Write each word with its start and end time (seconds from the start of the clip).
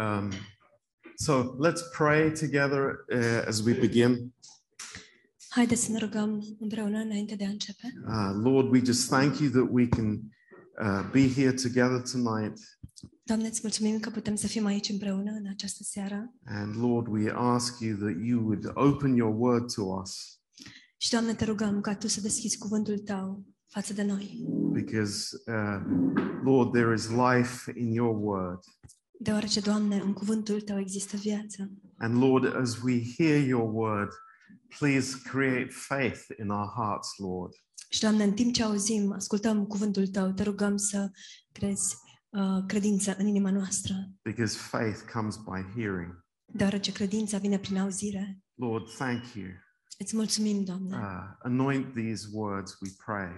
Um, 0.00 0.30
so 1.16 1.56
let's 1.58 1.82
pray 1.96 2.30
together 2.32 3.04
uh, 3.12 3.46
as 3.48 3.60
we 3.64 3.72
begin. 3.72 4.32
Haideți 5.48 5.84
să 5.84 5.92
ne 5.92 5.98
rugăm 5.98 6.56
împreună 6.60 6.98
înainte 6.98 7.34
de 7.34 7.44
a 7.44 7.48
începe. 7.48 7.92
Uh, 8.06 8.40
Lord, 8.42 8.70
we 8.72 8.80
just 8.84 9.08
thank 9.08 9.38
you 9.38 9.50
that 9.50 9.68
we 9.70 9.88
can 9.88 10.20
uh, 10.82 11.10
be 11.12 11.32
here 11.32 11.52
together 11.52 12.02
tonight. 12.12 12.58
Doamne, 13.22 13.48
îți 13.48 13.60
mulțumim 13.62 13.98
că 13.98 14.10
putem 14.10 14.34
să 14.34 14.46
fim 14.46 14.64
aici 14.66 14.88
împreună 14.88 15.30
în 15.30 15.46
această 15.48 15.82
seară. 15.82 16.34
And 16.44 16.76
Lord, 16.76 17.06
we 17.06 17.32
ask 17.34 17.80
you 17.80 17.96
that 17.96 18.14
you 18.22 18.40
would 18.42 18.70
open 18.74 19.14
your 19.14 19.34
word 19.38 19.72
to 19.74 19.82
us 19.82 20.40
Și, 20.96 21.10
Doamne, 21.10 21.34
te 21.34 21.44
rugăm 21.44 21.80
ca 21.80 21.94
Tu 21.94 22.08
să 22.08 22.20
deschizi 22.20 22.58
cuvântul 22.58 22.98
Tău 22.98 23.44
față 23.66 23.92
de 23.92 24.02
noi. 24.02 24.44
because, 24.72 25.36
uh, 25.46 25.80
Lord, 26.44 26.72
there 26.72 26.94
is 26.94 27.08
life 27.08 27.72
in 27.80 27.92
your 27.92 28.16
word. 28.20 28.58
Deoarece, 29.22 29.60
Doamne, 29.60 29.96
în 29.96 30.12
cuvântul 30.12 30.60
Tău 30.60 30.78
există 30.78 31.16
viață. 31.16 31.70
And 31.98 32.22
Lord, 32.22 32.56
as 32.56 32.82
we 32.82 33.02
hear 33.16 33.46
your 33.46 33.70
word, 33.72 34.08
please 34.78 35.18
create 35.24 35.68
faith 35.70 36.20
in 36.38 36.48
our 36.48 36.68
hearts, 36.76 37.08
Lord. 37.16 37.52
Și, 37.88 38.00
Doamne, 38.00 38.24
în 38.24 38.32
timp 38.32 38.54
ce 38.54 38.62
auzim, 38.62 39.12
ascultăm 39.12 39.66
cuvântul 39.66 40.06
Tău, 40.06 40.32
te 40.32 40.42
rugăm 40.42 40.76
să 40.76 41.10
crezi 41.52 41.96
uh, 42.28 42.64
credință 42.66 43.16
în 43.18 43.26
inima 43.26 43.50
noastră. 43.50 43.94
Because 44.22 44.56
faith 44.58 44.98
comes 45.12 45.36
by 45.36 45.80
hearing. 45.80 46.24
Deoarece 46.52 46.92
credința 46.92 47.38
vine 47.38 47.58
prin 47.58 47.78
auzire. 47.78 48.38
Lord, 48.54 48.90
thank 48.90 49.34
you. 49.34 49.46
Îți 49.98 50.16
mulțumim, 50.16 50.64
Doamne. 50.64 50.96
Uh, 50.96 51.02
anoint 51.42 51.94
these 51.94 52.26
words, 52.32 52.78
we 52.80 52.90
pray. 53.04 53.28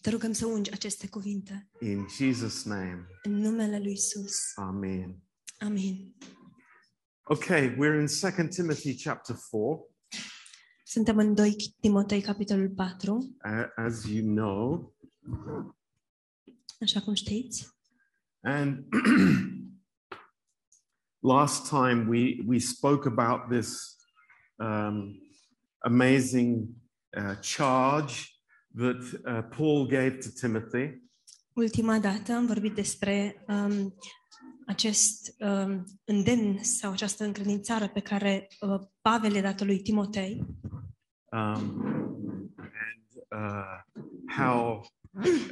Te 0.00 0.10
rugăm 0.10 0.32
să 0.32 0.46
ungi 0.46 0.72
aceste 0.72 1.08
cuvinte. 1.08 1.70
In 1.80 2.06
Jesus' 2.06 2.62
name, 2.64 3.06
În 3.22 3.32
numele 3.32 3.78
Lui 3.78 3.92
Isus. 3.92 4.36
Amen. 4.54 5.22
Amin. 5.62 6.12
Okay, 7.30 7.74
we're 7.76 8.00
in 8.00 8.08
2 8.08 8.48
Timothy 8.48 8.96
chapter 8.96 9.36
4. 9.50 9.86
Suntem 10.84 11.18
în 11.18 11.34
2 11.34 11.56
Timotei, 11.80 12.20
capitolul 12.20 12.68
4, 12.68 13.14
uh, 13.14 13.66
as 13.76 14.04
you 14.04 14.24
know. 14.24 14.94
așa 16.80 17.00
cum 17.00 17.14
știți. 17.14 17.68
And 18.40 18.84
last 21.32 21.68
time 21.68 22.06
we, 22.08 22.42
we 22.46 22.58
spoke 22.58 23.08
about 23.08 23.48
this 23.50 23.96
um, 24.56 25.20
amazing 25.78 26.68
uh, 27.16 27.34
charge 27.40 28.14
that 28.74 29.02
uh, 29.24 29.56
Paul 29.56 29.86
gave 29.86 30.18
to 30.18 30.28
Timothy. 30.40 31.02
Ultima 31.52 31.98
dată 31.98 32.32
am 32.32 32.46
vorbit 32.46 32.74
despre 32.74 33.44
um, 33.48 33.94
acest 34.66 35.34
um, 35.38 35.84
îndemn 36.04 36.62
sau 36.62 36.92
această 36.92 37.24
încredințare 37.24 37.88
pe 37.88 38.00
care 38.00 38.48
uh, 38.60 38.80
Pavel 39.00 39.34
i-a 39.34 39.42
dat 39.42 39.60
lui 39.64 39.80
Timotei? 39.80 40.44
Um, 41.32 41.90
and 42.56 43.06
uh, 43.30 43.80
how 44.36 44.86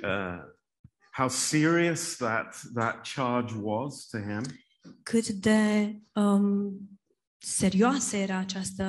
uh, 0.02 0.38
how 1.12 1.28
serious 1.28 2.16
that 2.16 2.60
that 2.74 3.06
charge 3.14 3.54
was 3.60 4.06
to 4.08 4.18
him, 4.18 4.42
cât 5.02 5.28
de 5.28 5.94
um, 6.12 6.78
serioasă 7.38 8.16
era 8.16 8.36
această 8.36 8.84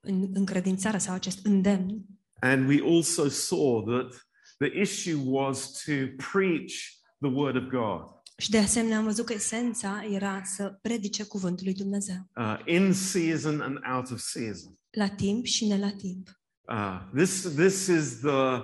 în- 0.00 0.30
încredințare 0.34 0.98
sau 0.98 1.14
acest 1.14 1.46
îndemn. 1.46 2.04
and 2.40 2.68
we 2.68 2.80
also 2.96 3.28
saw 3.28 3.82
that 3.82 4.26
the 4.58 4.80
issue 4.80 5.14
was 5.24 5.82
to 5.84 5.92
preach 6.32 6.72
the 7.20 7.30
word 7.30 7.56
of 7.56 7.62
God 7.62 8.14
Și 8.38 8.50
de 8.50 8.58
asemenea 8.58 8.98
am 8.98 9.04
văzut 9.04 9.26
că 9.26 9.32
esența 9.32 10.04
era 10.10 10.42
să 10.44 10.78
predice 10.82 11.24
cuvântul 11.24 11.64
lui 11.64 11.74
Dumnezeu 11.74 12.28
uh, 12.36 12.58
in 12.64 12.92
season 12.92 13.60
and 13.60 13.78
out 13.94 14.10
of 14.10 14.18
season. 14.18 14.78
la 14.90 15.08
timp 15.08 15.44
și 15.44 15.66
ne 15.66 15.78
la 15.78 15.90
timp. 15.90 16.28
Uh, 16.68 17.00
this 17.14 17.40
this 17.54 17.86
is 17.86 18.18
the 18.20 18.60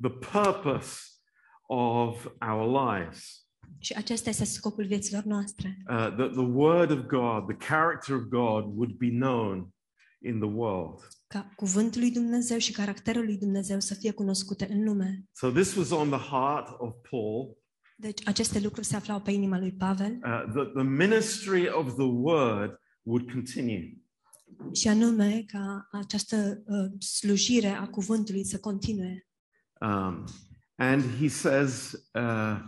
the 0.00 0.10
purpose 0.10 1.00
of 1.66 2.26
our 2.50 2.84
lives. 2.84 3.46
Și 3.78 3.92
acesta 3.96 4.28
este 4.30 4.44
scopul 4.44 4.86
vieților 4.86 5.22
noastre. 5.22 5.76
Uh, 5.88 5.96
that 5.96 6.32
the 6.32 6.46
word 6.52 6.90
of 6.90 6.98
God, 6.98 7.56
the 7.56 7.66
character 7.66 8.14
of 8.14 8.22
God, 8.22 8.64
would 8.64 8.92
be 8.92 9.10
known 9.10 9.68
in 10.22 10.38
the 10.38 10.48
world. 10.48 11.08
Ca 11.26 11.52
cuvântul 11.56 12.00
lui 12.00 12.10
Dumnezeu 12.10 12.58
și 12.58 12.72
caracterul 12.72 13.24
lui 13.24 13.38
Dumnezeu 13.38 13.80
să 13.80 13.94
fie 13.94 14.10
cunoscute 14.10 14.66
în 14.70 14.84
lume. 14.84 15.24
So 15.32 15.50
this 15.50 15.74
was 15.74 15.90
on 15.90 16.08
the 16.08 16.20
heart 16.30 16.68
of 16.78 16.94
Paul. 17.10 17.56
Deci 17.98 18.26
aceste 18.26 18.60
lucruri 18.60 18.86
se 18.86 18.96
aflau 18.96 19.20
pe 19.20 19.30
inima 19.30 19.58
lui 19.58 19.72
Pavel 19.72 20.12
Uh, 20.12 20.52
that 20.52 20.72
the 20.72 20.82
ministry 20.82 21.68
of 21.68 21.94
the 21.94 22.04
word 22.04 22.80
would 23.02 23.30
continue. 23.32 24.00
și 24.72 24.88
anume 24.88 25.42
ca 25.46 25.88
această 25.92 26.62
uh, 26.66 27.00
slujire 27.02 27.68
a 27.68 27.88
cuvântului 27.88 28.44
să 28.44 28.58
continue. 28.58 29.26
Um, 29.80 30.24
and 30.76 31.02
he 31.20 31.28
says 31.28 31.92
uh, 32.14 32.58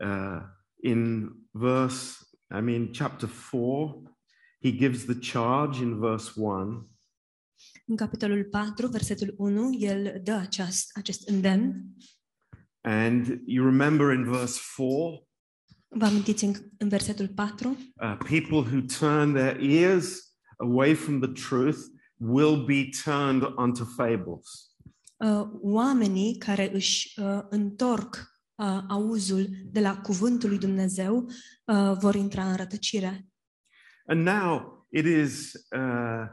uh, 0.00 0.40
in 0.82 1.32
verse, 1.50 2.16
I 2.58 2.60
mean, 2.60 2.92
chapter 2.92 3.28
4, 3.50 4.02
he 4.62 4.72
gives 4.72 5.04
the 5.04 5.18
charge 5.32 5.82
in 5.82 5.98
verse 5.98 6.32
1 6.34 6.90
În 7.86 7.96
capitolul 7.96 8.44
4, 8.44 8.86
versetul 8.86 9.34
1, 9.36 9.76
el 9.78 10.20
dă 10.22 10.32
aceast, 10.32 10.90
acest 10.94 11.28
îndemn. 11.28 11.84
And 12.86 13.40
you 13.46 13.64
remember 13.64 14.12
in 14.12 14.24
verse 14.24 14.60
4, 14.76 15.26
Vă 15.88 16.04
amintiți 16.04 16.44
în, 16.44 16.54
în 16.78 16.88
versetul 16.88 17.28
4? 17.28 17.68
uh, 17.68 18.16
people 18.18 18.58
who 18.58 18.80
turn 18.98 19.32
their 19.34 19.60
ears 19.60 20.34
away 20.56 20.94
from 20.94 21.20
the 21.20 21.32
truth 21.48 21.78
will 22.16 22.64
be 22.64 22.88
turned 23.04 23.42
unto 23.56 23.84
fables. 23.84 24.70
Uh, 25.16 25.48
oamenii 25.60 26.38
care 26.38 26.74
își 26.74 27.20
uh, 27.20 27.40
întorc 27.48 28.14
uh, 28.54 28.82
auzul 28.88 29.46
de 29.64 29.80
la 29.80 30.00
cuvântul 30.00 30.48
lui 30.48 30.58
Dumnezeu 30.58 31.28
uh, 31.64 31.92
vor 32.00 32.14
intra 32.14 32.50
în 32.50 32.56
rătăcire. 32.56 33.28
And 34.06 34.26
now 34.26 34.86
it 34.90 35.04
is, 35.04 35.52
uh, 35.52 36.26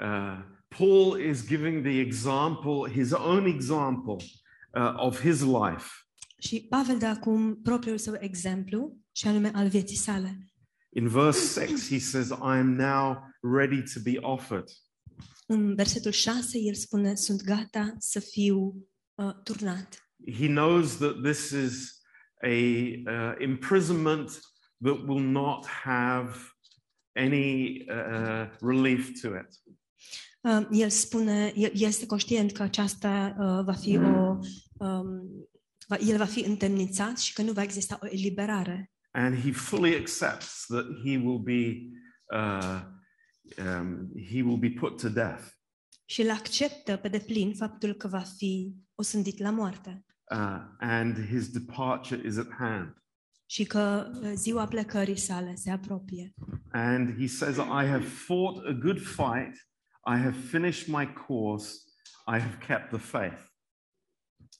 uh, 0.00 0.38
Paul 0.78 1.20
is 1.20 1.46
giving 1.46 1.82
the 1.82 1.98
example, 1.98 2.90
his 2.92 3.12
own 3.12 3.44
example 3.46 4.16
uh, 4.74 4.92
of 4.96 5.20
his 5.20 5.40
life. 5.40 5.86
Și 6.38 6.66
Pavel 6.68 6.98
dă 6.98 7.06
acum 7.06 7.60
propriul 7.62 7.98
său 7.98 8.14
exemplu, 8.18 8.96
și 9.12 9.26
anume 9.26 9.50
al 9.54 9.68
vieții 9.68 9.96
sale. 9.96 10.38
In 10.88 11.08
verse 11.08 11.66
6, 11.66 11.94
he 11.94 11.98
says, 11.98 12.28
I 12.28 12.58
am 12.58 12.74
now 12.74 13.18
ready 13.40 13.82
to 13.82 14.00
be 14.02 14.18
offered. 14.20 14.64
În 15.46 15.74
versetul 15.74 16.10
6, 16.10 16.58
el 16.58 16.74
spune, 16.74 17.14
sunt 17.14 17.42
gata 17.42 17.94
să 17.98 18.20
fiu 18.20 18.86
uh, 19.14 19.34
turnat. 19.44 20.10
He 20.38 20.46
knows 20.46 20.96
that 20.96 21.22
this 21.22 21.50
is 21.50 22.00
a 22.42 22.46
uh, 22.46 23.34
imprisonment 23.38 24.40
that 24.80 24.98
will 25.06 25.24
not 25.24 25.66
have 25.66 26.36
any 27.16 27.84
uh, 27.88 28.46
relief 28.60 29.20
to 29.20 29.28
it. 29.28 29.48
Uh, 30.48 30.66
el 30.70 30.90
spune, 30.90 31.52
el 31.56 31.70
este 31.74 32.06
conștient 32.06 32.52
că 32.52 32.62
aceasta 32.62 33.36
uh, 33.38 33.64
va 33.64 33.72
fi 33.72 33.96
o... 33.96 34.38
Um, 34.78 35.08
va, 35.88 35.96
el 35.96 36.16
va 36.16 36.24
fi 36.24 36.40
întemnițat 36.40 37.18
și 37.18 37.32
că 37.32 37.42
nu 37.42 37.52
va 37.52 37.62
exista 37.62 37.98
o 38.02 38.06
eliberare. 38.06 38.92
And 39.10 39.40
he 39.40 39.52
fully 39.52 39.94
accepts 39.96 40.64
that 40.66 40.84
he 41.04 41.16
will 41.16 41.38
be 41.38 41.76
uh, 42.34 42.80
um, 43.58 44.10
he 44.30 44.42
will 44.42 44.58
be 44.58 44.70
put 44.70 45.00
to 45.00 45.08
death. 45.08 45.42
Și 46.04 46.20
el 46.20 46.30
acceptă 46.30 46.96
pe 46.96 47.08
deplin 47.08 47.54
faptul 47.54 47.92
că 47.92 48.08
va 48.08 48.22
fi 48.36 48.74
osândit 48.94 49.38
la 49.38 49.50
moarte 49.50 50.02
Uh, 50.30 50.60
and 50.80 51.26
his 51.26 51.48
departure 51.48 52.26
is 52.26 52.36
at 52.36 52.50
hand. 52.58 52.94
și 53.50 53.64
că 53.64 54.10
uh, 54.22 54.32
ziua 54.34 54.66
plecării 54.66 55.16
sale 55.16 55.54
se 55.54 55.70
apropie. 55.70 56.34
And 56.70 57.18
he 57.18 57.26
says, 57.26 57.56
I 57.56 57.86
have 57.86 58.04
fought 58.04 58.66
a 58.66 58.72
good 58.72 59.00
fight, 59.00 59.67
I 60.10 60.16
have 60.16 60.36
finished 60.36 60.88
my 60.88 61.06
course, 61.26 61.84
I 62.26 62.38
have 62.38 62.58
kept 62.66 62.88
the 62.88 62.98
faith. 62.98 63.38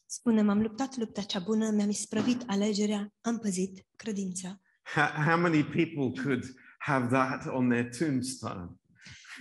Spune, 0.07 0.43
m-am 0.43 0.61
luptat 0.63 0.97
lupta 0.97 1.23
cea 1.23 1.39
bună, 1.39 1.71
mi-am 1.71 1.89
isprăvit 1.89 2.43
alegerea, 2.47 3.15
am 3.21 3.39
păzit 3.39 3.87
credința. 3.97 4.61
How, 4.83 5.25
how 5.25 5.39
many 5.39 5.65
people 5.65 6.23
could 6.23 6.45
have 6.79 7.09
that 7.09 7.47
on 7.47 7.69
their 7.69 7.89
tombstone? 7.99 8.69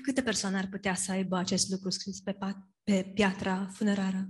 Câte 0.01 0.21
persoane 0.21 0.57
ar 0.57 0.67
putea 0.67 0.95
să 0.95 1.11
aibă 1.11 1.37
acest 1.37 1.69
lucru 1.69 1.89
scris 1.89 2.21
pe, 2.21 2.33
pat, 2.33 2.57
pe 2.83 3.11
piatra 3.13 3.67
funerară? 3.73 4.27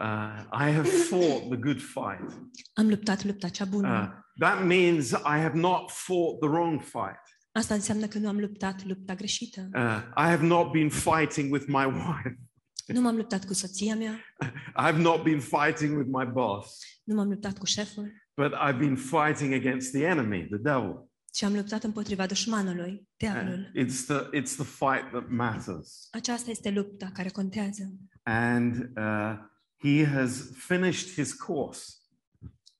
Uh, 0.00 0.44
I 0.52 0.72
have 0.72 0.88
fought 0.88 1.48
the 1.48 1.56
good 1.56 1.80
fight. 1.80 2.40
Am 2.72 2.88
luptat 2.88 3.24
lupta 3.24 3.48
cea 3.48 3.64
bună. 3.64 3.88
Uh, 3.88 4.22
that 4.38 4.64
means 4.64 5.10
I 5.10 5.38
have 5.42 5.58
not 5.58 5.90
fought 5.90 6.40
the 6.40 6.48
wrong 6.48 6.80
fight. 6.80 7.20
Asta 7.52 7.74
înseamnă 7.74 8.06
că 8.06 8.18
nu 8.18 8.28
am 8.28 8.38
luptat 8.38 8.84
lupta 8.84 9.14
greșită. 9.14 9.68
Uh, 9.74 10.02
I 10.16 10.28
have 10.28 10.46
not 10.46 10.72
been 10.72 10.88
fighting 10.90 11.52
with 11.52 11.64
my 11.68 11.84
wife. 11.84 12.38
Nu 12.86 13.00
m-am 13.00 13.16
luptat 13.16 13.44
cu 13.44 13.52
soția 13.54 13.96
mea, 13.96 14.12
I 14.80 14.82
have 14.82 15.00
not 15.00 15.22
been 15.22 15.40
fighting 15.40 15.96
with 15.96 16.08
my 16.12 16.24
boss, 16.32 16.78
nu 17.04 17.14
m-am 17.14 17.28
luptat 17.28 17.58
cu 17.58 17.66
șeful, 17.66 18.12
but 18.36 18.52
I've 18.52 18.78
been 18.78 18.96
fighting 18.96 19.52
against 19.52 19.92
the 19.92 20.04
enemy, 20.04 20.46
the 20.46 20.56
devil. 20.56 21.08
Și 21.34 21.44
am 21.44 21.54
luptat 21.54 21.82
împotriva 21.84 22.26
dușmanului, 22.26 22.88
And 22.90 23.06
diavolul. 23.16 23.70
it's 23.78 24.04
the 24.06 24.40
it's 24.40 24.54
the 24.56 24.64
fight 24.64 25.10
that 25.12 25.28
matters. 25.28 26.08
Aceasta 26.10 26.50
este 26.50 26.70
lupta 26.70 27.10
care 27.14 27.28
contează. 27.28 27.92
And 28.22 28.74
uh, 28.96 29.34
he 29.76 30.06
has 30.06 30.50
finished 30.56 31.12
his 31.14 31.32
course. 31.32 31.82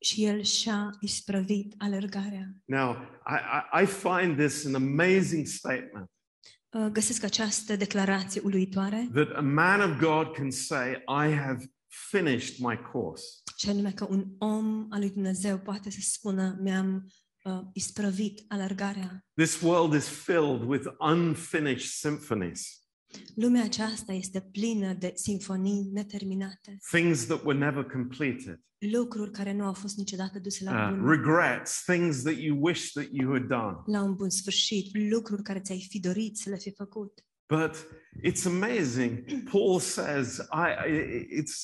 Și 0.01 0.25
el 0.25 0.43
și-a 0.43 0.91
isprăvit 1.01 1.75
alergarea. 1.79 2.55
Now, 2.65 2.97
I, 3.27 3.35
I, 3.79 3.83
I 3.83 3.87
find 3.87 4.37
this 4.37 4.67
an 4.67 4.75
amazing 4.75 5.47
statement 5.47 6.11
Uh, 6.73 6.87
Găsesc 6.93 7.23
această 7.25 7.77
declarație 7.77 8.41
uluitoare, 8.45 9.09
that 9.13 9.37
a 9.37 9.41
man 9.41 9.81
of 9.81 9.99
God 9.99 10.33
can 10.37 10.51
say, 10.51 10.93
I 10.93 11.35
have 11.35 11.73
finished 12.11 12.59
my 12.59 12.79
course. 12.93 13.25
și 13.57 13.69
anume 13.69 13.93
că 13.93 14.07
un 14.11 14.25
om 14.39 14.87
al 14.91 14.99
lui 14.99 15.11
Dumnezeu 15.11 15.59
poate 15.59 15.91
să 15.91 15.99
spună 16.01 16.59
mi-am 16.61 17.13
uh, 17.43 17.61
isprăvit 17.73 18.45
alergarea. 18.49 19.25
This 19.35 19.61
world 19.61 19.95
is 19.95 20.09
filled 20.09 20.63
with 20.63 20.87
unfinished 20.99 21.91
symphonies, 21.91 22.80
Lumea 23.35 23.63
aceasta 23.65 24.13
este 24.13 24.41
plină 24.41 24.93
de 24.93 25.13
simfonii 25.15 25.89
neterminate, 25.93 26.77
things 26.91 27.27
that 27.27 27.45
were 27.45 27.59
never 27.59 27.85
completed, 27.85 28.61
lucruri 28.79 29.31
care 29.31 29.53
nu 29.53 29.65
au 29.65 29.73
fost 29.73 29.97
niciodată 29.97 30.39
duse 30.39 30.65
la 30.65 30.71
uh, 30.71 30.97
bun, 30.97 31.09
regrets, 31.11 31.83
things 31.85 32.23
that 32.23 32.37
you 32.37 32.59
wish 32.61 32.93
that 32.93 33.07
you 33.11 33.33
had 33.33 33.47
done. 33.47 33.77
la 33.87 34.03
un 34.03 34.15
bun 34.15 34.31
sfârșit, 34.31 35.11
lucruri 35.11 35.43
care 35.43 35.61
ți-ai 35.61 35.87
fi 35.89 36.01
dorit 36.01 36.37
să 36.37 36.51
le 36.51 36.57
fi 36.57 36.73
făcut. 36.77 37.25
But 37.49 37.87
it's 38.25 38.47
amazing. 38.47 39.43
Paul 39.51 39.81
says, 39.81 40.39
I, 40.39 40.69
I 40.87 41.27
it's, 41.41 41.55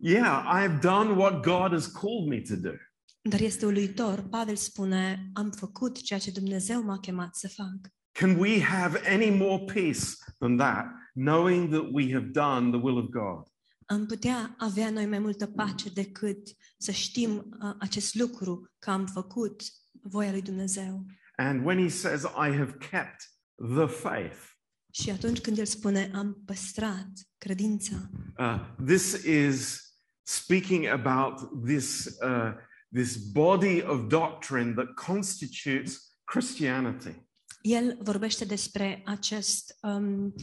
yeah, 0.00 0.44
I've 0.60 0.80
done 0.80 1.10
what 1.16 1.42
God 1.42 1.70
has 1.70 1.86
called 1.86 2.28
me 2.28 2.40
to 2.40 2.56
do. 2.56 2.74
Dar 3.22 3.40
este 3.40 3.66
uluitor, 3.66 4.26
Pavel 4.30 4.56
spune, 4.56 5.30
am 5.32 5.50
făcut 5.50 6.02
ceea 6.02 6.18
ce 6.18 6.30
Dumnezeu 6.30 6.82
m-a 6.82 6.98
chemat 6.98 7.34
să 7.36 7.48
fac. 7.48 7.92
Can 8.12 8.38
we 8.38 8.60
have 8.60 9.00
any 9.04 9.30
more 9.30 9.64
peace 9.64 10.16
than 10.38 10.56
that, 10.56 10.86
knowing 11.14 11.70
that 11.70 11.88
we 11.92 12.12
have 12.12 12.26
done 12.32 12.70
the 12.70 12.80
will 12.80 12.98
of 12.98 13.08
God? 13.10 13.46
Am 13.86 14.06
putea 14.06 14.54
avea 14.58 14.90
noi 14.90 15.06
mai 15.06 15.18
multă 15.18 15.46
pace 15.46 15.88
decât 15.88 16.48
să 16.78 16.90
știm 16.90 17.58
uh, 17.62 17.74
acest 17.78 18.14
lucru, 18.14 18.70
că 18.78 18.90
am 18.90 19.06
făcut 19.06 19.62
voia 20.02 20.30
lui 20.30 20.42
Dumnezeu. 20.42 21.06
And 21.36 21.64
when 21.64 21.78
he 21.78 21.88
says, 21.88 22.22
I 22.22 22.56
have 22.56 22.76
kept 22.90 23.32
the 23.76 23.86
faith, 23.86 24.56
Și 24.90 25.10
atunci 25.10 25.40
când 25.40 25.58
el 25.58 25.64
spune, 25.64 26.10
am 26.14 26.42
păstrat 26.44 27.08
credința, 27.38 28.10
uh, 28.38 28.84
this 28.84 29.12
is 29.24 29.82
speaking 30.22 30.86
about 30.86 31.64
this, 31.64 32.04
uh, 32.04 32.52
this 32.92 33.16
body 33.16 33.82
of 33.82 34.06
doctrine 34.08 34.72
that 34.74 34.94
constitutes 34.94 36.14
Christianity. 36.24 37.27
El 37.68 37.98
vorbește 38.02 38.44
despre 38.44 39.02
acest 39.04 39.76
um, 39.82 40.34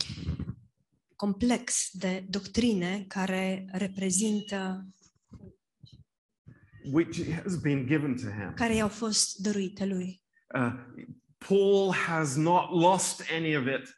complex 1.15 1.89
de 1.93 2.25
doctrine 2.29 3.05
care 3.07 3.65
reprezintă, 3.71 4.85
Which 6.91 7.31
has 7.43 7.55
been 7.55 7.85
given 7.85 8.15
to 8.15 8.29
him. 8.29 8.53
care 8.55 8.75
i-au 8.75 8.87
fost 8.87 9.37
dăruite 9.37 9.85
lui. 9.85 10.23
Uh, 10.55 10.73
Paul 11.47 11.93
has 11.93 12.35
not 12.35 12.69
lost 12.71 13.23
any 13.35 13.55
of 13.57 13.63
it 13.65 13.95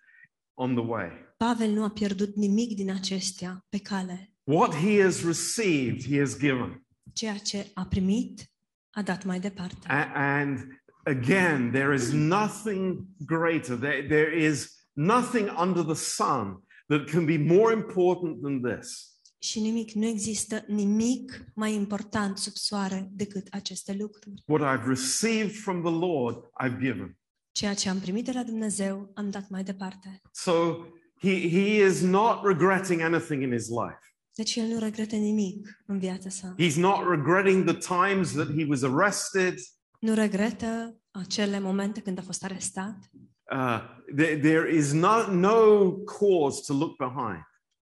on 0.54 0.76
the 0.76 0.84
way. 0.86 1.10
Pavel 1.38 1.72
nu 1.72 1.84
a 1.84 1.90
pierdut 1.90 2.36
nimic 2.36 2.76
din 2.76 2.92
acestea 2.92 3.66
pe 3.70 3.78
cale. 3.78 4.32
What 4.44 4.74
he 4.76 5.02
has 5.02 5.26
received, 5.26 6.04
he 6.06 6.20
has 6.20 6.38
given. 6.38 6.86
Ceea 7.14 7.38
ce 7.38 7.72
a 7.74 7.86
primit, 7.86 8.52
a 8.90 9.02
dat 9.02 9.24
mai 9.24 9.40
departe. 9.40 9.88
A- 9.88 10.12
and 10.40 10.60
again, 11.08 11.72
there 11.72 11.94
is 11.94 12.14
nothing 12.14 13.08
greater. 13.26 13.76
There, 13.76 14.08
there 14.08 14.32
is 14.32 14.76
nothing 14.96 15.50
under 15.50 15.84
the 15.84 15.96
sun 15.96 16.58
that 16.90 17.08
can 17.08 17.26
be 17.26 17.38
more 17.38 17.72
important 17.72 18.42
than 18.42 18.62
this. 18.62 19.12
Și 19.40 19.60
nimic, 19.60 19.92
nu 19.92 20.06
există 20.06 20.64
nimic 20.68 21.46
mai 21.56 21.74
important 21.74 22.38
sub 22.38 22.54
soare 22.54 23.10
decât 23.12 23.48
aceste 23.52 23.94
lucruri. 23.94 24.44
What 24.46 24.62
I've 24.62 24.88
received 24.88 25.56
from 25.56 25.82
the 25.82 25.92
Lord, 25.92 26.36
I've 26.64 26.80
given. 26.80 27.18
Ceea 27.52 27.74
ce 27.74 27.90
am 27.90 28.00
primit 28.00 28.26
de 28.26 28.32
la 28.32 28.44
Dumnezeu, 28.44 29.12
am 29.14 29.30
dat 29.30 29.50
mai 29.50 29.64
departe. 29.64 30.22
So 30.32 30.86
he, 31.20 31.50
he 31.50 31.86
is 31.86 32.02
not 32.02 32.44
regretting 32.44 33.02
anything 33.02 33.42
in 33.42 33.52
his 33.52 33.68
life. 33.68 34.00
Deci 34.36 34.56
el 34.56 34.68
nu 34.68 34.80
regretă 34.80 35.16
nimic 35.16 35.84
în 35.86 36.00
viața 36.00 36.30
sa. 36.30 36.56
He's 36.60 36.76
not 36.76 37.10
regretting 37.10 37.64
the 37.72 37.96
times 37.96 38.32
that 38.32 38.48
he 38.58 38.66
was 38.68 38.82
arrested. 38.82 39.54
Nu 40.00 40.14
regretă 40.14 41.02
acele 41.12 41.60
momente 41.60 42.02
când 42.02 42.18
a 42.18 42.22
fost 42.22 42.44
arestat. 42.44 43.10
Uh, 43.52 43.80
there, 44.16 44.38
there 44.40 44.76
is 44.76 44.92
no, 44.92 45.32
no 45.32 45.92
cause 45.92 46.62
to 46.66 46.74
look 46.74 46.98
behind. 46.98 47.42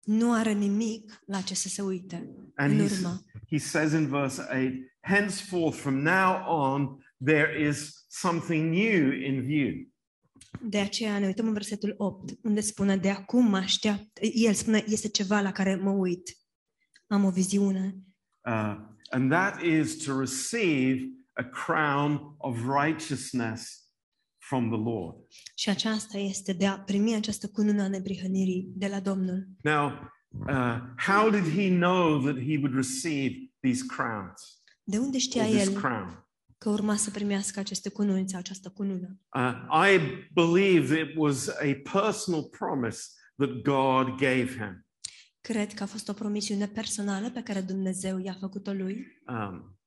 Nu 0.02 0.32
are 0.32 0.52
nimic 0.52 1.22
la 1.26 1.40
ce 1.40 1.54
să 1.54 1.68
se 1.68 1.82
uite 1.82 2.34
And 2.56 2.80
în 2.80 2.86
he, 2.86 2.94
urmă. 2.94 3.24
he 3.50 3.58
says 3.58 3.92
in 3.92 4.06
verse 4.08 4.42
8, 4.42 4.72
henceforth 5.00 5.76
from 5.78 5.94
now 5.94 6.48
on, 6.48 6.98
there 7.24 7.68
is 7.68 8.04
something 8.08 8.72
new 8.74 9.12
in 9.12 9.42
view. 9.46 9.72
De 10.60 10.78
aceea 10.78 11.18
ne 11.18 11.26
uităm 11.26 11.46
în 11.46 11.52
versetul 11.52 11.94
8, 11.96 12.38
unde 12.42 12.60
spune, 12.60 12.96
de 12.96 13.10
acum 13.10 13.46
mă 13.48 13.56
așteaptă, 13.56 14.26
el 14.34 14.52
spune, 14.54 14.84
este 14.86 15.08
ceva 15.08 15.40
la 15.40 15.52
care 15.52 15.74
mă 15.74 15.90
uit. 15.90 16.36
Am 17.06 17.24
o 17.24 17.30
viziune. 17.30 17.94
Uh, 18.44 18.76
and 19.10 19.30
that 19.30 19.62
is 19.62 20.04
to 20.04 20.18
receive 20.18 21.08
a 21.38 21.42
crown 21.42 22.34
of 22.38 22.56
righteousness 22.82 23.88
from 24.38 24.70
the 24.70 24.90
Lord. 24.90 25.16
Și 25.54 25.68
aceasta 25.68 26.18
este 26.18 26.52
de 26.52 26.66
a 26.66 26.78
primi 26.78 27.14
această 27.14 27.48
cunună 27.48 27.82
a 27.82 27.88
neprihănirii 27.88 28.68
de 28.74 28.86
la 28.86 29.00
Domnul. 29.00 29.48
Now, 29.62 29.86
uh, 30.48 30.80
how 31.06 31.30
did 31.30 31.52
he 31.54 31.68
know 31.68 32.20
that 32.20 32.36
he 32.36 32.56
would 32.56 32.74
receive 32.74 33.34
these 33.60 33.84
crowns? 33.86 34.62
De 34.82 34.98
unde 34.98 35.18
știa 35.18 35.42
Or 35.42 35.48
this 35.48 35.66
el 35.66 35.72
crown? 35.72 36.28
că 36.58 36.68
urma 36.68 36.96
să 36.96 37.10
primească 37.10 37.60
aceste 37.60 37.88
cununi 37.88 38.28
sau 38.28 38.38
această 38.38 38.68
cunună? 38.68 39.20
Uh, 39.34 39.86
I 39.88 39.98
believe 40.32 41.00
it 41.00 41.16
was 41.16 41.48
a 41.48 41.80
personal 41.92 42.42
promise 42.44 43.00
that 43.36 43.50
God 43.50 44.06
gave 44.16 44.46
him. 44.46 44.86
Cred 45.40 45.74
că 45.74 45.82
a 45.82 45.86
fost 45.86 46.08
o 46.08 46.12
promisiune 46.12 46.66
personală 46.66 47.30
pe 47.30 47.42
care 47.42 47.60
Dumnezeu 47.60 48.18
i-a 48.18 48.36
făcut-o 48.40 48.72
lui. 48.72 49.06
Um, 49.28 49.77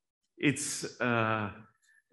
it's, 0.41 0.83
uh, 0.99 1.49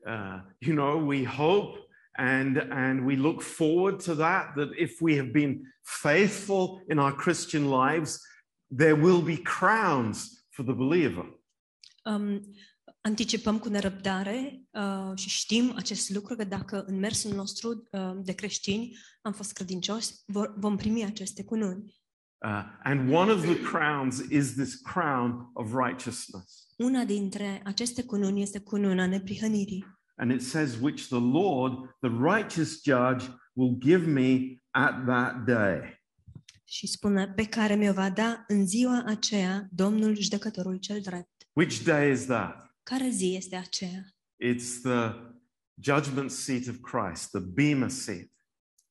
uh, 0.07 0.41
you 0.61 0.75
know, 0.75 0.97
we 0.99 1.25
hope 1.25 1.79
and, 2.19 2.59
and 2.71 3.07
we 3.07 3.17
look 3.17 3.43
forward 3.43 4.01
to 4.01 4.15
that, 4.17 4.55
that 4.57 4.71
if 4.77 5.01
we 5.01 5.17
have 5.17 5.33
been 5.33 5.65
faithful 5.85 6.81
in 6.89 6.99
our 6.99 7.13
Christian 7.13 7.71
lives, 7.71 8.21
there 8.71 8.97
will 8.97 9.23
be 9.23 9.37
crowns 9.37 10.45
for 10.51 10.65
the 10.65 10.75
believer. 10.75 11.25
Um, 12.05 12.41
anticipăm 13.01 13.59
cu 13.59 13.69
nerăbdare 13.69 14.63
uh, 14.71 15.13
și 15.15 15.29
știm 15.29 15.73
acest 15.77 16.11
lucru 16.11 16.35
că 16.35 16.45
dacă 16.45 16.85
în 16.87 16.99
mersul 16.99 17.35
nostru 17.35 17.89
uh, 17.91 18.13
de 18.17 18.33
creștini 18.33 18.97
am 19.23 19.33
fost 19.33 19.53
credincioși, 19.53 20.09
vor, 20.27 20.55
vom 20.57 20.77
primi 20.77 21.05
aceste 21.05 21.45
cununi. 21.45 21.97
Uh, 22.45 22.63
and 22.83 23.13
one 23.13 23.33
of 23.33 23.41
the 23.43 23.61
crowns 23.61 24.19
is 24.19 24.55
this 24.55 24.75
crown 24.75 25.51
of 25.55 25.73
righteousness. 25.75 26.68
Una 26.79 27.05
dintre 27.05 27.61
aceste 27.65 28.03
cununi 28.05 28.43
este 28.43 28.59
cununa 28.59 29.07
neprihănirii. 29.07 29.85
And 30.17 30.31
it 30.31 30.43
says, 30.43 30.77
which 30.81 31.07
the 31.09 31.21
Lord, 31.21 31.73
the 32.01 32.11
righteous 32.11 32.81
judge, 32.85 33.27
will 33.53 33.77
give 33.79 34.07
me 34.07 34.61
at 34.71 35.05
that 35.07 35.45
day. 35.45 36.03
Și 36.65 36.87
spune, 36.87 37.29
pe 37.29 37.45
care 37.45 37.75
mi-o 37.75 37.93
va 37.93 38.11
da 38.11 38.45
în 38.49 38.67
ziua 38.67 39.03
aceea 39.07 39.69
Domnul 39.71 40.17
judecătorul 40.17 40.77
cel 40.77 41.01
drept. 41.01 41.31
Which 41.53 41.83
day 41.83 42.13
is 42.13 42.25
that? 42.25 42.75
Care 42.83 43.09
zi 43.09 43.35
este 43.35 43.57
aceea? 43.57 44.05
It's 44.45 44.81
the 44.83 45.13
judgment 45.81 46.31
seat 46.31 46.67
of 46.67 46.77
Christ, 46.81 47.31
the 47.31 47.41
Bema 47.41 47.89
seat. 47.89 48.31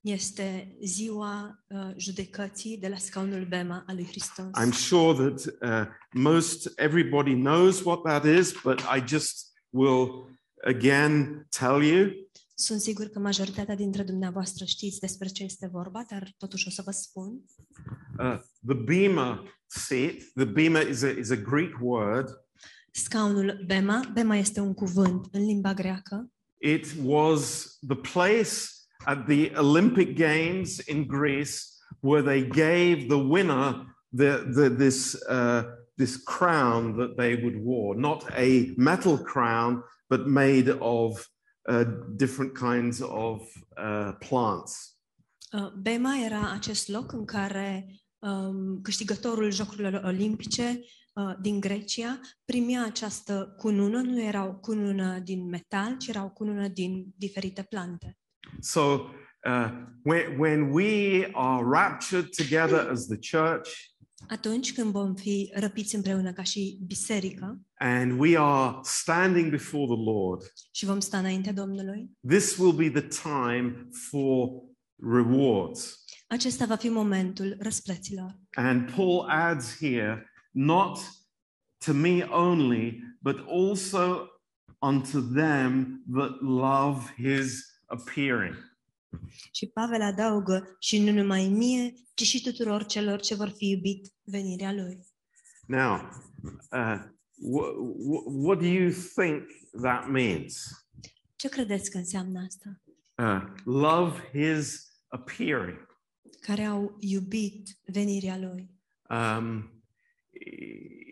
Este 0.01 0.77
ziua 0.84 1.63
uh, 1.68 1.92
judecății 1.98 2.77
de 2.77 2.88
la 2.88 2.98
scaunul 2.98 3.46
Bema 3.46 3.84
al 3.88 3.96
lui 3.96 4.06
Hristos. 4.06 4.46
I'm 4.46 4.74
sure 4.74 5.30
that 5.30 5.46
uh, 5.62 5.94
most 6.13 6.72
everybody 6.75 7.34
knows 7.34 7.84
what 7.84 8.01
that 8.04 8.25
is, 8.25 8.54
but 8.63 8.80
I 8.80 9.04
just 9.08 9.54
will 9.70 10.30
again 10.63 11.48
tell 11.60 11.84
you. 11.84 12.12
Sunt 12.54 12.82
sigur 12.82 13.06
că 13.06 13.20
majoritatea 13.20 13.75
dintre 13.75 14.04
dumneavoastră 14.04 14.66
știți 14.66 15.00
despre 15.00 15.27
ce 15.27 15.44
este 15.44 15.70
vorba, 15.72 16.06
dar 16.10 16.34
totuși 16.38 16.68
o 16.68 16.72
să 16.72 16.82
vă 16.86 16.92
spun. 16.92 17.44
Uh, 18.20 18.39
the 18.68 18.75
Bema 18.75 19.44
seat, 19.66 20.16
the 20.36 20.46
Bema 20.46 20.80
is 20.80 21.01
a, 21.01 21.10
is 21.10 21.30
a 21.30 21.36
Greek 21.36 21.77
word. 21.82 22.30
Scaunul 22.92 23.63
Bema, 23.66 24.10
Bema 24.13 24.36
este 24.36 24.60
un 24.60 24.74
cuvânt 24.74 25.27
în 25.32 25.46
limba 25.46 25.74
greacă. 25.74 26.32
It 26.58 26.86
was 27.04 27.77
the 27.88 27.96
place 27.96 28.51
at 29.06 29.27
the 29.27 29.56
Olympic 29.56 30.16
Games 30.16 30.80
in 30.88 31.06
Greece 31.08 31.77
where 32.01 32.22
they 32.22 32.42
gave 32.42 33.10
the 33.10 33.18
winner 33.18 33.86
the, 34.13 34.46
the, 34.54 34.70
this, 34.70 35.22
uh, 35.30 35.63
this 35.98 36.18
crown 36.18 36.98
that 36.98 37.18
they 37.18 37.36
would 37.36 37.58
wear, 37.60 37.96
not 37.96 38.24
a 38.36 38.74
metal 38.77 39.18
crown, 39.18 39.84
but 40.10 40.27
made 40.27 40.70
of 40.70 41.25
uh, 41.68 41.84
different 42.16 42.56
kinds 42.56 43.01
of 43.01 43.42
uh, 43.77 44.13
plants. 44.20 44.96
Uh, 45.54 45.72
Bema 45.82 46.18
era 46.18 46.51
acest 46.51 46.88
loc 46.88 47.12
în 47.12 47.25
care 47.25 47.86
um, 48.20 48.82
câștigătorul 48.82 49.51
Jocurilor 49.51 50.01
Olimpice 50.04 50.80
uh, 51.13 51.34
din 51.42 51.60
Grecia 51.60 52.20
primea 52.46 52.86
această 52.86 53.54
cunună, 53.58 54.01
nu 54.01 54.22
era 54.22 54.46
o 54.46 54.54
cunună 54.54 55.20
din 55.20 55.50
metal, 55.50 55.98
ci 55.98 56.08
era 56.08 56.24
o 56.24 56.30
cunună 56.30 56.68
din 56.68 57.06
diferite 57.16 57.63
plante. 57.63 58.18
So 58.60 59.10
uh, 59.46 59.70
when, 60.04 60.39
when 60.39 60.72
we 60.72 61.25
are 61.34 61.63
raptured 61.63 62.30
together 62.36 62.89
as 62.92 63.06
the 63.06 63.38
church 63.38 63.70
Atunci 64.27 64.74
când 64.74 64.92
vom 64.92 65.16
fi 65.16 65.51
răpiți 65.54 65.96
împreună 65.96 66.34
ca 66.34 66.44
și 66.44 66.80
biserică 66.86 67.62
and 67.77 68.20
we 68.20 68.38
are 68.38 68.77
standing 68.84 69.50
before 69.50 69.86
the 69.86 70.12
Lord, 70.12 70.42
și 70.72 70.86
vom 70.86 71.00
sta 71.00 71.18
înaintea 71.18 71.54
Domnului, 71.54 72.12
this 72.27 72.58
will 72.58 72.74
be 72.74 72.89
the 72.89 73.08
time 73.08 73.88
for 74.10 74.50
rewards. 74.96 76.04
acesta 76.27 76.66
va 76.66 76.75
fi 76.75 76.89
momentul 76.89 77.58
răsplăților. 77.60 78.39
And 78.54 78.92
Paul 78.92 79.25
adds 79.30 79.77
here, 79.77 80.32
not 80.51 81.00
to 81.86 81.94
me 81.94 82.24
only, 82.30 83.00
but 83.22 83.46
also 83.48 84.30
unto 84.82 85.20
them 85.20 86.04
that 86.13 86.42
love 86.42 87.13
his 87.18 87.76
appearing. 87.88 88.56
Și 89.51 89.67
Pavel 89.67 90.01
adaugă 90.01 90.75
și 90.79 91.03
nu 91.03 91.12
numai 91.12 91.48
mie, 91.48 91.94
ci 92.13 92.24
și 92.24 92.41
tuturor 92.41 92.86
celor 92.86 93.20
ce 93.20 93.36
vor 93.36 93.50
fi 93.50 93.70
iubit 93.70 94.13
venirea 94.24 94.74
lui. 94.74 95.00
Now, 95.67 95.96
uh, 96.72 97.00
wh- 97.38 97.75
wh- 98.10 98.25
what 98.25 98.60
do 98.60 98.65
you 98.65 98.91
think 99.15 99.44
that 99.82 100.10
means? 100.10 100.65
Ce 101.36 101.50
credeți 101.50 101.91
că 101.91 101.98
înseamnă 101.98 102.46
asta? 102.46 102.82
Uh, 103.15 103.53
love 103.65 104.29
his 104.34 104.88
appearing. 105.08 105.88
Care 106.39 106.63
au 106.63 106.98
iubit 107.00 107.77
venirea 107.86 108.38
lui. 108.38 108.70
Um, 109.10 109.72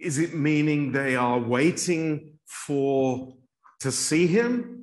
is 0.02 0.18
it 0.18 0.34
meaning 0.34 0.94
they 0.94 1.18
are 1.18 1.46
waiting 1.48 2.22
for 2.44 3.18
to 3.78 3.90
see 3.90 4.28
him? 4.28 4.76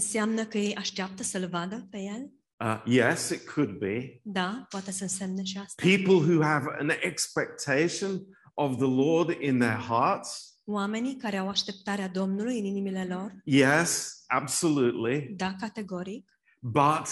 Înseamnă 0.00 0.44
că 0.44 0.58
ei 0.58 0.74
așteaptă 0.74 1.22
să-l 1.22 1.46
vadă 1.48 1.86
pe 1.90 1.98
el? 1.98 2.30
Uh, 2.64 2.82
yes, 2.86 3.28
it 3.28 3.48
could 3.48 3.70
be. 3.78 4.20
Da, 4.22 4.66
poate 4.68 4.90
să 4.92 5.02
însemne 5.02 5.42
și 5.42 5.58
asta. 5.58 5.82
People 5.86 6.32
who 6.32 6.42
have 6.42 6.66
an 6.78 6.90
expectation 7.00 8.26
of 8.54 8.76
the 8.76 8.86
Lord 8.86 9.40
in 9.40 9.58
their 9.58 9.78
hearts. 9.78 10.54
Oamenii 10.64 11.16
care 11.16 11.36
au 11.36 11.48
așteptarea 11.48 12.08
Domnului 12.08 12.58
în 12.58 12.64
inimile 12.64 13.04
lor, 13.08 13.32
Yes, 13.44 14.22
absolutely. 14.26 15.34
da, 15.36 15.54
categoric, 15.60 16.28
But 16.60 17.06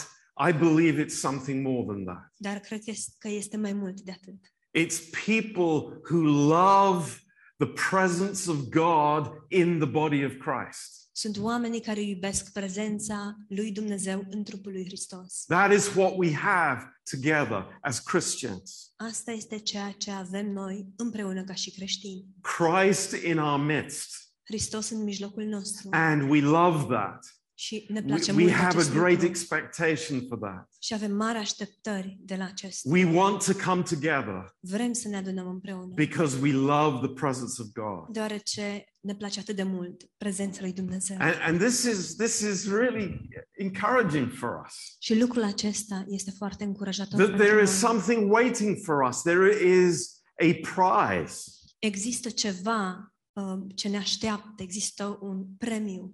I 0.49 0.52
believe 0.52 1.04
it's 1.04 1.14
something 1.18 1.66
more 1.66 1.85
than 1.87 2.04
that. 2.04 2.32
dar 2.37 2.58
cred 2.58 2.85
că 2.85 2.90
este- 2.90 3.14
că 3.18 3.28
este 3.28 3.56
mai 3.56 3.73
mult 3.73 4.00
de 4.00 4.11
atât. 4.11 4.35
It's 4.78 5.11
people 5.26 6.00
who 6.11 6.23
love 6.49 7.11
the 7.56 7.66
presence 7.90 8.50
of 8.50 8.56
God 8.68 9.32
in 9.49 9.78
the 9.78 9.88
body 9.88 10.25
of 10.25 10.32
Christ. 10.32 10.98
Sunt 11.21 11.39
oamenii 11.39 11.81
care 11.81 12.01
iubesc 12.01 12.53
prezența 12.53 13.37
lui 13.49 13.73
Dumnezeu 13.73 14.27
în 14.31 14.45
trupul 14.45 14.73
lui 14.73 14.85
Hristos. 14.85 15.45
That 15.47 15.73
is 15.73 15.95
what 15.95 16.13
we 16.17 16.35
have 16.35 17.01
together 17.11 17.79
as 17.81 17.99
Christians. 17.99 18.93
Asta 18.97 19.31
este 19.31 19.59
ceea 19.59 19.91
ce 19.91 20.11
avem 20.11 20.53
noi 20.53 20.87
împreună 20.97 21.45
ca 21.45 21.55
și 21.55 21.71
creștini. 21.71 22.25
Christ 22.41 23.13
in 23.25 23.39
our 23.39 23.61
midst. 23.61 24.09
Hristos 24.45 24.91
în 24.91 25.03
mijlocul 25.03 25.45
nostru. 25.45 25.89
And 25.93 26.31
we 26.31 26.41
love 26.41 26.95
that. 26.95 27.38
Și 27.61 27.87
ne 27.88 28.00
We, 28.00 28.07
place 28.07 28.33
we 28.33 28.43
mult 28.43 28.53
have 28.53 28.65
a 28.65 28.69
acest 28.69 28.93
great 28.93 29.11
lucru. 29.11 29.27
expectation 29.27 30.27
for 30.29 30.38
that. 30.38 30.69
Și 30.81 30.95
avem 30.95 31.12
mari 31.17 31.38
așteptări 31.38 32.19
de 32.21 32.35
la 32.35 32.45
acest. 32.45 32.81
We 32.85 33.05
want 33.05 33.45
to 33.45 33.53
come 33.71 33.83
together 33.83 34.57
Vrem 34.61 34.93
să 34.93 35.09
ne 35.09 35.17
adunăm 35.17 35.49
împreună. 35.49 35.93
because 35.95 36.38
we 36.41 36.53
love 36.53 37.07
the 37.07 37.15
presence 37.15 37.62
of 37.62 37.67
God. 37.73 38.12
Deoarece 38.12 38.85
ne 39.00 39.15
place 39.15 39.41
atât 39.41 39.57
de 39.57 39.62
mult 39.62 40.03
prezența 40.17 40.61
lui 40.61 40.73
Dumnezeu. 40.73 41.17
And, 41.21 41.35
and 41.47 41.59
this 41.61 41.83
is 41.83 42.15
this 42.17 42.41
is 42.41 42.69
really 42.71 43.29
encouraging 43.57 44.31
for 44.33 44.62
us. 44.67 44.75
Și 44.99 45.19
lucrul 45.21 45.43
acesta 45.43 46.05
este 46.09 46.31
foarte 46.31 46.65
încurajator 46.65 47.19
That 47.19 47.29
pentru 47.29 47.47
there 47.47 47.62
is 47.62 47.83
noi. 47.83 47.91
something 47.91 48.33
waiting 48.33 48.77
for 48.85 49.03
us. 49.09 49.21
There 49.23 49.65
is 49.87 50.21
a 50.35 50.59
prize. 50.75 51.41
Există 51.79 52.31
ceva 52.31 53.12
uh, 53.33 53.59
ce 53.75 53.88
ne 53.88 53.97
așteaptă, 53.97 54.62
există 54.62 55.19
un 55.21 55.45
premiu 55.59 56.12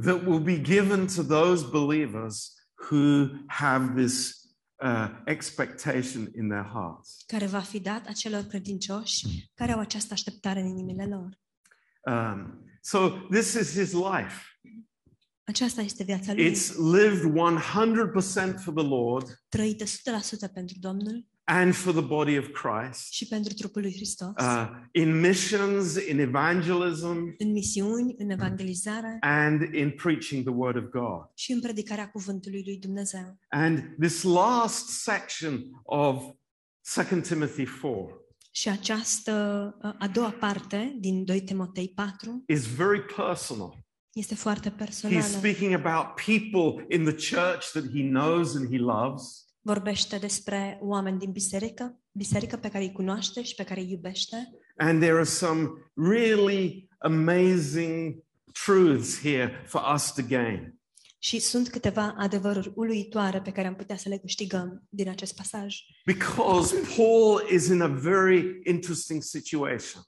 that 0.00 0.26
will 0.26 0.40
be 0.40 0.58
given 0.58 1.06
to 1.06 1.22
those 1.22 1.64
believers 1.70 2.54
who 2.90 3.28
have 3.46 3.94
this 3.94 4.46
uh, 4.82 5.08
expectation 5.26 6.30
in 6.34 6.48
their 6.48 6.66
hearts. 6.72 7.24
care 7.26 7.46
va 7.46 7.60
fi 7.60 7.80
dat 7.80 8.06
acelor 8.06 8.42
credincioși 8.42 9.50
care 9.54 9.72
au 9.72 9.78
această 9.80 10.12
așteptare 10.12 10.60
în 10.60 10.66
inimile 10.66 11.06
lor. 11.06 11.40
Um, 12.14 12.64
so 12.80 13.08
this 13.30 13.52
is 13.52 13.72
his 13.72 13.92
life. 13.92 14.42
Aceasta 15.44 15.80
este 15.80 16.04
viața 16.04 16.32
lui, 16.34 16.50
It's 16.50 16.74
lived 16.76 17.32
100% 18.54 18.62
for 18.62 18.74
the 18.74 18.86
Lord 18.86 19.42
trăită 19.48 19.84
100% 19.84 20.52
pentru 20.52 20.76
Domnul 20.80 21.26
and 21.44 21.74
for 21.74 21.92
the 21.92 22.02
body 22.02 22.38
of 22.38 22.46
Christ. 22.48 23.12
și 23.12 23.26
pentru 23.28 23.52
trupul 23.54 23.80
lui 23.82 23.92
Hristos, 23.94 24.28
Uh, 24.38 24.68
in 24.92 25.20
missions, 25.20 25.96
in 26.08 26.18
evangelism, 26.18 27.34
în 27.38 27.52
misiuni, 27.52 28.14
în 28.18 28.30
evangelizare 28.30 29.16
and 29.20 29.74
in 29.74 29.90
preaching 29.90 30.44
the 30.44 30.54
word 30.54 30.76
of 30.76 30.84
God. 30.90 31.30
și 31.34 31.52
în 31.52 31.60
predicarea 31.60 32.10
cuvântului 32.10 32.62
lui 32.64 32.78
Dumnezeu. 32.78 33.38
And 33.48 33.94
this 34.00 34.22
last 34.22 34.88
section 34.88 35.80
of 35.82 36.22
2 37.10 37.20
Timothy 37.20 37.64
4 37.64 38.16
Și 38.50 38.68
această 38.68 39.32
a 39.98 40.08
doua 40.08 40.30
parte 40.30 40.96
din 41.00 41.24
2 41.24 41.40
Timotei 41.42 41.88
4 41.94 42.44
is 42.46 42.66
very 42.66 43.02
personal. 43.16 43.78
este 44.12 44.34
foarte 44.34 44.74
He's 45.08 45.36
speaking 45.36 45.72
about 45.72 46.06
people 46.26 46.86
in 46.96 47.04
the 47.04 47.14
church 47.14 47.70
that 47.72 47.84
he 47.94 48.02
knows 48.02 48.54
and 48.54 48.70
he 48.70 48.78
loves. 48.78 49.41
Vorbește 49.64 50.18
despre 50.18 50.78
oameni 50.80 51.18
din 51.18 51.30
biserică, 51.30 51.98
biserică 52.12 52.56
pe 52.56 52.68
care 52.68 52.84
îi 52.84 52.92
cunoaște 52.92 53.42
și 53.42 53.54
pe 53.54 53.64
care 53.64 53.80
îi 53.80 53.90
iubește. 53.90 54.50
And 54.76 55.00
there 55.00 55.14
are 55.14 55.24
some 55.24 55.68
really 55.94 56.88
amazing 56.98 58.24
truths 58.64 59.20
here 59.20 59.64
for 59.66 59.82
us 59.94 60.12
to 60.12 60.22
gain. 60.28 60.80
Și 61.18 61.38
sunt 61.38 61.68
câteva 61.68 62.14
adevăruri 62.18 62.72
uluitoare 62.74 63.40
pe 63.40 63.52
care 63.52 63.66
am 63.66 63.74
putea 63.74 63.96
să 63.96 64.08
le 64.08 64.18
câștigăm 64.18 64.82
din 64.88 65.08
acest 65.08 65.36
pasaj. 65.36 65.76
Because 66.04 66.76
Paul 66.96 67.48
is 67.50 67.66
in 67.66 67.80
a 67.80 67.86
very 67.86 68.60
interesting 68.64 69.22
situation. 69.22 70.02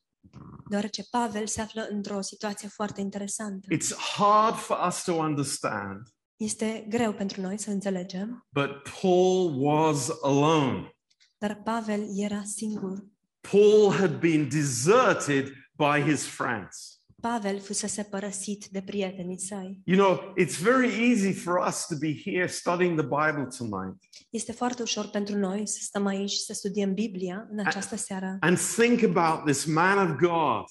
Deoarece 0.68 1.02
Pavel 1.10 1.46
se 1.46 1.60
află 1.60 1.86
într-o 1.90 2.20
situație 2.20 2.68
foarte 2.68 3.00
interesantă. 3.00 3.74
It's 3.74 3.96
hard 4.16 4.56
for 4.56 4.78
us 4.86 5.02
to 5.02 5.12
understand, 5.12 6.00
Este 6.44 6.86
greu 6.88 7.12
pentru 7.12 7.40
noi 7.40 7.58
să 7.58 7.70
înțelegem, 7.70 8.46
but 8.52 8.70
Paul 9.00 9.62
was 9.62 10.10
alone. 10.22 10.96
dar 11.38 11.62
Pavel 11.64 12.02
era 12.16 12.42
singur. 12.44 13.04
Paul 13.50 13.92
had 13.92 14.18
been 14.20 14.48
deserted 14.48 15.46
by 15.76 16.10
his 16.10 16.26
friends. 16.26 17.02
Pavel 17.20 17.60
fusese 17.60 18.02
părăsit 18.02 18.66
de 18.66 18.82
prietenii 18.82 19.40
săi. 19.40 19.82
You 19.84 19.98
know, 19.98 20.34
it's 20.40 20.60
very 20.62 21.10
easy 21.10 21.32
for 21.32 21.66
us 21.68 21.86
to 21.86 21.94
be 21.98 22.20
here 22.24 22.46
studying 22.46 22.98
the 23.00 23.06
Bible 23.06 23.48
tonight 23.58 23.96
Este 24.30 24.52
foarte 24.52 24.82
ușor 24.82 25.06
pentru 25.06 25.36
noi 25.36 25.66
să 25.66 25.78
stăm 25.80 26.06
aici 26.06 26.32
să 26.32 26.52
studiem 26.52 26.94
Biblia 26.94 27.46
în 27.50 27.66
această 27.66 27.96
seară 27.96 28.36
and 28.40 28.58
think 28.58 29.02
about 29.16 29.44
this 29.44 29.64
man 29.64 30.10
of 30.10 30.16
God 30.16 30.64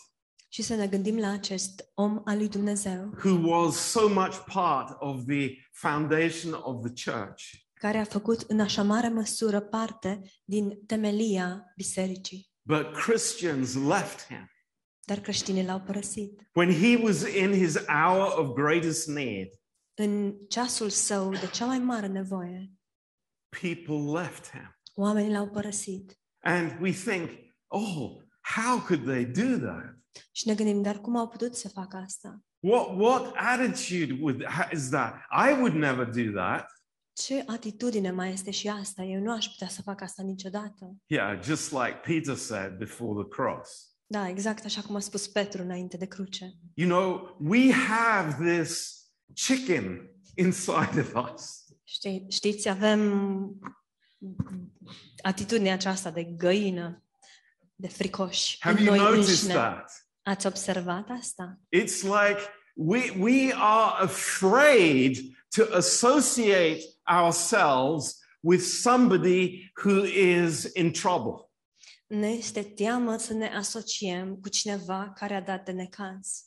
și 0.54 0.62
să 0.62 0.76
ne 0.76 0.88
gândim 0.88 1.18
la 1.20 1.32
acest 1.32 1.92
om 1.94 2.22
al 2.26 2.38
lui 2.38 2.50
Dumnezeu 2.50 3.14
who 3.24 3.50
was 3.50 3.76
so 3.76 4.08
much 4.10 4.38
part 4.54 4.96
of 5.00 5.24
the 5.28 5.50
foundation 5.72 6.54
of 6.54 6.92
the 6.92 7.12
church. 7.12 7.44
care 7.74 7.98
a 7.98 8.04
făcut 8.04 8.42
în 8.42 8.60
așa 8.60 8.84
mare 8.84 9.10
măsură 9.10 9.60
parte 9.60 10.22
din 10.44 10.80
temelia 10.86 11.64
bisericii. 11.76 12.52
But 12.62 12.92
Christians 12.92 13.74
left 13.76 14.26
him. 14.28 14.48
Dar 15.06 15.20
creștinii 15.20 15.66
l-au 15.66 15.80
părăsit. 15.82 16.42
When 16.54 16.72
he 16.72 17.04
was 17.04 17.22
in 17.22 17.52
his 17.52 17.78
hour 17.86 18.38
of 18.40 18.54
greatest 18.54 19.08
need, 19.08 19.48
În 19.94 20.36
ceasul 20.50 20.90
său 20.90 21.32
de 21.32 21.50
cea 21.54 21.66
mai 21.66 21.80
mare 21.80 22.08
nevoie, 22.08 22.72
people 23.62 24.20
left 24.22 24.50
him. 24.52 24.76
oamenii 24.96 25.32
l-au 25.32 25.48
părăsit. 25.50 26.18
And 26.40 26.78
we 26.82 26.92
think, 26.92 27.30
oh, 27.68 28.12
how 28.56 28.80
could 28.80 29.04
they 29.06 29.26
do 29.26 29.58
that? 29.68 30.02
Și 30.32 30.48
ne 30.48 30.54
gândim, 30.56 30.82
dar 30.82 31.00
cum 31.02 31.16
au 31.18 31.28
putut 31.28 31.56
să 31.56 31.70
facă 31.70 31.98
asta? 31.98 32.40
What, 32.60 32.88
what 32.98 33.34
attitude 33.36 34.18
would, 34.22 34.44
ha- 34.46 34.70
is 34.72 34.90
that? 34.90 35.16
I 35.50 35.52
would 35.60 35.74
never 35.74 36.06
do 36.06 36.32
that. 36.40 36.66
Ce 37.14 37.44
atitudine 37.48 38.12
mai 38.12 38.32
este 38.32 38.52
și 38.52 38.68
asta? 38.68 39.04
Eu 39.04 39.20
nu 39.22 39.32
aș 39.32 39.46
putea 39.48 39.68
să 39.68 39.82
fac 39.82 40.02
asta 40.02 40.24
niciodată. 40.24 40.96
Yeah, 41.06 41.44
just 41.44 41.72
like 41.72 42.00
Peter 42.06 42.36
said 42.36 42.78
before 42.78 43.24
the 43.24 43.28
cross. 43.30 43.88
Da, 44.06 44.30
exact 44.30 44.66
așa 44.66 44.82
cum 44.82 44.96
a 44.96 45.00
spus 45.00 45.28
Petru 45.28 45.62
înainte 45.62 45.98
de 45.98 46.06
cruce. 46.06 46.54
You 46.74 46.90
know, 46.90 47.38
we 47.40 47.72
have 47.72 48.56
this 48.60 49.02
chicken 49.34 50.10
inside 50.36 51.00
of 51.00 51.32
us. 51.34 51.64
Știi, 51.84 52.26
știți, 52.30 52.70
avem 52.70 53.02
atitudinea 55.22 55.74
aceasta 55.74 56.12
de 56.12 56.24
găină, 56.24 57.04
de 57.76 57.88
fricoși 57.88 58.58
Have 58.60 58.80
în 58.80 58.86
you 58.86 58.96
noi 58.96 59.04
noticed 59.06 59.30
înșine. 59.30 59.54
that? 59.54 60.03
Ați 60.24 60.48
observat 60.48 61.10
asta? 61.10 61.60
It's 61.76 62.02
like 62.02 62.40
we, 62.76 63.14
we 63.20 63.54
are 63.56 64.04
afraid 64.04 65.18
to 65.56 65.64
associate 65.76 66.82
ourselves 67.04 68.20
with 68.40 68.62
somebody 68.62 69.72
who 69.84 70.04
is 70.04 70.64
in 70.74 70.92
trouble. 70.92 71.52
Ne 72.08 72.28
este 72.28 72.64
teamă 72.64 73.18
să 73.18 73.34
ne 73.34 73.48
asociem 73.48 74.36
cu 74.36 74.50
cineva 74.50 75.14
care 75.16 75.34
a 75.34 75.42
dat 75.42 75.66
de 75.66 75.72
necaz. 75.72 76.44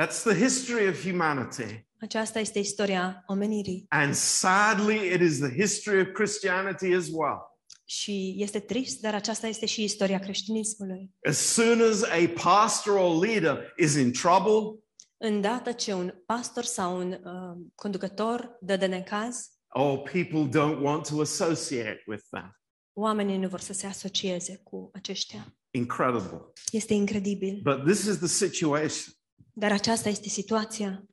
That's 0.00 0.22
the 0.22 0.34
history 0.34 0.88
of 0.88 1.02
humanity. 1.02 1.86
Aceasta 2.00 2.38
este 2.38 2.58
istoria 2.58 3.22
omenirii 3.26 3.86
And 3.88 4.14
sadly, 4.14 5.12
it 5.12 5.20
is 5.20 5.38
the 5.38 5.50
history 5.50 6.00
of 6.00 6.06
Christianity 6.12 6.94
as 6.94 7.08
well. 7.12 7.47
Și 7.88 8.34
este 8.38 8.58
trist, 8.60 9.00
dar 9.00 9.14
aceasta 9.14 9.46
este 9.46 9.66
și 9.66 9.82
istoria 9.82 10.18
creștinismului. 10.18 11.10
As 11.28 11.38
soon 11.38 11.80
as 11.80 12.02
a 12.02 12.32
pastor 12.42 12.96
or 12.96 13.24
leader 13.24 13.72
is 13.76 13.94
in 13.94 14.12
trouble, 14.12 14.82
Îndată 15.20 15.72
ce 15.72 15.92
un 15.92 16.14
pastor 16.26 16.64
sau 16.64 16.98
un 16.98 17.12
uh, 17.12 17.66
conducător 17.74 18.58
dă 18.60 18.76
de 18.76 18.86
necaz, 18.86 19.48
oh, 19.68 20.02
people 20.12 20.48
don't 20.60 20.82
want 20.82 21.08
to 21.08 21.20
associate 21.20 22.02
with 22.06 22.22
them. 22.30 22.58
oamenii 22.92 23.36
nu 23.36 23.48
vor 23.48 23.60
să 23.60 23.72
se 23.72 23.86
asocieze 23.86 24.60
cu 24.64 24.90
aceștia. 24.92 25.54
Incredible. 25.70 26.40
Este 26.70 26.94
incredibil. 26.94 27.60
But 27.62 27.84
this 27.84 28.04
is 28.04 28.16
the 28.16 28.26
situation. 28.26 29.14
Dar 29.52 29.72
aceasta 29.72 30.08
este 30.08 30.28
situația. 30.28 31.04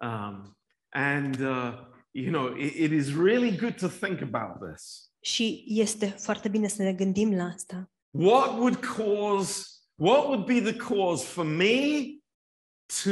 Um, 0.00 0.58
and, 0.88 1.40
uh, 1.40 1.72
you 2.10 2.30
know, 2.30 2.56
it, 2.56 2.74
it 2.74 2.90
is 2.92 3.14
really 3.14 3.56
good 3.56 3.76
to 3.76 3.88
think 3.88 4.20
about 4.20 4.70
this. 4.70 5.10
Și 5.32 5.64
este 5.66 6.06
foarte 6.06 6.48
bine 6.48 6.68
să 6.68 6.82
ne 6.82 6.92
gândim 6.92 7.36
la 7.36 7.44
asta. 7.44 7.90
What 8.10 8.58
would 8.58 8.76
cause, 8.76 9.66
what 9.94 10.24
would 10.24 10.44
be 10.44 10.60
the 10.60 10.76
cause 10.76 11.24
for 11.24 11.44
me 11.44 12.02
to 13.02 13.10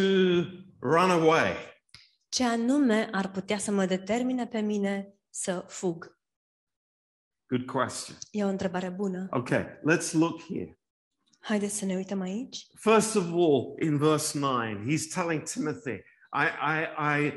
run 0.81 1.11
away? 1.11 1.55
Ce 2.29 2.45
anume 2.45 3.09
ar 3.13 3.31
putea 3.31 3.59
să 3.59 3.71
mă 3.71 3.87
determine 3.87 4.47
pe 4.47 4.61
mine 4.61 5.15
să 5.31 5.65
fug? 5.69 6.19
Good 7.49 7.67
question. 7.67 8.17
E 8.31 8.45
o 8.45 8.49
întrebare 8.49 8.89
bună. 8.89 9.29
Okay, 9.31 9.65
let's 9.65 10.13
look 10.13 10.43
here. 10.43 10.79
Haideți 11.41 11.77
să 11.77 11.85
ne 11.85 11.95
uităm 11.95 12.21
aici. 12.21 12.67
First 12.75 13.17
of 13.17 13.25
all, 13.25 13.75
in 13.83 13.99
verse 13.99 14.39
9, 14.39 14.85
he's 14.87 15.13
telling 15.15 15.43
Timothy, 15.43 16.03
I, 16.33 16.47
I, 16.61 16.83
I, 17.19 17.33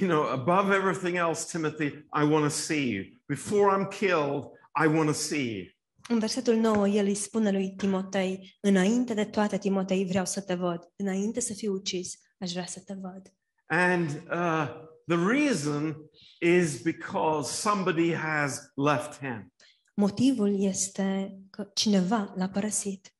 you 0.00 0.08
know, 0.08 0.22
above 0.32 0.72
everything 0.72 1.16
else, 1.16 1.50
Timothy, 1.50 2.02
I 2.12 2.24
want 2.24 2.44
to 2.44 2.50
see 2.50 2.88
you. 2.88 3.04
Before 3.28 3.70
I'm 3.70 3.88
killed, 3.90 4.50
I 4.76 4.86
want 4.86 5.08
to 5.08 5.14
see 5.14 5.56
you. 5.56 5.64
În 6.08 6.18
versetul 6.18 6.54
9, 6.54 6.88
el 6.88 7.06
îi 7.06 7.14
spune 7.14 7.50
lui 7.50 7.74
Timotei, 7.76 8.56
înainte 8.60 9.14
de 9.14 9.24
toate, 9.24 9.58
Timotei, 9.58 10.06
vreau 10.06 10.24
să 10.24 10.40
te 10.40 10.54
văd. 10.54 10.92
Înainte 10.96 11.40
să 11.40 11.52
fiu 11.52 11.72
ucis, 11.72 12.18
aș 12.38 12.52
vrea 12.52 12.66
să 12.66 12.80
te 12.80 12.94
văd. 13.00 13.34
And 13.66 14.08
uh, 14.30 14.68
the 15.06 15.16
reason 15.16 15.96
is 16.40 16.82
because 16.82 17.52
somebody 17.52 18.12
has 18.12 18.72
left 18.74 19.18
him. 19.18 19.52
Motivul 19.94 20.62
este 20.62 21.38
că 21.50 21.70
cineva 21.74 22.32
l-a 22.36 22.48
părăsit. 22.48 23.14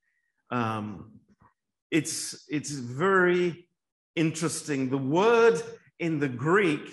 Um, 0.51 1.13
it's, 1.89 2.45
it's 2.53 2.73
very 2.97 3.69
interesting. 4.13 4.89
The 4.89 5.07
word 5.09 5.80
in 6.01 6.19
the 6.19 6.29
Greek, 6.29 6.87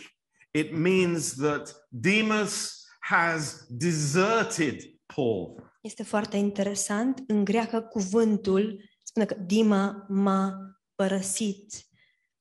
it 0.52 0.72
means 0.72 1.36
that 1.36 1.76
Demas 1.90 2.84
has 3.00 3.66
deserted 3.70 4.82
Paul. 5.16 5.72
Este 5.82 6.04
foarte 6.04 6.38
interesant. 6.38 7.24
În 7.28 7.44
greacă, 7.44 7.82
cuvântul 7.82 8.84
spune 9.04 9.26
că 9.26 9.34
Dima 9.34 10.06
m-a 10.10 10.54
părăsit, 10.96 11.74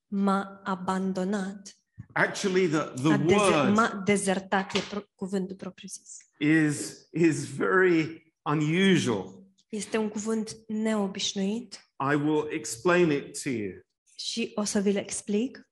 m-a 0.06 0.60
abandonat, 0.64 1.70
Actually, 2.12 2.68
the, 2.68 2.78
the 2.78 3.12
a 3.12 3.20
word 3.26 3.74
m-a 3.76 4.02
dezertat, 4.04 4.74
e 4.74 4.78
pro- 4.90 5.04
cuvântul 5.14 5.56
propriu-zis. 5.56 6.16
is, 6.38 7.08
is 7.12 7.44
very 7.54 8.32
unusual. 8.44 9.44
Este 9.68 9.96
un 9.96 10.08
cuvânt 10.08 10.56
neobișnuit 10.68 11.80
I 12.12 12.14
will 12.14 12.48
explain 12.50 13.10
it 13.10 13.42
to 13.42 13.48
you. 13.48 13.72
și 14.18 14.52
o 14.54 14.64
să 14.64 14.80
vi-l 14.80 14.96
explic. 14.96 15.65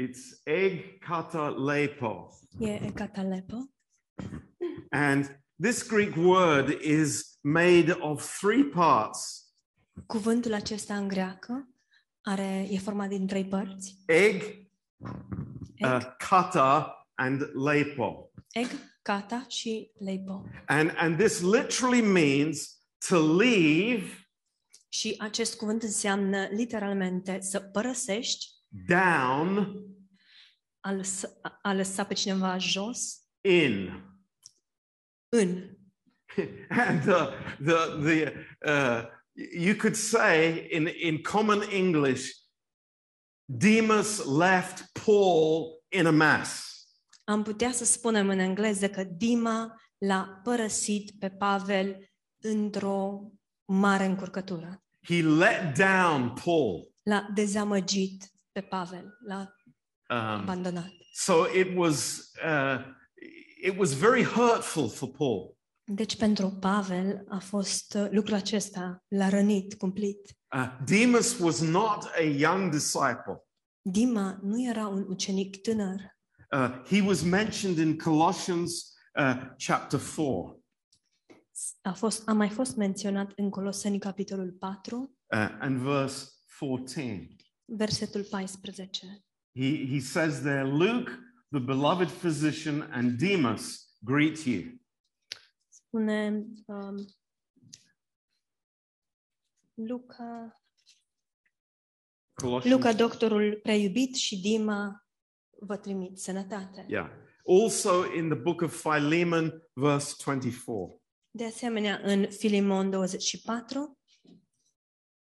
It's 0.00 0.40
egg 0.44 1.00
kata 1.00 1.48
lepo. 1.48 2.28
E 2.60 2.70
ecatalepo. 2.86 3.56
And 4.90 5.38
this 5.60 5.82
Greek 5.82 6.16
word 6.16 6.70
is 6.80 7.38
made 7.42 7.90
of 8.00 8.38
three 8.40 8.64
parts 8.64 9.42
Cuvântul 10.06 10.52
acesta 10.54 10.96
în 10.96 11.08
greacă 11.08 11.68
are, 12.20 12.66
e 12.70 12.78
format 12.78 13.08
din 13.08 13.26
trei 13.26 13.44
părți. 13.44 13.96
egg, 14.06 14.42
Egg, 15.74 15.92
uh, 15.94 16.00
kata, 16.28 17.06
and 17.14 17.40
lepo. 17.64 18.30
egg 18.52 18.68
kata 19.02 19.44
și 19.48 19.90
leipo. 19.98 20.44
And, 20.66 20.92
and 20.96 21.18
this 21.18 21.40
literally 21.40 22.00
means 22.02 22.82
to 23.08 23.36
leave 23.36 24.02
Și 24.88 25.14
acest 25.18 25.56
cuvânt 25.56 25.82
înseamnă 25.82 26.46
literalmente 26.50 27.40
să 27.40 27.60
părăsești, 27.60 28.46
down 28.68 29.76
a 30.80 30.92
lăsa, 30.92 31.40
a 31.62 31.72
lăsa 31.72 32.04
pe 32.04 32.14
cineva 32.14 32.58
jos, 32.58 33.22
in. 33.40 34.02
în. 35.28 35.76
and 36.88 37.06
uh, 37.06 37.28
the, 37.64 37.74
the, 38.02 38.32
uh, 38.64 39.04
you 39.58 39.74
could 39.74 39.96
say 39.96 40.68
in, 40.70 40.88
in 41.00 41.22
common 41.22 41.62
English, 41.70 42.30
Demas 43.44 44.24
left 44.26 44.92
Paul 45.04 45.82
in 45.88 46.06
a 46.06 46.10
mess. 46.10 46.66
Am 47.24 47.42
putea 47.42 47.72
să 47.72 47.84
spunem 47.84 48.28
în 48.28 48.38
engleză 48.38 48.88
că 48.88 49.04
Dima 49.04 49.80
l-a 49.98 50.40
părăsit 50.42 51.10
pe 51.18 51.30
Pavel 51.30 52.10
într-o 52.42 53.32
mare 53.64 54.04
încurcătură. 54.04 54.82
He 55.06 55.22
let 55.22 55.76
down 55.76 56.32
Paul. 56.44 56.94
L-a 57.02 57.30
dezamăgit 57.34 58.32
pe 58.52 58.60
Pavel, 58.60 59.18
l-a 59.26 59.52
Um, 60.10 60.16
abandonat. 60.16 60.90
so 61.12 61.32
it 61.54 61.76
was, 61.76 62.30
uh, 62.44 62.78
it 63.62 63.78
was 63.78 63.92
very 63.92 64.22
hurtful 64.24 64.88
for 64.88 65.08
Paul. 65.10 65.56
Deci 65.84 66.16
pentru 66.16 66.48
Pavel 66.50 67.24
a 67.28 67.38
fost 67.38 67.94
uh, 67.94 68.06
lucrul 68.10 68.34
acesta, 68.34 69.04
l-a 69.08 69.28
rănit 69.28 69.74
cumplit. 69.74 70.36
Uh, 70.54 70.78
Demas 70.86 71.38
was 71.38 71.60
not 71.60 72.04
a 72.04 72.22
young 72.22 72.70
disciple. 72.72 73.42
Dima 73.82 74.38
nu 74.42 74.68
era 74.68 74.86
un 74.86 75.04
ucenic 75.08 75.60
tânăr. 75.62 76.00
Uh, 76.52 76.82
he 76.86 77.02
was 77.06 77.22
mentioned 77.22 77.78
in 77.78 77.98
Colossians 77.98 78.92
uh, 79.18 79.34
chapter 79.66 80.00
4 80.16 80.62
A, 81.82 81.92
fost, 81.92 82.28
a 82.28 82.32
mai 82.32 82.48
fost 82.48 82.76
menționat 82.76 83.32
în 83.36 83.50
Coloseni 83.50 83.98
capitolul 83.98 84.50
4, 84.58 84.96
uh, 85.26 85.48
and 85.60 85.78
verse 85.78 86.26
14. 86.58 87.26
Versetul 87.68 88.24
14. 88.24 89.24
He, 89.54 89.86
he 89.86 90.00
says 90.00 90.40
there, 90.40 90.64
Luke, 90.64 91.10
the 91.50 91.60
beloved 91.60 92.08
physician, 92.08 92.88
and 92.92 93.18
Demas 93.18 93.88
greet 94.04 94.44
you. 94.44 94.78
Spune 95.68 96.46
um, 96.66 97.06
Luca, 99.74 100.60
Colossians. 102.34 102.76
Luca, 102.76 102.92
doctorul 102.92 103.58
preiubit 103.62 104.14
și 104.14 104.40
Dima 104.40 105.06
vă 105.60 105.76
trimit 105.76 106.18
sănătate. 106.18 106.86
Yeah. 106.88 107.10
Also 107.46 108.14
in 108.14 108.28
the 108.28 108.38
book 108.38 108.60
of 108.60 108.82
Philemon, 108.82 109.62
verse 109.72 110.14
24. 110.24 111.02
De 111.30 111.44
asemenea, 111.44 112.00
în 112.02 112.30
Filimon 112.30 112.90
24, 112.90 113.97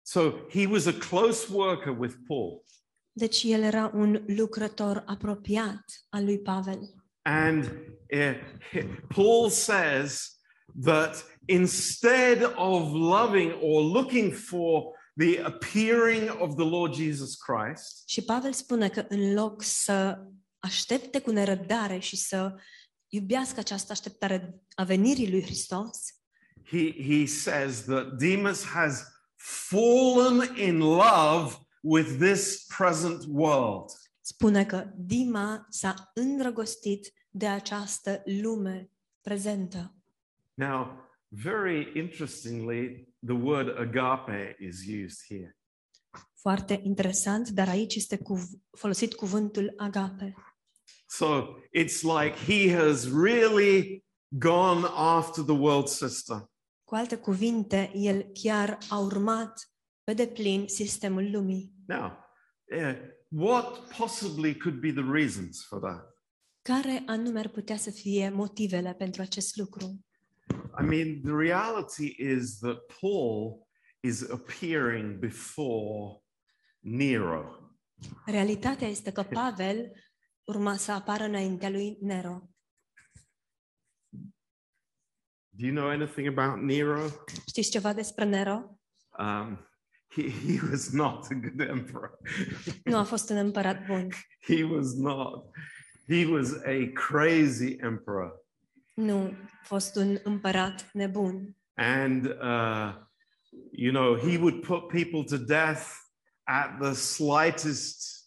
So 0.09 0.47
he 0.49 0.65
was 0.65 0.85
a 0.85 0.93
close 0.93 1.53
worker 1.53 1.97
with 1.97 2.15
Paul. 2.27 2.63
deci 3.11 3.43
el 3.43 3.61
era 3.61 3.91
un 3.93 4.23
lucrător 4.27 5.03
apropiat 5.05 5.83
al 6.09 6.23
lui 6.23 6.39
Pavel. 6.39 6.79
And 7.21 7.63
uh, 8.13 8.33
Paul 9.15 9.49
says 9.49 10.37
that 10.83 11.25
instead 11.45 12.53
of 12.55 12.91
loving 12.93 13.51
or 13.61 13.81
looking 13.83 14.33
for 14.33 14.83
the 15.15 15.41
appearing 15.43 16.29
of 16.39 16.55
the 16.55 16.65
Lord 16.65 16.93
Jesus 16.93 17.35
Christ, 17.35 18.07
Și 18.07 18.23
Pavel 18.23 18.53
spune 18.53 18.89
că 18.89 19.05
în 19.09 19.33
loc 19.33 19.63
să 19.63 20.25
aștepte 20.59 21.19
cu 21.19 21.31
nerăbdare 21.31 21.99
și 21.99 22.15
să 22.15 22.55
iubească 23.07 23.59
această 23.59 23.91
așteptare 23.91 24.61
a 24.75 24.83
venirii 24.83 25.29
lui 25.29 25.41
Hristos, 25.41 25.97
he, 26.63 26.91
he 26.91 27.25
says 27.25 27.83
that 27.83 28.17
Demas 28.17 28.63
has 28.63 29.03
fallen 29.47 30.57
in 30.57 30.79
love 30.79 31.55
with 31.81 32.17
this 32.19 32.65
present 32.77 33.23
world. 33.27 33.91
spune 34.21 34.65
că 34.65 34.85
Dima 34.95 35.65
s-a 35.69 36.11
îndrăgostit 36.13 37.13
de 37.29 37.47
această 37.47 38.21
lume 38.25 38.91
prezentă. 39.21 39.95
Now, 40.53 41.09
very 41.27 41.97
interestingly, 41.99 43.13
the 43.25 43.35
word 43.35 43.77
agape 43.79 44.55
is 44.59 44.75
used 45.03 45.17
here. 45.27 45.57
Foarte 46.33 46.79
interesant, 46.83 47.49
dar 47.49 47.67
aici 47.69 47.95
este 47.95 48.17
cuv- 48.17 48.61
folosit 48.77 49.13
cuvântul 49.13 49.73
agape. 49.77 50.35
So 51.09 51.55
it's 51.71 52.01
like 52.01 52.35
he 52.45 52.75
has 52.75 53.11
really 53.11 54.03
gone 54.29 54.87
after 54.93 55.43
the 55.43 55.53
world 55.53 55.87
system. 55.87 56.51
Cu 56.87 56.95
alte 56.95 57.15
cuvinte, 57.15 57.91
el 57.93 58.31
chiar 58.33 58.77
a 58.89 58.97
urmat 58.99 59.71
pe 60.03 60.13
deplin 60.13 60.67
sistemul 60.67 61.31
lumii. 61.31 61.73
Now, 61.85 62.17
uh, 62.77 62.95
what 63.27 63.95
possibly 63.97 64.57
could 64.57 64.79
be 64.79 64.91
the 64.91 65.11
reasons 65.11 65.65
for 65.65 65.79
that? 65.79 66.05
Care 66.61 67.03
anume 67.05 67.39
ar 67.39 67.47
putea 67.47 67.77
să 67.77 67.91
fie 67.91 68.29
motivele 68.29 68.93
pentru 68.93 69.21
acest 69.21 69.55
lucru? 69.55 70.05
I 70.81 70.83
mean, 70.83 71.21
the 71.21 71.33
reality 71.33 72.15
is 72.17 72.57
that 72.57 72.77
Paul 72.99 73.67
is 73.99 74.29
appearing 74.29 75.19
before 75.19 76.21
Nero. 76.79 77.73
Realitatea 78.25 78.87
este 78.87 79.11
că 79.11 79.23
Pavel 79.23 79.91
urma 80.43 80.75
să 80.75 80.91
apară 80.91 81.23
înaintea 81.23 81.69
lui 81.69 81.97
Nero. 82.01 82.49
Do 85.57 85.65
you 85.65 85.73
know 85.73 85.89
anything 85.89 86.27
about 86.27 86.61
Nero? 86.61 87.09
Știți 87.47 87.69
ceva 87.69 87.93
despre 87.93 88.25
Nero? 88.25 88.79
Um, 89.17 89.67
he, 90.07 90.29
he 90.29 90.59
was 90.69 90.89
not 90.91 91.25
a 91.31 91.33
good 91.33 91.59
emperor. 91.59 92.17
Nu 92.83 92.97
a 92.97 93.03
fost 93.03 93.29
un 93.29 93.37
împărat 93.37 93.85
bun. 93.85 94.09
he 94.49 94.63
was 94.63 94.93
not. 94.93 95.45
He 96.07 96.25
was 96.25 96.51
a 96.51 96.91
crazy 96.93 97.75
emperor. 97.79 98.31
Nu 98.93 99.33
a 99.61 99.63
fost 99.63 99.95
un 99.95 100.19
împărat 100.23 100.89
nebun. 100.93 101.55
And, 101.73 102.25
uh, 102.25 102.95
you 103.71 103.91
know, 103.91 104.17
he 104.17 104.37
would 104.37 104.65
put 104.65 104.87
people 104.87 105.37
to 105.37 105.43
death 105.43 105.81
at 106.43 106.77
the 106.81 106.93
slightest 106.93 108.25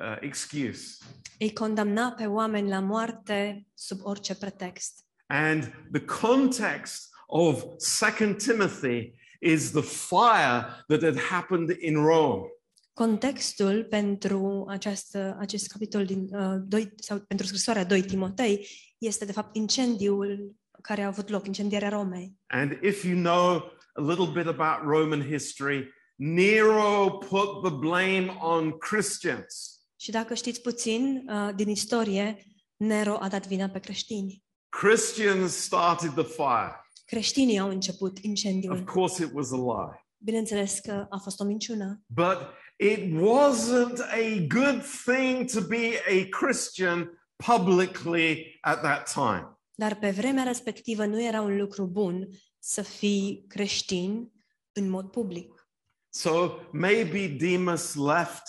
uh, 0.00 0.16
excuse. 0.20 1.04
Îi 1.38 1.52
condamna 1.52 2.12
pe 2.12 2.26
oameni 2.26 2.68
la 2.68 2.80
moarte 2.80 3.66
sub 3.74 3.98
orice 4.02 4.36
pretext. 4.36 5.03
And 5.26 5.72
the 5.92 6.00
context 6.00 7.08
of 7.26 7.64
Second 7.78 8.36
Timothy 8.38 9.14
is 9.40 9.70
the 9.70 9.82
fire 9.82 10.84
that 10.88 11.02
had 11.02 11.16
happened 11.16 11.70
in 11.80 11.94
Rome. 11.94 12.48
Contextul 12.92 13.84
pentru 13.84 14.66
această, 14.68 15.36
acest 15.38 15.72
capitol 15.72 16.04
din 16.04 16.28
uh, 16.32 16.54
2, 16.66 16.92
sau 16.96 17.18
pentru 17.18 17.46
scrisoarea 17.46 17.84
2 17.84 18.02
Timotei 18.02 18.68
este 18.98 19.24
de 19.24 19.32
fapt 19.32 19.56
incendiul 19.56 20.54
care 20.82 21.02
a 21.02 21.06
avut 21.06 21.28
loc, 21.28 21.46
incendierea 21.46 21.88
Romei. 21.88 22.32
And 22.46 22.78
if 22.82 23.04
you 23.04 23.14
know 23.14 23.72
a 23.94 24.02
little 24.02 24.42
bit 24.42 24.46
about 24.46 24.86
Roman 24.86 25.22
history, 25.22 25.92
Nero 26.16 27.10
put 27.10 27.62
the 27.62 27.72
blame 27.72 28.36
on 28.40 28.78
Christians. 28.78 29.78
Și 29.96 30.10
dacă 30.10 30.34
știți 30.34 30.60
puțin 30.60 31.28
uh, 31.28 31.54
din 31.54 31.68
istorie, 31.68 32.44
Nero 32.76 33.16
a 33.20 33.28
dat 33.28 33.46
vina 33.46 33.68
pe 33.68 33.78
creștini. 33.78 34.43
Christians 34.80 35.54
started 35.56 36.10
the 36.14 36.24
fire. 36.24 36.74
Creștinii 37.06 37.58
au 37.58 37.68
început 37.68 38.18
incendiul. 38.18 38.72
Of 38.72 38.84
course, 38.84 39.24
it 39.24 39.30
was 39.32 39.52
a 39.52 39.56
lie. 39.56 40.06
Bineînțeles 40.16 40.78
că 40.78 41.06
a 41.10 41.18
fost 41.18 41.40
o 41.40 41.44
minciună, 41.44 42.02
But 42.06 42.38
it 42.76 42.98
wasn't 42.98 43.98
a 43.98 44.46
good 44.48 44.82
thing 45.04 45.50
to 45.50 45.60
be 45.60 46.00
a 46.08 46.28
Christian 46.38 47.10
publicly 47.36 48.58
at 48.60 48.80
that 48.80 49.12
time. 49.12 49.58
dar 49.74 49.94
pe 49.94 50.10
vremea 50.10 50.44
respectivă 50.44 51.04
nu 51.04 51.22
era 51.22 51.40
un 51.40 51.56
lucru 51.56 51.86
bun 51.86 52.28
să 52.58 52.82
fii 52.82 53.44
creștin 53.48 54.32
în 54.72 54.88
mod 54.88 55.10
public. 55.10 55.68
So 56.08 56.58
maybe 56.72 57.26
Demas 57.26 57.94
left 57.94 58.42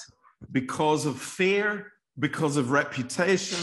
because 0.49 1.07
of 1.07 1.35
fear, 1.35 1.83
because 2.13 2.59
of 2.59 2.71
reputation, 2.71 3.59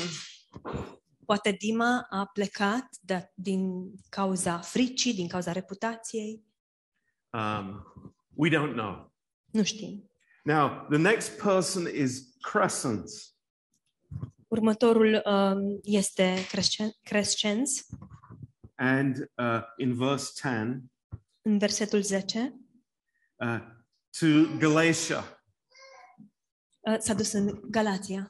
Poate 1.32 1.50
Dima 1.52 2.06
a 2.10 2.26
plecat 2.32 2.88
de, 3.00 3.30
din 3.34 3.92
cauza 4.08 4.58
fricii, 4.58 5.14
din 5.14 5.28
cauza 5.28 5.52
reputației, 5.52 6.44
um, 7.30 7.84
we 8.34 8.48
don't 8.50 8.72
know. 8.72 9.12
nu 9.52 9.62
știm. 9.62 10.10
Now, 10.44 10.86
the 10.90 10.98
next 10.98 11.30
person 11.42 11.86
is 11.94 12.36
Crescens. 12.40 13.34
Următorul 14.48 15.22
um, 15.24 15.80
este 15.82 16.34
Crescen- 16.48 16.98
Crescens, 17.02 17.86
And 18.74 19.16
uh, 19.36 19.60
in 19.76 19.94
verse 19.94 20.30
10, 20.34 20.82
în 21.42 21.58
versetul 21.58 22.02
10, 22.02 22.54
uh, 23.36 23.58
to 24.18 24.56
Galatia. 24.58 25.42
uh, 26.80 26.96
s-a 26.98 27.14
dus 27.14 27.32
în 27.32 27.60
Galația. 27.70 28.28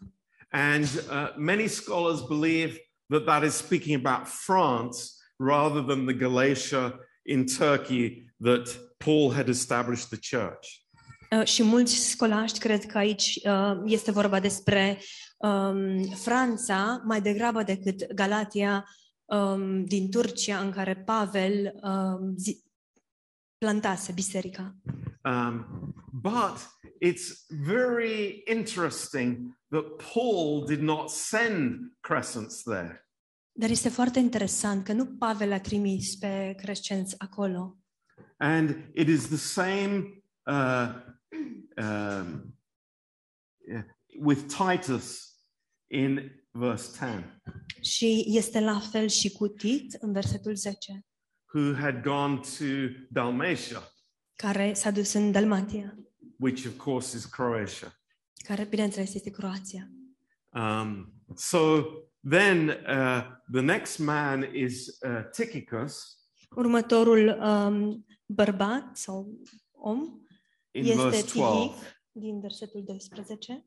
And 0.50 0.84
uh, 0.84 1.34
many 1.36 1.66
scholars 1.66 2.20
believe 2.20 2.76
that 3.12 3.24
that 3.26 3.42
is 3.42 3.54
speaking 3.54 3.94
about 4.04 4.26
France 4.26 4.96
rather 5.38 5.82
than 5.82 6.06
the 6.06 6.14
Galatia 6.14 6.98
in 7.24 7.46
Turkey 7.46 8.26
that 8.40 8.66
Paul 8.98 9.30
had 9.30 9.48
established 9.48 10.08
the 10.10 10.18
church. 10.36 10.66
Uh, 11.30 11.44
și 11.44 11.62
mulți 11.62 12.10
scolaști 12.10 12.58
cred 12.58 12.84
că 12.84 12.98
aici 12.98 13.40
uh, 13.44 13.80
este 13.84 14.10
vorba 14.10 14.40
despre 14.40 14.98
um, 15.36 16.02
Franța 16.14 17.02
mai 17.04 17.20
degrabă 17.20 17.62
decât 17.62 18.12
Galatia 18.14 18.88
um, 19.24 19.84
din 19.84 20.10
Turcia 20.10 20.58
în 20.58 20.70
care 20.70 20.94
Pavel 20.94 21.72
um, 21.82 22.34
zi- 22.36 22.62
plantase 23.58 24.12
biserica. 24.12 24.76
Um, 25.24 25.66
but 26.12 26.58
it's 27.00 27.46
very 27.48 28.42
interesting 28.46 29.60
that 29.72 29.84
Paul 30.12 30.64
did 30.66 30.80
not 30.80 31.10
send 31.10 31.92
Crescents 32.00 32.62
there. 32.62 33.06
Dar 33.52 33.70
este 33.70 33.88
foarte 33.88 34.18
interesant 34.18 34.84
că 34.84 34.92
nu 34.92 35.06
Pavel 35.06 35.52
a 35.52 35.60
trimis 35.60 36.16
pe 36.16 36.54
Crescenți 36.56 37.14
acolo. 37.18 37.76
And 38.36 38.90
it 38.94 39.08
is 39.08 39.26
the 39.26 39.36
same 39.36 40.22
uh, 40.46 40.88
um, 41.76 42.56
with 44.20 44.40
Titus 44.46 45.36
in 45.90 46.42
verse 46.50 46.90
10, 46.98 47.40
Și 47.80 48.24
este 48.26 48.60
la 48.60 48.80
fel 48.80 49.08
și 49.08 49.32
cu 49.32 49.48
Tit 49.48 49.92
în 49.92 50.12
versetul 50.12 50.54
10, 50.54 51.06
who 51.54 51.74
had 51.74 52.02
gone 52.02 52.36
to 52.36 52.64
Dalmatia, 53.10 53.82
care 54.34 54.72
s-a 54.72 54.90
dus 54.90 55.12
în 55.12 55.32
Dalmatia, 55.32 55.98
which 56.38 56.66
of 56.66 56.76
course 56.76 57.16
is 57.16 57.24
Croatia. 57.24 58.01
Care 58.42 58.64
bineînțeles 58.64 59.14
este 59.14 59.30
Croația. 59.30 59.90
Um, 60.50 61.12
so 61.36 61.82
then 62.28 62.68
uh, 62.68 63.22
the 63.52 63.60
next 63.60 63.98
man 63.98 64.54
is 64.54 64.86
uh, 64.86 65.30
Tychicus 65.30 66.22
Următorul 66.54 67.28
um, 67.28 68.06
bărbat 68.26 68.96
sau 68.96 69.38
om 69.70 70.20
in 70.70 70.84
este 70.84 71.02
verse 71.02 71.24
12. 71.24 71.68
Tihic 71.68 71.96
din 72.12 72.40
versetul 72.40 72.82
12. 72.82 73.66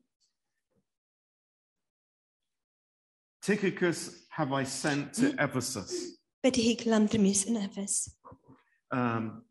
Tychicus 3.38 4.26
have 4.28 4.62
I 4.62 4.64
sent 4.64 5.12
to 5.16 5.42
Ephesus. 5.42 5.92
Pe 6.40 6.50
Tihic 6.50 6.82
l-am 6.82 7.06
trimis 7.06 7.44
în 7.44 7.54
Efes. 7.54 8.18
Um, 8.90 9.50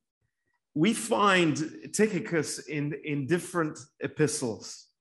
we 0.72 0.94
find 0.94 1.58
Tychicus 1.92 2.68
in, 2.68 2.94
in 3.02 3.26
different 3.26 3.78
epistles. 3.98 4.95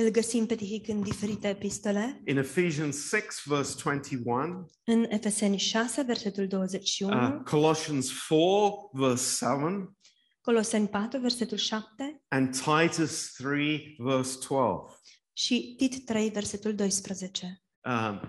Îl 0.00 0.10
găsim 0.10 0.46
pe 0.46 0.54
Tihic 0.54 0.88
în 0.88 1.02
diferite 1.02 1.48
epistole. 1.48 2.22
In 2.26 2.36
Ephesians 2.36 3.08
6, 3.08 3.42
verse 3.44 3.74
21, 3.82 4.70
În 4.84 5.06
Efeseni 5.08 5.58
6, 5.58 6.02
versetul 6.02 6.46
21, 6.46 7.26
uh, 7.26 7.42
Colossians 7.44 8.12
4, 8.28 8.90
verse 8.92 9.44
7, 9.44 9.96
Coloseni 10.40 10.88
4, 10.88 11.20
versetul 11.20 11.56
7 11.56 12.22
and 12.28 12.56
Titus 12.56 13.32
3, 13.32 13.96
verse 13.98 14.38
12. 14.48 14.98
și 15.32 15.74
Tit 15.76 16.04
3, 16.04 16.30
versetul 16.30 16.74
12. 16.74 17.62
Um, 17.84 18.20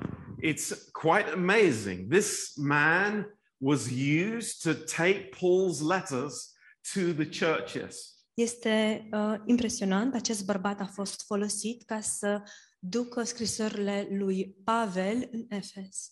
it's 0.43 0.91
quite 0.91 1.29
amazing. 1.34 2.13
This 2.13 2.53
man 2.55 3.39
was 3.58 3.89
used 4.36 4.62
to 4.62 4.73
take 4.73 5.29
Paul's 5.29 5.82
letters 5.88 6.53
to 6.93 7.23
the 7.23 7.45
churches. 7.45 8.18
Este 8.39 9.08
uh, 9.12 9.36
impresionant, 9.45 10.13
acest 10.13 10.45
bărbat 10.45 10.80
a 10.80 10.86
fost 10.86 11.25
folosit 11.25 11.84
ca 11.84 11.99
să 12.02 12.41
ducă 12.80 13.23
scrisorile 13.23 14.08
lui 14.12 14.56
Pavel 14.63 15.30
în 15.32 15.45
Efes. 15.49 16.12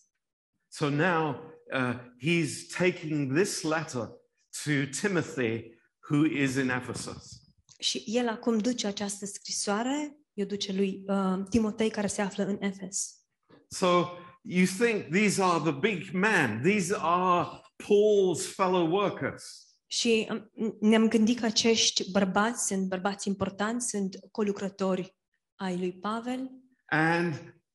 So 0.67 0.89
now 0.89 1.35
uh, 1.73 1.93
he's 2.21 2.75
taking 2.77 3.33
this 3.35 3.61
letter 3.61 4.09
to 4.63 4.71
Timothy, 5.01 5.71
who 6.09 6.25
is 6.25 6.55
in 6.55 6.69
Ephesus. 6.69 7.41
Și 7.79 8.03
el 8.05 8.27
acum 8.27 8.57
duce 8.57 8.87
această 8.87 9.25
scrisoare 9.25 10.17
i-o 10.33 10.45
duce 10.45 10.73
lui 10.73 11.03
uh, 11.07 11.43
Timotei 11.49 11.89
care 11.89 12.07
se 12.07 12.21
află 12.21 12.45
în 12.45 12.57
Efes. 12.59 13.15
So 13.67 14.07
you 14.41 14.65
think 14.79 15.11
these 15.11 15.41
are 15.41 15.71
the 15.71 15.79
big 15.79 16.09
men, 16.11 16.61
these 16.63 16.95
are 16.97 17.47
Paul's 17.75 18.53
fellow 18.55 18.91
workers. 18.91 19.66
Și 19.87 20.27
um, 20.29 20.77
ne-am 20.79 21.07
gândit 21.07 21.39
că 21.39 21.45
acești 21.45 22.11
bărbați 22.11 22.65
sunt 22.65 22.87
bărbați 22.87 23.27
importanți, 23.27 23.87
sunt 23.89 24.19
colucrători 24.31 25.15
ai 25.55 25.77
lui 25.77 25.93
Pavel. 25.93 26.51
And 26.85 27.33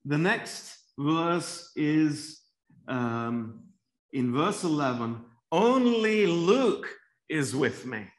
the 0.08 0.16
next 0.16 0.92
verse 0.94 1.80
is 1.80 2.42
um, 2.86 3.64
in 4.10 4.32
verse 4.32 4.66
11 4.66 5.26
only 5.48 6.26
Luke 6.26 6.88
is 7.26 7.52
with 7.52 7.82
me. 7.84 8.12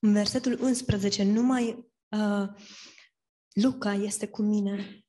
În 0.00 0.12
versetul 0.12 0.58
11, 0.60 1.22
numai 1.22 1.90
uh, 2.08 2.48
Luca 3.52 3.92
este 3.92 4.28
cu 4.28 4.42
mine. 4.42 5.04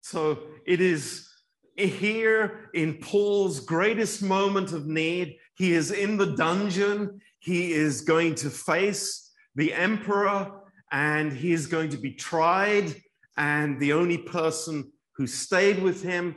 So 0.00 0.36
it 0.64 0.80
is 0.80 1.32
here 1.76 2.70
in 2.72 2.98
Paul's 2.98 3.64
greatest 3.64 4.20
moment 4.20 4.72
of 4.72 4.82
need. 4.84 5.28
He 5.58 5.74
is 5.74 5.90
in 5.90 6.16
the 6.16 6.26
dungeon. 6.26 7.20
He 7.38 7.72
is 7.72 8.02
going 8.02 8.34
to 8.36 8.48
face 8.48 9.32
the 9.54 9.72
emperor 9.72 10.62
and 10.90 11.32
he 11.32 11.52
is 11.52 11.66
going 11.66 11.90
to 11.90 11.98
be 11.98 12.14
tried. 12.14 13.02
And 13.36 13.80
the 13.80 13.92
only 13.92 14.18
person 14.18 14.92
who 15.16 15.26
stayed 15.26 15.82
with 15.82 16.02
him 16.02 16.34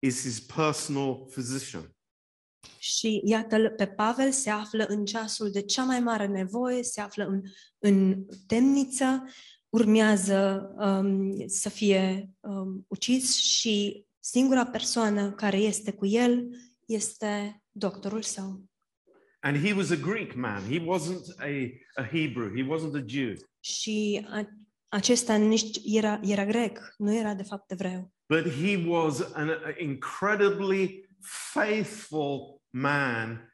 is 0.00 0.22
his 0.22 0.40
personal 0.40 1.28
physician. 1.30 1.90
Și 2.78 3.20
iată 3.24 3.68
pe 3.76 3.86
Pavel 3.86 4.32
se 4.32 4.50
află 4.50 4.84
în 4.88 5.04
ceasul 5.04 5.50
de 5.50 5.62
cea 5.62 5.84
mai 5.84 6.00
mare 6.00 6.26
nevoie, 6.26 6.82
se 6.82 7.00
află 7.00 7.26
în, 7.26 7.42
în 7.78 8.24
temniță, 8.46 9.24
urmează 9.68 10.70
um, 10.78 11.46
să 11.48 11.68
fie 11.68 12.30
um, 12.40 12.84
ucis 12.88 13.34
și 13.34 14.04
singura 14.20 14.66
persoană 14.66 15.32
care 15.32 15.56
este 15.56 15.92
cu 15.92 16.06
el 16.06 16.46
este 16.86 17.62
doctorul 17.78 18.22
său. 18.22 18.64
And 19.40 19.56
he 19.66 19.72
was 19.72 19.90
a 19.90 19.96
Greek 19.96 20.34
man. 20.34 20.62
He 20.62 20.80
wasn't 20.80 21.24
a, 21.38 21.70
a 21.94 22.04
Hebrew. 22.04 22.50
He 22.54 22.62
wasn't 22.62 22.94
a 22.94 23.04
Jew. 23.06 23.34
Și 23.60 24.26
a, 24.30 24.48
acesta 24.88 25.36
nici 25.36 25.80
era, 25.84 26.20
era 26.22 26.44
grec, 26.44 26.94
nu 26.96 27.14
era 27.14 27.34
de 27.34 27.42
fapt 27.42 27.70
evreu. 27.70 28.12
But 28.28 28.52
he 28.52 28.84
was 28.86 29.20
an 29.32 29.50
incredibly 29.78 31.08
faithful 31.52 32.62
man 32.70 33.50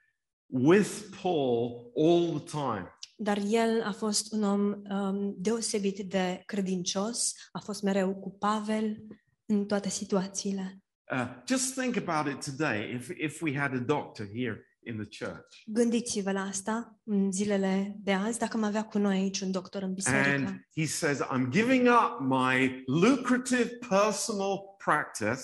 with 0.46 0.90
Paul 1.22 1.92
all 1.96 2.40
the 2.40 2.50
time. 2.50 2.98
Dar 3.16 3.38
el 3.50 3.82
a 3.82 3.92
fost 3.92 4.32
un 4.32 4.42
om 4.42 4.82
um, 4.90 5.34
deosebit 5.38 5.98
de 5.98 6.42
credincios, 6.46 7.34
a 7.52 7.58
fost 7.58 7.82
mereu 7.82 8.14
cu 8.14 8.30
Pavel 8.30 9.06
în 9.46 9.66
toate 9.66 9.88
situațiile. 9.88 10.81
Uh, 11.12 11.28
just 11.46 11.74
think 11.74 11.96
about 11.96 12.26
it 12.32 12.40
today. 12.40 12.90
If, 12.94 13.10
if 13.10 13.42
we 13.42 13.54
had 13.54 13.72
a 13.74 13.78
doctor 13.78 14.26
here 14.34 14.64
in 14.82 14.96
the 14.96 15.24
church. 15.24 15.62
Gândiți-vă 15.66 16.32
la 16.32 16.40
asta 16.40 17.00
în 17.04 17.32
zilele 17.32 17.96
de 17.98 18.12
azi, 18.12 18.38
dacă 18.38 18.56
am 18.56 18.62
avea 18.62 18.84
cu 18.84 18.98
noi 18.98 19.16
aici 19.16 19.40
un 19.40 19.50
doctor 19.50 19.82
în 19.82 19.92
biserică. 19.92 20.28
And 20.28 20.66
he 20.76 20.86
says, 20.86 21.20
I'm 21.20 21.48
giving 21.50 21.88
up 21.88 22.20
my 22.20 22.82
lucrative 22.86 23.78
personal 23.88 24.60
practice. 24.84 25.42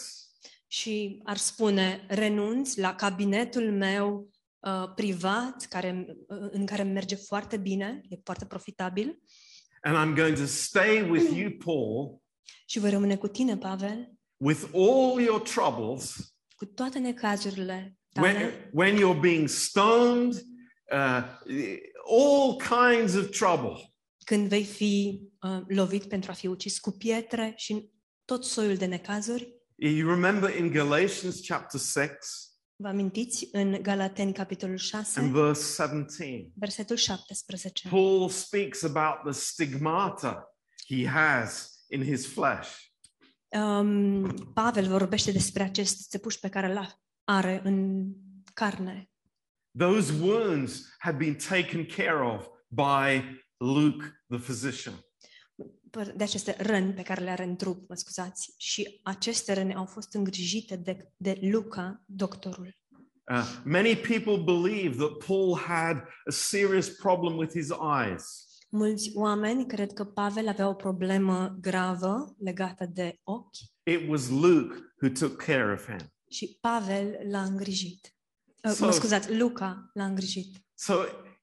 Și 0.66 1.20
ar 1.24 1.36
spune, 1.36 2.06
renunț 2.08 2.74
la 2.74 2.94
cabinetul 2.94 3.72
meu 3.72 4.30
uh, 4.58 4.92
privat, 4.94 5.66
care, 5.68 6.06
uh, 6.08 6.48
în 6.50 6.66
care 6.66 6.82
merge 6.82 7.14
foarte 7.14 7.56
bine, 7.56 8.00
e 8.08 8.16
foarte 8.24 8.44
profitabil, 8.44 9.18
and 9.82 9.96
I'm 9.96 10.16
going 10.16 10.36
to 10.36 10.46
stay 10.46 11.10
with 11.10 11.36
you, 11.40 11.50
Paul, 11.50 12.22
și 12.66 12.78
voi 12.78 12.90
rămâne 12.90 13.16
cu 13.16 13.28
tine, 13.28 13.56
Pavel, 13.56 14.17
with 14.40 14.68
all 14.74 15.20
your 15.20 15.42
troubles 15.42 16.32
cu 16.56 16.64
toate 16.64 16.98
necazurile 16.98 17.98
tale, 18.12 18.26
when, 18.26 18.52
when 18.72 18.96
you're 18.96 19.20
being 19.20 19.48
stoned, 19.48 20.34
uh, 20.92 21.22
all 22.06 22.56
kinds 22.56 23.14
of 23.14 23.30
trouble. 23.30 23.92
când 24.24 24.48
vei 24.48 24.64
fi 24.64 25.20
uh, 25.40 25.60
lovit 25.66 26.04
pentru 26.04 26.30
a 26.30 26.34
fi 26.34 26.46
ucis 26.46 26.78
cu 26.78 26.90
pietre 26.90 27.52
și 27.56 27.90
tot 28.24 28.44
soiul 28.44 28.76
de 28.76 28.86
necazuri. 28.86 29.56
You 29.74 30.08
remember 30.08 30.56
in 30.56 30.70
Galatians 30.70 31.40
chapter 31.46 31.80
6 31.80 32.18
Vă 32.80 32.88
amintiți 32.88 33.48
în 33.52 33.82
Galateni, 33.82 34.32
capitolul 34.32 34.78
and 34.90 35.04
6, 35.04 35.20
verse 35.20 35.82
17, 35.82 36.50
versetul 36.54 36.96
17. 36.96 37.88
Paul 37.88 38.28
speaks 38.28 38.82
about 38.82 39.22
the 39.24 39.32
stigmata 39.32 40.54
he 40.86 41.08
has 41.08 41.70
in 41.88 42.02
his 42.02 42.26
flesh. 42.26 42.87
Um, 43.48 44.52
Pavel 44.54 44.88
vorbește 44.88 45.32
despre 45.32 45.62
acest 45.62 46.08
țepuș 46.08 46.34
pe 46.34 46.48
care 46.48 46.70
îl 46.70 46.98
are 47.24 47.60
în 47.64 48.06
carne. 48.54 49.10
Those 49.78 50.12
wounds 50.20 50.94
had 50.98 51.16
been 51.16 51.36
taken 51.48 51.86
care 51.96 52.24
of 52.24 52.46
by 52.68 53.22
Luke 53.56 54.24
the 54.28 54.38
physician. 54.38 54.94
de 56.14 56.22
aceste 56.22 56.56
răni 56.58 56.92
pe 56.92 57.02
care 57.02 57.24
le 57.24 57.30
are 57.30 57.44
în 57.44 57.56
trup, 57.56 57.88
mă 57.88 57.94
scuzați. 57.94 58.54
Și 58.56 59.00
aceste 59.02 59.52
răni 59.52 59.74
au 59.74 59.84
fost 59.84 60.14
îngrijite 60.14 60.76
de, 60.76 61.12
de 61.16 61.38
Luca, 61.40 62.02
doctorul. 62.06 62.76
Uh, 63.30 63.44
many 63.64 63.96
people 63.96 64.36
believe 64.36 64.96
that 64.96 65.24
Paul 65.26 65.56
had 65.56 65.96
a 66.26 66.30
serious 66.30 66.88
problem 66.88 67.36
with 67.36 67.52
his 67.52 67.68
eyes. 67.68 68.47
Mulți 68.70 69.10
oameni 69.14 69.66
cred 69.66 69.92
că 69.92 70.04
Pavel 70.04 70.48
avea 70.48 70.68
o 70.68 70.74
problemă 70.74 71.56
gravă 71.60 72.34
legată 72.38 72.86
de 72.86 73.18
ochi 73.22 73.56
It 73.82 74.08
was 74.08 74.28
Luke 74.28 74.74
who 75.02 75.12
took 75.18 75.36
care 75.42 75.72
of 75.72 75.84
him. 75.86 76.12
și 76.30 76.58
Pavel 76.60 77.18
l-a 77.30 77.42
îngrijit. 77.42 78.14
Uh, 78.64 78.72
So- 78.74 78.78
mă 78.80 78.90
scuzați, 78.90 79.34
Luca 79.36 79.90
l-a 79.94 80.04
îngrijit. 80.04 80.56
So, 80.74 80.94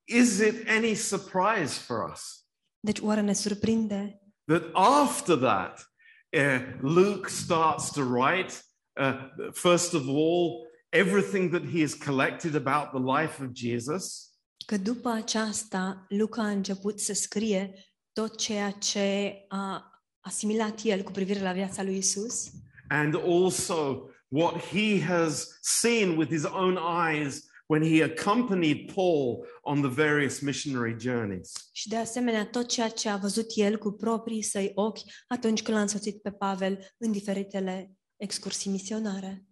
is 0.03 0.39
it 0.39 0.67
any 0.69 0.93
surprise 0.93 1.73
for 1.79 2.09
us 2.11 2.45
Deci 2.79 2.99
oare 2.99 3.21
ne 3.21 3.33
surprinde 3.33 4.19
that 4.45 4.63
after 4.73 5.37
that, 5.37 5.91
uh, 6.37 6.79
Luke 6.81 7.29
starts 7.29 7.91
to 7.91 8.01
write, 8.01 8.53
uh, 9.01 9.13
first 9.53 9.93
of 9.93 10.01
all, 10.07 10.67
everything 10.89 11.51
that 11.51 11.63
he 11.71 11.79
has 11.81 11.93
collected 11.93 12.55
about 12.65 12.89
the 12.91 13.19
life 13.19 13.43
of 13.43 13.49
Jesus? 13.53 14.29
Că 14.65 14.77
după 14.77 15.09
aceasta 15.09 16.05
Luca 16.09 16.41
a 16.41 16.49
început 16.49 16.99
să 16.99 17.13
scrie 17.13 17.73
tot 18.13 18.37
ceea 18.37 18.71
ce 18.71 19.35
a 19.47 19.89
asimilat 20.19 20.79
el 20.83 21.01
cu 21.01 21.11
privire 21.11 21.41
la 21.41 21.51
viața 21.51 21.83
lui 21.83 21.97
Isus 21.97 22.51
and 22.87 23.15
also 23.15 24.09
what 24.29 24.55
he 24.55 24.99
has 24.99 25.59
seen 25.61 26.17
with 26.17 26.29
his 26.29 26.45
own 26.45 26.77
eyes 26.77 27.47
when 27.67 27.83
he 27.83 28.03
accompanied 28.03 28.93
Paul 28.93 29.45
on 29.63 29.81
the 29.81 29.89
various 29.89 30.39
missionary 30.39 30.95
journeys. 30.99 31.51
și 31.71 31.87
de 31.87 31.95
asemenea 31.95 32.45
tot 32.45 32.67
ceea 32.67 32.89
ce 32.89 33.09
a 33.09 33.17
văzut 33.17 33.45
el 33.55 33.77
cu 33.77 33.91
proprii 33.91 34.41
săi 34.41 34.71
ochi 34.75 34.99
atunci 35.27 35.61
când 35.61 35.77
l-a 35.77 35.83
însoțit 35.83 36.21
pe 36.21 36.31
Pavel 36.31 36.93
în 36.97 37.11
diferitele 37.11 37.91
excursii 38.15 38.71
misionare. 38.71 39.45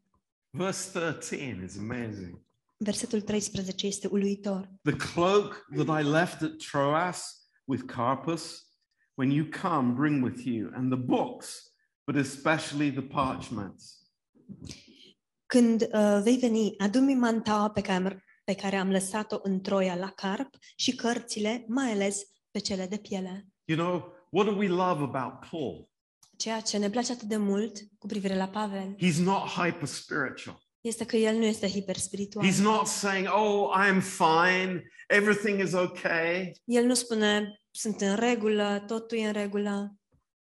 Verse 0.49 0.89
13 0.91 1.63
is 1.65 1.78
amazing. 1.78 2.41
Versetul 2.84 3.22
13 3.22 3.88
este 3.88 4.08
uluitor. 4.08 4.69
The 4.82 4.96
cloak 5.13 5.65
that 5.76 6.02
I 6.02 6.04
left 6.04 6.41
at 6.41 6.52
Troas 6.58 7.48
with 7.65 7.84
Carpus, 7.86 8.67
when 9.13 9.32
you 9.32 9.48
come, 9.62 9.93
bring 9.93 10.24
with 10.24 10.46
you, 10.46 10.69
and 10.74 10.91
the 10.91 11.00
books, 11.00 11.74
but 12.12 12.15
especially 12.26 12.91
the 12.91 13.02
parchments. 13.02 13.98
Când 15.46 15.82
uh, 15.82 16.19
vei 16.24 16.38
veni, 16.38 16.74
adu-mi 16.78 17.13
mantaua 17.15 17.69
pe 17.69 17.82
care, 17.82 18.06
am- 18.06 18.24
pe 18.43 18.54
care 18.56 18.76
am 18.76 18.89
lăsat-o 18.91 19.39
în 19.43 19.62
Troia 19.62 19.96
la 19.96 20.10
Carp 20.10 20.56
și 20.76 20.96
cărțile, 20.96 21.65
mai 21.67 21.91
ales 21.91 22.22
pe 22.52 22.60
cele 22.60 22.88
de 22.88 22.98
piele. 22.98 23.48
You 23.65 23.78
know, 23.78 24.13
what 24.30 24.48
do 24.48 24.56
we 24.56 24.67
love 24.67 25.04
about 25.04 25.50
Paul? 25.50 25.89
Ceea 26.38 26.60
ce 26.60 26.78
ne 26.78 26.89
place 26.89 27.12
atât 27.12 27.28
de 27.28 27.38
mult 27.38 27.78
cu 27.98 28.08
privire 28.08 28.36
la 28.36 28.48
Pavel 28.48 28.96
He's 28.96 29.17
not 29.24 29.41
hyper 29.48 29.88
spiritual. 29.88 30.62
Este 30.84 31.06
că 31.06 31.15
el 31.15 31.36
nu 31.36 31.46
este 31.46 31.67
hiperspiritual. 31.67 32.48
He's 32.48 32.62
not 32.62 32.88
saying, 32.88 33.28
Oh, 33.32 33.72
I 33.86 33.89
am 33.89 34.02
fine, 34.02 34.84
everything 35.08 35.62
is 35.62 35.74
okay. 35.74 36.52
El 36.63 36.86
nu 36.86 36.93
spune, 36.93 37.60
sunt 37.72 38.02
în 38.02 38.15
regulă, 38.15 38.84
totul 38.88 39.17
e 39.17 39.26
în 39.26 39.34
regulă. 39.34 39.96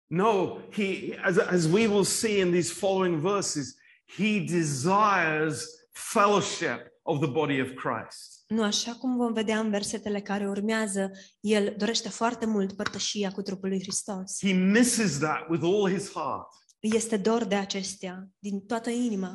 No, 0.06 0.58
he, 0.72 1.20
as, 1.24 1.38
as 1.38 1.66
we 1.66 1.88
will 1.88 2.04
see 2.04 2.40
in 2.40 2.52
these 2.52 2.74
following 2.74 3.20
verses, 3.20 3.76
he 4.18 4.40
desires 4.40 5.66
fellowship 5.92 6.80
of 7.02 7.20
the 7.20 7.30
body 7.30 7.62
of 7.62 7.68
Christ. 7.68 8.44
Nu 8.48 8.64
așa 8.64 8.94
cum 8.94 9.18
vom 9.18 9.34
vedea 9.34 9.60
în 9.60 9.70
versetele 9.70 10.22
care 10.22 10.50
urmează, 10.50 11.12
el 11.40 11.74
dorește 11.78 12.10
foarte 12.10 12.46
mult 12.46 12.76
părtășia 12.76 13.32
cu 13.32 13.42
trupul 13.42 13.70
lui 13.70 13.82
Hristos. 13.82 14.38
He 14.42 14.54
misses 14.54 15.18
that 15.18 15.50
with 15.50 15.64
all 15.64 15.90
his 15.92 16.12
heart. 16.12 16.48
Îi 16.80 16.92
este 16.94 17.18
dor 17.18 17.44
de 17.44 17.56
acestea, 17.56 18.28
din 18.40 18.60
toată 18.60 18.90
inima. 18.90 19.32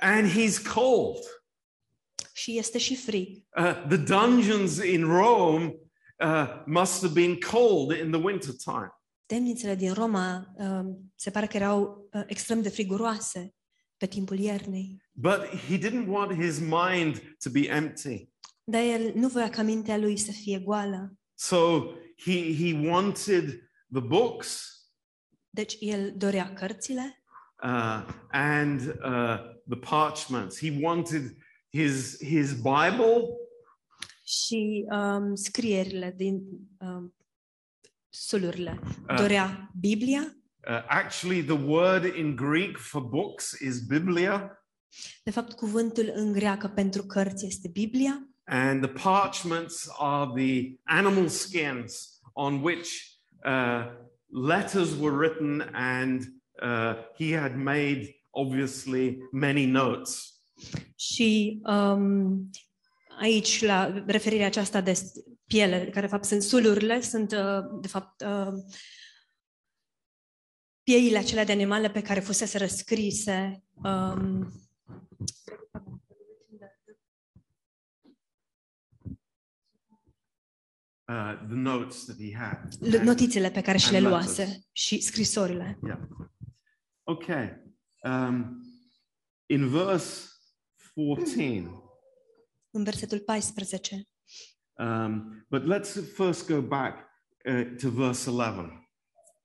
And 0.00 0.30
he's 0.30 0.72
cold. 0.74 1.18
Și 2.32 2.58
este 2.58 2.78
și 2.78 2.96
frig. 2.96 3.46
Uh, 3.56 3.86
the 3.88 3.96
dungeons 3.96 4.76
in 4.76 5.04
Rome 5.04 5.74
uh, 6.24 6.62
must 6.66 7.00
have 7.00 7.12
been 7.12 7.38
cold 7.40 7.98
in 7.98 8.10
the 8.10 8.20
wintertime. 8.20 8.92
Temnițele 9.26 9.74
din 9.74 9.92
Roma 9.92 10.54
uh, 10.56 10.94
se 11.14 11.30
pare 11.30 11.46
că 11.46 11.56
erau 11.56 12.08
uh, 12.12 12.22
extrem 12.26 12.62
de 12.62 12.68
friguroase 12.68 13.54
pe 13.96 14.06
timpul 14.06 14.38
iernii. 14.38 15.02
But 15.12 15.46
he 15.46 15.78
didn't 15.78 16.06
want 16.06 16.44
his 16.44 16.58
mind 16.58 17.36
to 17.38 17.50
be 17.50 17.68
empty. 17.68 18.28
Dar 18.64 18.82
el 18.82 19.12
nu 19.14 19.28
voia 19.28 19.50
ca 19.50 19.62
mintea 19.62 19.96
lui 19.96 20.16
să 20.16 20.32
fie 20.32 20.58
goală. 20.58 21.12
So 21.34 21.80
he, 22.16 22.54
he 22.54 22.88
wanted 22.88 23.68
the 23.92 24.00
books 24.00 24.78
Deci 25.50 25.76
el 25.80 26.12
dorea 26.16 26.52
cărțile 26.52 27.22
uh, 27.62 28.06
and 28.30 28.80
uh, 28.80 29.57
the 29.68 29.76
parchments. 29.76 30.58
He 30.58 30.78
wanted 30.80 31.36
his, 31.68 32.18
his 32.22 32.52
Bible 32.52 33.22
și 34.24 34.84
um, 34.90 35.34
scrierile 35.34 36.14
din 36.16 36.42
um, 36.78 37.14
sulurile. 38.08 38.80
Ah. 39.06 39.16
Dorea 39.16 39.70
Biblia. 39.80 40.20
Uh, 40.68 40.84
actually, 40.86 41.42
the 41.42 41.58
word 41.64 42.04
in 42.16 42.36
Greek 42.36 42.76
for 42.76 43.02
books 43.02 43.60
is 43.60 43.80
biblia, 43.80 44.62
De 45.22 45.30
fapt, 45.30 45.52
cuvântul 45.52 46.10
în 46.14 46.32
greacă 46.32 46.68
pentru 46.68 47.02
cărți 47.02 47.46
este 47.46 47.68
Biblia. 47.68 48.28
and 48.50 48.82
the 48.82 48.92
parchments 49.02 49.88
are 49.98 50.32
the 50.34 50.78
animal 50.86 51.28
skins 51.28 52.20
on 52.32 52.62
which 52.62 53.18
uh, 53.44 53.86
letters 54.32 54.94
were 54.96 55.12
written, 55.12 55.60
and 55.74 56.26
uh, 56.62 56.94
he 57.18 57.32
had 57.32 57.56
made 57.56 58.14
obviously 58.30 59.18
many 59.32 59.66
notes. 59.66 60.32
Și 60.96 61.60
um, 61.64 62.50
aici, 63.20 63.62
la 63.64 64.04
referirea 64.06 64.46
aceasta 64.46 64.80
de 64.80 64.92
s- 64.92 65.12
piele, 65.46 65.78
care 65.84 66.00
de 66.00 66.12
fapt 66.12 66.24
sunt 66.24 66.42
sulurile, 66.42 67.00
sunt 67.00 67.32
uh, 67.32 67.80
de 67.80 67.88
fapt 67.88 68.20
uh, 68.26 68.52
pieile 70.82 71.18
acelea 71.18 71.44
de 71.44 71.52
animale 71.52 71.90
pe 71.90 72.02
care 72.02 72.20
fusese 72.20 72.58
răscrise 72.58 73.62
um, 73.72 74.52
Uh, 81.10 81.36
the 81.48 81.54
notes 81.56 82.04
that 82.04 82.18
he 82.20 82.34
had. 82.36 82.74
l- 82.80 83.02
notițele 83.04 83.50
pe 83.50 83.60
care 83.60 83.78
și 83.78 83.90
le 83.90 83.96
And 83.96 84.06
luase 84.06 84.42
letters. 84.42 84.68
și 84.72 85.00
scrisorile. 85.00 85.78
Yeah. 85.86 85.98
Okay. 87.02 87.66
Um, 88.02 88.62
in 89.46 89.68
verse 89.68 90.28
14, 90.94 91.70
În 92.70 92.84
versetul 92.84 93.18
14. 93.20 94.08
um, 94.78 95.46
but 95.48 95.62
let's 95.62 96.12
first 96.14 96.46
go 96.46 96.60
back 96.60 97.08
uh, 97.44 97.76
to 97.80 97.90
verse 97.90 98.30
11. 98.30 98.88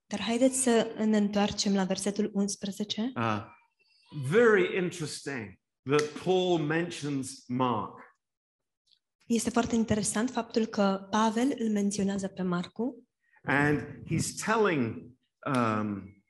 Dar 0.08 0.22
haideți 0.22 0.62
să 0.62 0.96
ne 0.98 1.18
întoarcem 1.18 1.74
la 1.74 1.84
versetul 1.84 2.32
11. 2.34 3.12
Uh, 3.16 3.44
very 4.30 4.78
interesting 4.78 5.60
that 5.84 6.24
Paul 6.24 6.60
mentions 6.60 7.44
Mark. 7.48 8.02
Este 9.26 9.50
foarte 9.50 9.76
interesant 9.76 10.30
faptul 10.30 10.66
că 10.66 11.08
Pavel 11.10 11.56
îl 11.58 11.70
menționează 11.70 12.28
pe 12.28 12.42
Marcu 12.42 13.08
And 13.46 13.82
he's 14.06 14.36
telling 14.46 15.13
um, 15.46 16.24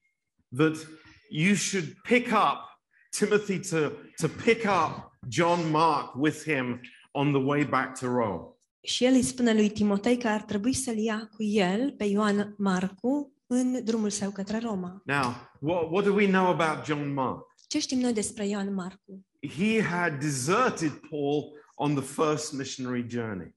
that 0.56 0.88
you 1.34 1.56
should 1.56 1.96
pick 2.04 2.32
up 2.32 2.80
Timothy 3.10 3.60
to, 3.60 3.92
to 4.22 4.28
pick 4.44 4.66
up 4.66 5.12
John 5.28 5.72
Mark 5.72 6.16
with 6.16 6.44
him 6.44 6.82
on 7.12 7.32
the 7.32 7.42
way 7.42 7.64
back 7.64 8.00
to 8.00 8.08
Rome. 8.08 8.48
și 8.86 9.06
el 9.06 9.14
îi 9.14 9.24
spune 9.24 9.54
lui 9.54 9.70
Timotei 9.70 10.18
că 10.18 10.28
ar 10.28 10.42
trebui 10.42 10.74
să-l 10.74 10.98
ia 10.98 11.30
cu 11.36 11.44
el 11.44 11.92
pe 11.92 12.04
Ioan 12.04 12.56
Marcu 12.58 13.34
în 13.48 13.84
drumul 13.84 14.10
său 14.10 14.32
către 14.32 14.60
Roma. 14.60 15.02
Now, 15.06 15.34
what, 15.60 15.92
what 15.92 16.04
do 16.06 16.14
we 16.14 16.28
know 16.28 16.46
about 16.46 16.86
John 16.86 17.14
Mark? 17.14 17.46
Ce 17.68 17.80
știm 17.80 18.00
noi 18.00 18.14
despre 18.14 18.48
Ioan 18.48 18.74
Marcu? 18.74 19.26
He 19.58 19.82
had 19.82 20.20
deserted 20.20 20.92
Paul 21.10 21.52
on 21.76 21.96
the 21.96 22.04
first 22.04 22.54
missionary 22.54 23.06
journey. 23.10 23.56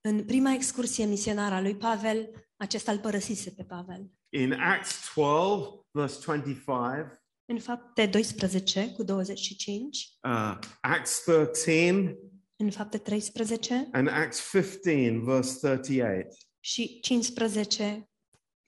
În 0.00 0.24
prima 0.24 0.52
excursie 0.52 1.04
misionară 1.04 1.54
a 1.54 1.60
lui 1.60 1.76
Pavel, 1.76 2.30
acesta 2.56 2.92
îl 2.92 2.98
părăsise 2.98 3.50
pe 3.50 3.62
Pavel. 3.62 4.10
In 4.28 4.52
Acts 4.52 5.12
12, 5.14 5.84
verse 5.90 6.20
25, 6.24 7.06
În 7.44 7.58
fapte 7.58 8.06
12 8.06 8.92
cu 8.92 9.02
25, 9.02 10.08
uh, 10.22 10.58
Acts 10.80 11.22
13, 11.24 12.18
în 12.56 12.70
fapte 12.70 12.98
13 12.98 13.88
and 13.92 14.08
Acts 14.08 14.50
15, 14.50 15.20
verse 15.24 15.68
38. 15.68 16.34
și 16.60 17.00
15, 17.00 18.10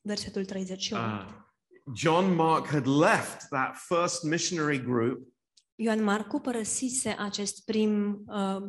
versetul 0.01 0.44
38. 0.44 1.03
Uh, 1.03 1.27
John 1.94 2.35
Mark 2.35 2.66
had 2.66 2.87
left 2.87 3.49
that 3.49 3.77
first 3.77 4.23
missionary 4.23 4.83
group 4.83 5.29
Ioan 5.83 6.03
Marcu 6.03 6.38
părăsise 6.40 7.16
acest 7.18 7.64
prim 7.64 8.25
uh, 8.27 8.62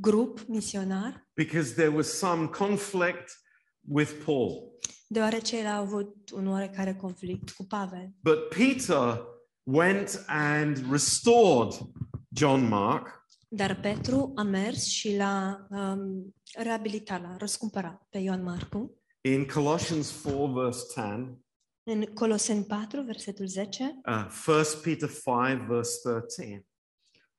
grup 0.00 0.40
misionar 0.46 1.28
because 1.34 1.72
there 1.72 1.88
was 1.88 2.18
some 2.18 2.46
conflict 2.46 3.30
with 3.88 4.12
Paul. 4.24 4.78
Deoarece 5.06 5.58
el 5.58 5.66
a 5.66 5.76
avut 5.76 6.30
un 6.30 6.46
oarecare 6.46 6.94
conflict 6.94 7.50
cu 7.50 7.64
Pavel. 7.64 8.12
But 8.22 8.48
Peter 8.48 9.20
went 9.62 10.24
and 10.26 10.90
restored 10.90 11.72
John 12.28 12.68
Mark 12.68 13.26
Dar 13.48 13.80
Petru 13.80 14.32
a 14.34 14.42
mers 14.42 14.84
și 14.84 15.16
l-a 15.16 15.66
um, 15.70 16.34
reabilitat, 16.54 17.22
l-a 17.22 17.36
răscumpărat 17.38 18.06
pe 18.10 18.18
Ioan 18.18 18.42
Marcu. 18.42 19.00
in 19.20 19.46
Colossians 19.46 20.10
4, 20.10 20.46
verse 20.46 20.84
10, 20.94 21.40
În 21.82 22.04
Coloseni 22.14 22.64
4, 22.64 23.02
versetul 23.02 23.46
10, 23.46 24.00
uh, 24.06 24.26
1 24.46 24.80
Peter 24.82 25.08
5, 25.08 25.66
verse 25.66 25.98
13. 26.02 26.66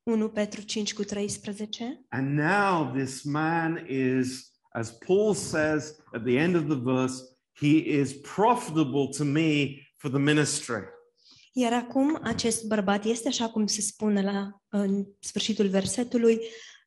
1 0.03 0.29
Petru 0.29 0.61
5 0.61 0.93
cu 0.93 1.03
13. 1.03 2.05
And 2.09 2.37
now 2.37 2.91
this 2.95 3.23
man 3.23 3.85
is, 3.89 4.51
as 4.71 4.91
Paul 4.91 5.33
says 5.33 5.95
at 6.13 6.23
the 6.23 6.37
end 6.37 6.55
of 6.55 6.63
the 6.63 6.79
verse, 6.79 7.36
he 7.59 7.99
is 7.99 8.13
profitable 8.13 9.07
to 9.17 9.23
me 9.23 9.67
for 9.95 10.09
the 10.09 10.19
ministry. 10.19 10.83
Iar 11.53 11.73
acum 11.73 12.19
acest 12.23 12.67
bărbat 12.67 13.05
este, 13.05 13.27
așa 13.27 13.49
cum 13.49 13.67
se 13.67 13.81
spune 13.81 14.21
la 14.21 14.61
în 14.69 15.05
sfârșitul 15.19 15.67
versetului, 15.67 16.39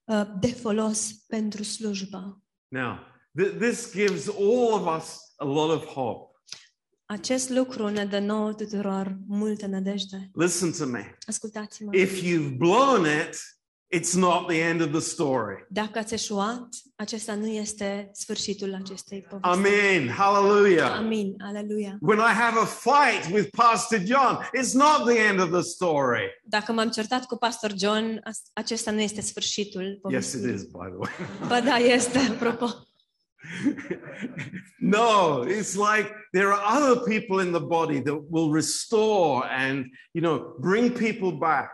uh, 0.04 0.22
de 0.40 0.46
folos 0.46 1.12
pentru 1.26 1.62
slujbă. 1.62 2.42
Now, 2.68 2.98
th- 3.40 3.58
this 3.58 3.92
gives 3.92 4.28
all 4.28 4.72
of 4.72 4.96
us 4.96 5.18
a 5.36 5.44
lot 5.44 5.76
of 5.76 5.84
hope. 5.84 6.28
Acest 7.04 7.48
lucru 7.48 7.88
ne 7.88 8.04
dă 8.04 8.18
nouă 8.18 8.54
tuturor 8.54 9.18
multă 9.26 9.66
nădejde. 9.66 10.30
Listen 10.32 10.72
to 10.72 10.86
me. 10.86 11.16
Ascultați-mă. 11.26 11.96
If 11.96 12.22
you've 12.22 12.56
blown 12.56 13.04
it, 13.04 13.36
it's 13.92 14.14
not 14.14 14.48
the 14.48 14.60
end 14.62 14.80
of 14.80 14.90
the 14.90 15.00
story. 15.00 15.66
Dacă 15.68 15.98
ați 15.98 16.14
eșuat, 16.14 16.68
acesta 16.96 17.34
nu 17.34 17.46
este 17.46 18.10
sfârșitul 18.12 18.74
acestei 18.74 19.20
povesti. 19.28 19.48
Amen. 19.48 20.08
Hallelujah. 20.08 20.96
Amin. 20.96 21.34
Aleluia. 21.42 21.98
When 22.00 22.18
I 22.18 22.32
have 22.32 22.58
a 22.58 22.64
fight 22.64 23.32
with 23.32 23.48
Pastor 23.56 23.98
John, 23.98 24.38
it's 24.60 24.72
not 24.72 25.04
the 25.06 25.18
end 25.18 25.40
of 25.40 25.50
the 25.50 25.62
story. 25.62 26.40
Dacă 26.44 26.72
m-am 26.72 26.90
certat 26.90 27.24
cu 27.24 27.36
pastor 27.36 27.72
John, 27.76 28.20
acesta 28.52 28.90
nu 28.90 29.00
este 29.00 29.20
sfârșitul 29.20 29.82
Yes, 29.82 29.98
povestirii. 30.00 30.48
it 30.48 30.54
is, 30.54 30.62
by 30.62 30.88
the 30.88 30.96
way. 30.96 31.10
Ba 31.48 31.60
da, 31.60 31.76
este, 31.76 32.18
apropo. 32.18 32.66
no, 34.80 35.42
it's 35.48 35.76
like 35.76 36.10
there 36.32 36.52
are 36.52 36.62
other 36.76 37.00
people 37.00 37.40
in 37.40 37.52
the 37.52 37.60
body 37.60 38.00
that 38.00 38.20
will 38.30 38.50
restore 38.50 39.46
and, 39.50 39.86
you 40.12 40.22
know, 40.22 40.54
bring 40.58 40.90
people 40.92 41.32
back. 41.32 41.70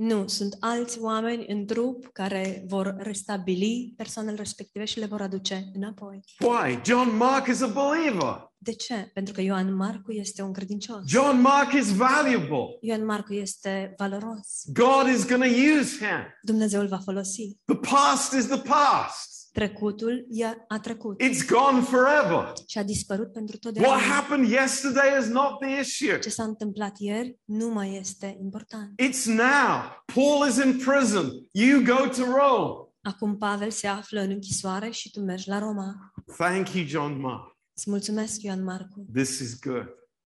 Nu, 0.00 0.26
sunt 0.26 0.56
alți 0.60 1.00
oameni 1.00 1.46
în 1.48 1.66
trup 1.66 2.08
care 2.12 2.64
vor 2.68 2.94
restabili 2.98 3.94
persoanele 3.96 4.36
respective 4.36 4.84
și 4.84 4.98
le 4.98 5.06
vor 5.06 5.20
aduce 5.20 5.70
înapoi. 5.74 6.20
Why? 6.40 6.80
John 6.84 7.16
Mark 7.16 7.46
is 7.46 7.60
a 7.60 7.66
believer. 7.66 8.52
De 8.58 8.72
ce? 8.72 9.10
Pentru 9.14 9.32
că 9.34 9.40
Ioan 9.40 9.74
Marcu 9.74 10.12
este 10.12 10.42
un 10.42 10.52
credincios. 10.52 11.02
John 11.06 11.40
Mark 11.40 11.72
is 11.72 11.96
valuable. 11.96 12.78
Ioan 12.80 13.04
Marcu 13.04 13.34
este 13.34 13.94
valoros. 13.96 14.62
God 14.72 15.14
is 15.14 15.26
going 15.26 15.42
to 15.42 15.78
use 15.78 15.96
him. 15.96 16.26
Dumnezeu 16.42 16.80
îl 16.80 16.88
va 16.88 16.98
folosi. 16.98 17.56
The 17.64 17.76
past 17.76 18.32
is 18.32 18.46
the 18.46 18.58
past. 18.60 19.37
Trecutul 19.58 20.26
i-a- 20.30 20.64
a 20.68 20.78
trecut 20.78 21.22
It's 21.22 21.46
gone 21.48 21.80
forever. 21.80 22.52
și 22.66 22.78
a 22.78 22.82
dispărut 22.82 23.32
pentru 23.32 23.58
What 23.62 23.74
totdeauna. 23.74 24.00
happened 24.00 24.50
yesterday 24.50 25.18
is 25.20 25.26
not 25.28 25.60
the 25.60 25.80
issue. 25.80 26.18
Ce 26.18 26.28
s-a 26.30 26.42
întâmplat 26.44 26.98
ieri 26.98 27.38
nu 27.44 27.68
mai 27.68 27.96
este 27.96 28.36
important. 28.40 29.00
It's 29.02 29.24
now. 29.24 30.04
Paul 30.14 30.48
is 30.48 30.56
in 30.56 30.78
prison. 30.86 31.30
You 31.52 31.82
go 31.82 32.06
to 32.08 32.24
Rome. 32.24 32.88
Acum 33.02 33.36
Pavel 33.38 33.70
se 33.70 33.86
află 33.86 34.20
în 34.20 34.30
închisoare 34.30 34.90
și 34.90 35.10
tu 35.10 35.20
mergi 35.20 35.48
la 35.48 35.58
Roma. 35.58 36.12
Thank 36.36 36.72
you, 36.72 36.84
John 36.86 37.20
Mark. 37.20 37.56
Îți 37.76 37.90
mulțumesc, 37.90 38.42
Ioan 38.42 38.64
Marcu. 38.64 39.06
This 39.14 39.38
is 39.38 39.58
good. 39.60 39.88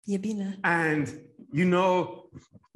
E 0.03 0.17
bine. 0.17 0.57
And 0.61 1.07
you 1.53 1.67
know, 1.69 2.29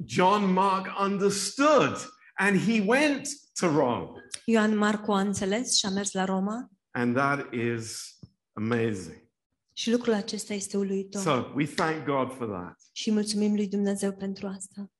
John 0.04 0.52
Mark 0.52 0.86
understood 1.00 1.96
and 2.36 2.58
he 2.60 2.84
went 2.86 3.28
to 3.60 3.66
Rome. 3.66 4.10
Ioan 4.44 4.76
Marcu 4.76 5.12
a 5.12 5.20
înțeles 5.20 5.76
și 5.76 5.86
a 5.86 5.90
mers 5.90 6.12
la 6.12 6.24
Roma 6.24 6.70
And 6.90 7.14
that 7.14 7.52
is 7.52 8.18
amazing. 8.52 9.24
Și 9.72 9.90
lucrul 9.90 10.12
acesta 10.12 10.54
este 10.54 10.76
uluitor. 10.76 11.22
So 11.22 11.52
we 11.54 11.66
thank 11.66 12.04
God 12.04 12.32
for 12.36 12.46
that. 12.46 12.80
și 12.92 13.10
mulțumim 13.10 13.54
lui 13.54 13.68
Dumnezeu 13.68 14.12
pentru 14.12 14.46
asta. 14.46 14.90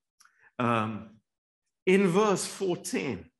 Um, 0.59 1.21
in 1.83 2.11
verse 2.11 2.65
14, 2.65 3.33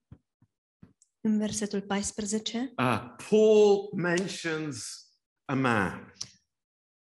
În 1.21 1.39
versetul 1.39 1.81
14, 1.83 2.73
uh, 2.77 3.15
Paul 3.31 3.93
mentions 3.97 5.07
a 5.45 5.55
man, 5.55 6.13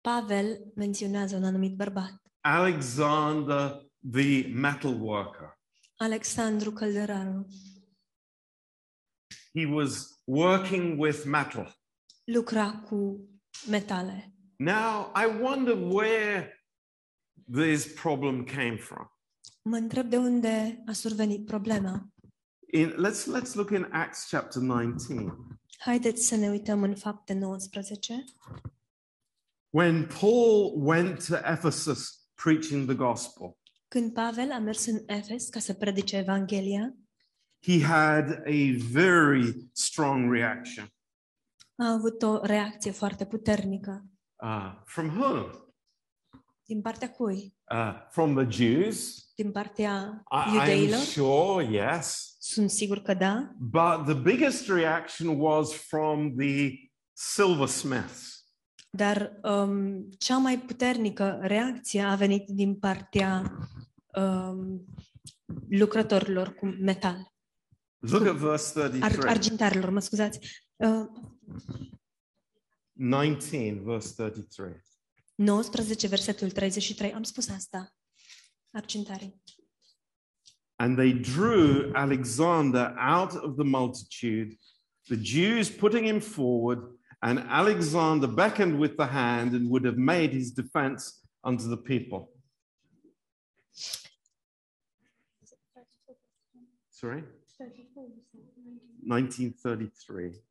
Pavel 0.00 0.72
menționează 0.74 1.36
un 1.36 1.44
anumit 1.44 1.76
bărbat, 1.76 2.22
Alexander 2.40 3.86
the 4.12 4.46
metal 4.46 5.00
worker. 5.00 5.58
Alexandru 5.96 6.72
Călderarul. 6.72 7.46
He 9.56 9.64
was 9.64 10.20
working 10.26 10.98
with 10.98 11.24
metal. 11.24 11.76
Lucra 12.24 12.82
cu 12.88 13.28
metale. 13.70 14.32
Now, 14.56 15.12
I 15.14 15.40
wonder 15.40 15.74
where 15.74 16.64
this 17.52 17.92
problem 17.92 18.44
came 18.44 18.76
from. 18.76 19.10
Mă 19.62 19.76
întreb 19.76 20.08
de 20.08 20.16
unde 20.16 20.82
a 20.86 20.92
survenit 20.92 21.46
problema. 21.46 22.08
In, 22.72 22.90
let's, 22.90 23.26
let's 23.40 23.54
look 23.54 23.70
in 23.70 23.88
Acts 23.90 24.28
chapter 24.30 24.62
19. 24.62 25.36
Haideți 25.78 26.26
să 26.26 26.36
ne 26.36 26.48
uităm 26.48 26.82
în 26.82 26.94
fapte 26.94 27.32
19. 27.32 28.24
When 29.70 30.06
Paul 30.20 30.72
went 30.86 31.26
to 31.26 31.34
Ephesus 31.34 32.28
preaching 32.34 32.86
the 32.86 32.94
gospel, 32.96 33.56
Când 33.88 34.12
Pavel 34.12 34.52
a 34.52 34.58
mers 34.58 34.86
în 34.86 35.02
Efes 35.06 35.48
ca 35.48 35.58
să 35.58 35.74
predice 35.74 36.16
Evanghelia, 36.16 36.96
he 37.66 37.82
had 37.82 38.42
a 38.44 38.76
very 38.90 39.68
strong 39.72 40.32
reaction. 40.32 40.90
a 41.76 41.90
avut 41.92 42.22
o 42.22 42.40
reacție 42.42 42.90
foarte 42.90 43.24
puternică. 43.26 44.04
Uh, 44.42 44.82
from 44.84 45.08
whom? 45.08 45.46
Din 46.64 46.80
partea 46.80 47.10
cui? 47.10 47.54
Uh, 47.72 47.94
from 48.10 48.34
the 48.34 48.50
Jews? 48.50 49.28
Din 49.34 49.50
partea 49.50 50.24
I, 50.30 50.50
I'm 50.50 50.54
iudeilor? 50.54 50.98
sure, 50.98 51.64
yes. 51.64 52.36
Sunt 52.38 52.70
sigur 52.70 52.98
că 52.98 53.14
da. 53.14 53.54
But 53.58 54.04
the 54.04 54.14
biggest 54.14 54.68
reaction 54.68 55.40
was 55.40 55.72
from 55.74 56.36
the 56.36 56.70
silversmiths. 57.12 58.44
Dar 58.90 59.40
um, 59.42 60.08
cea 60.18 60.38
mai 60.38 60.58
puternică 60.58 61.38
reacție 61.42 62.02
a 62.02 62.14
venit 62.14 62.48
din 62.48 62.78
partea 62.78 63.58
um, 64.16 64.84
lucrătorilor 65.68 66.54
cu 66.54 66.66
metal, 66.66 67.34
Look 68.10 68.26
at 68.26 68.34
verse 68.36 68.80
ar, 68.80 68.90
33. 68.90 69.28
argintarilor, 69.28 69.90
mă 69.90 70.00
scuzați. 70.00 70.38
Uh, 70.76 71.06
19, 72.92 73.80
verse 73.84 74.12
33. 74.16 74.82
19, 75.34 76.08
versetul 76.08 76.50
33, 76.50 77.12
am 77.12 77.22
spus 77.22 77.48
asta. 77.48 77.94
Argintarii. 78.72 79.42
And 80.78 80.96
they 80.96 81.12
drew 81.12 81.90
Alexander 81.94 82.94
out 82.98 83.32
of 83.32 83.56
the 83.56 83.64
multitude, 83.64 84.58
the 85.08 85.16
Jews 85.16 85.70
putting 85.70 86.06
him 86.06 86.20
forward, 86.20 86.78
and 87.18 87.38
Alexander 87.38 88.26
beckoned 88.26 88.78
with 88.78 88.96
the 88.96 89.06
hand 89.06 89.52
and 89.54 89.70
would 89.70 89.84
have 89.84 89.96
made 89.96 90.32
his 90.32 90.52
defense 90.52 91.22
unto 91.40 91.68
the 91.68 91.76
people. 91.76 92.30
Sorry? 96.90 97.22
1933. 99.06 100.44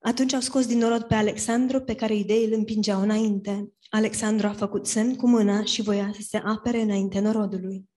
Atunci 0.00 0.32
au 0.32 0.40
scos 0.40 0.66
din 0.66 0.78
norod 0.78 1.02
pe 1.02 1.14
Alexandru, 1.14 1.80
pe 1.80 1.94
care 1.94 2.14
idei 2.14 2.44
îl 2.44 2.52
împingeau 2.52 3.00
înainte. 3.00 3.72
Alexandru 3.90 4.46
a 4.46 4.52
făcut 4.52 4.86
semn 4.86 5.16
cu 5.16 5.28
mâna 5.28 5.64
și 5.64 5.82
voia 5.82 6.12
să 6.12 6.20
se 6.22 6.36
apere 6.36 6.80
înainte 6.80 7.20
norodului. 7.20 7.90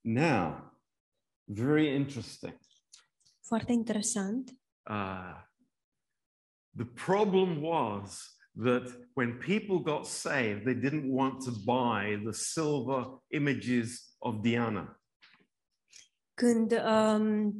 Now, 0.00 0.72
very 1.44 1.94
interesting. 1.94 2.58
Foarte 3.40 3.72
interesant. 3.72 4.50
Uh, 4.90 5.42
the 6.76 6.86
problem 7.04 7.62
was 7.62 8.38
that 8.62 9.08
when 9.14 9.38
people 9.38 9.78
got 9.78 10.06
saved, 10.06 10.64
they 10.64 10.74
didn't 10.74 11.10
want 11.10 11.44
to 11.44 11.50
buy 11.50 12.20
the 12.24 12.32
silver 12.32 13.22
images 13.28 14.14
of 14.18 14.40
Diana. 14.42 15.00
Când 16.34 16.72
um, 16.72 17.54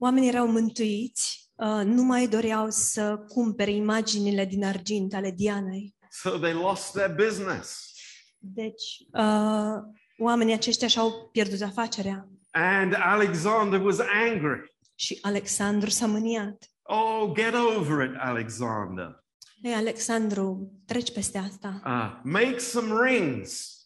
oamenii 0.00 0.28
erau 0.28 0.46
mântuiți, 0.46 1.50
uh, 1.54 1.82
nu 1.84 2.02
mai 2.02 2.28
doreau 2.28 2.70
să 2.70 3.16
cumpere 3.28 3.70
imaginile 3.70 4.44
din 4.44 4.64
argint 4.64 5.14
ale 5.14 5.30
Dianei. 5.30 5.94
So 6.10 6.30
they 6.38 6.52
lost 6.52 6.92
their 6.92 7.14
business. 7.14 7.92
Deci, 8.38 8.98
uh, 9.12 9.76
oamenii 10.18 10.54
aceștia 10.54 10.88
și-au 10.88 11.28
pierdut 11.32 11.60
afacerea. 11.62 12.28
And 12.50 12.94
Alexander 12.98 13.80
was 13.80 13.98
angry. 13.98 14.74
Și 14.94 15.18
Alexandru 15.20 15.90
s-a 15.90 16.06
mâniat. 16.06 16.70
Oh, 16.82 17.32
get 17.34 17.54
over 17.54 18.08
it, 18.10 18.16
Alexander. 18.18 19.24
Ei, 19.62 19.72
Alexandru, 19.72 20.72
treci 20.86 21.12
peste 21.12 21.38
asta. 21.38 21.80
Uh, 21.84 22.20
make 22.32 22.58
some 22.58 23.08
rings, 23.08 23.80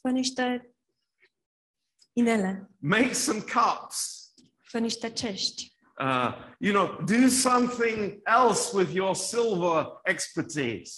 Fă 0.00 0.08
niște 0.10 0.74
inele, 2.12 2.70
make 2.78 3.12
some 3.12 3.38
cups. 3.38 4.23
Fă 4.74 4.80
niște 4.80 5.10
cești. 5.10 5.72
Uh, 6.00 6.32
you 6.58 6.72
know, 6.72 7.04
do 7.04 7.28
something 7.28 8.20
else 8.24 8.76
with 8.76 8.92
your 8.94 9.14
silver 9.14 9.86
expertise. 10.04 10.92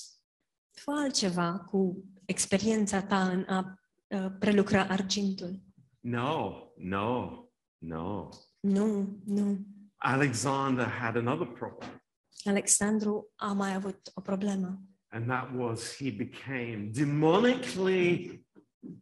Fă 0.70 0.90
altceva 0.90 1.58
cu 1.58 2.04
experiența 2.24 3.02
ta 3.02 3.28
în 3.28 3.44
a 3.48 3.80
uh, 4.06 4.26
prelucra 4.38 4.86
argintul. 4.88 5.60
No, 6.00 6.56
no, 6.76 7.44
no. 7.78 8.28
Nu, 8.60 9.18
nu. 9.24 9.66
Alexander 9.96 10.86
had 10.88 11.16
another 11.16 11.46
problem, 11.46 12.02
Alexandru 12.44 13.32
a 13.36 13.52
mai 13.52 13.74
avut 13.74 14.10
o 14.14 14.20
problemă. 14.20 14.80
and 15.10 15.30
that 15.30 15.52
was 15.54 15.96
he 15.96 16.10
became 16.10 16.90
demonically 16.92 18.40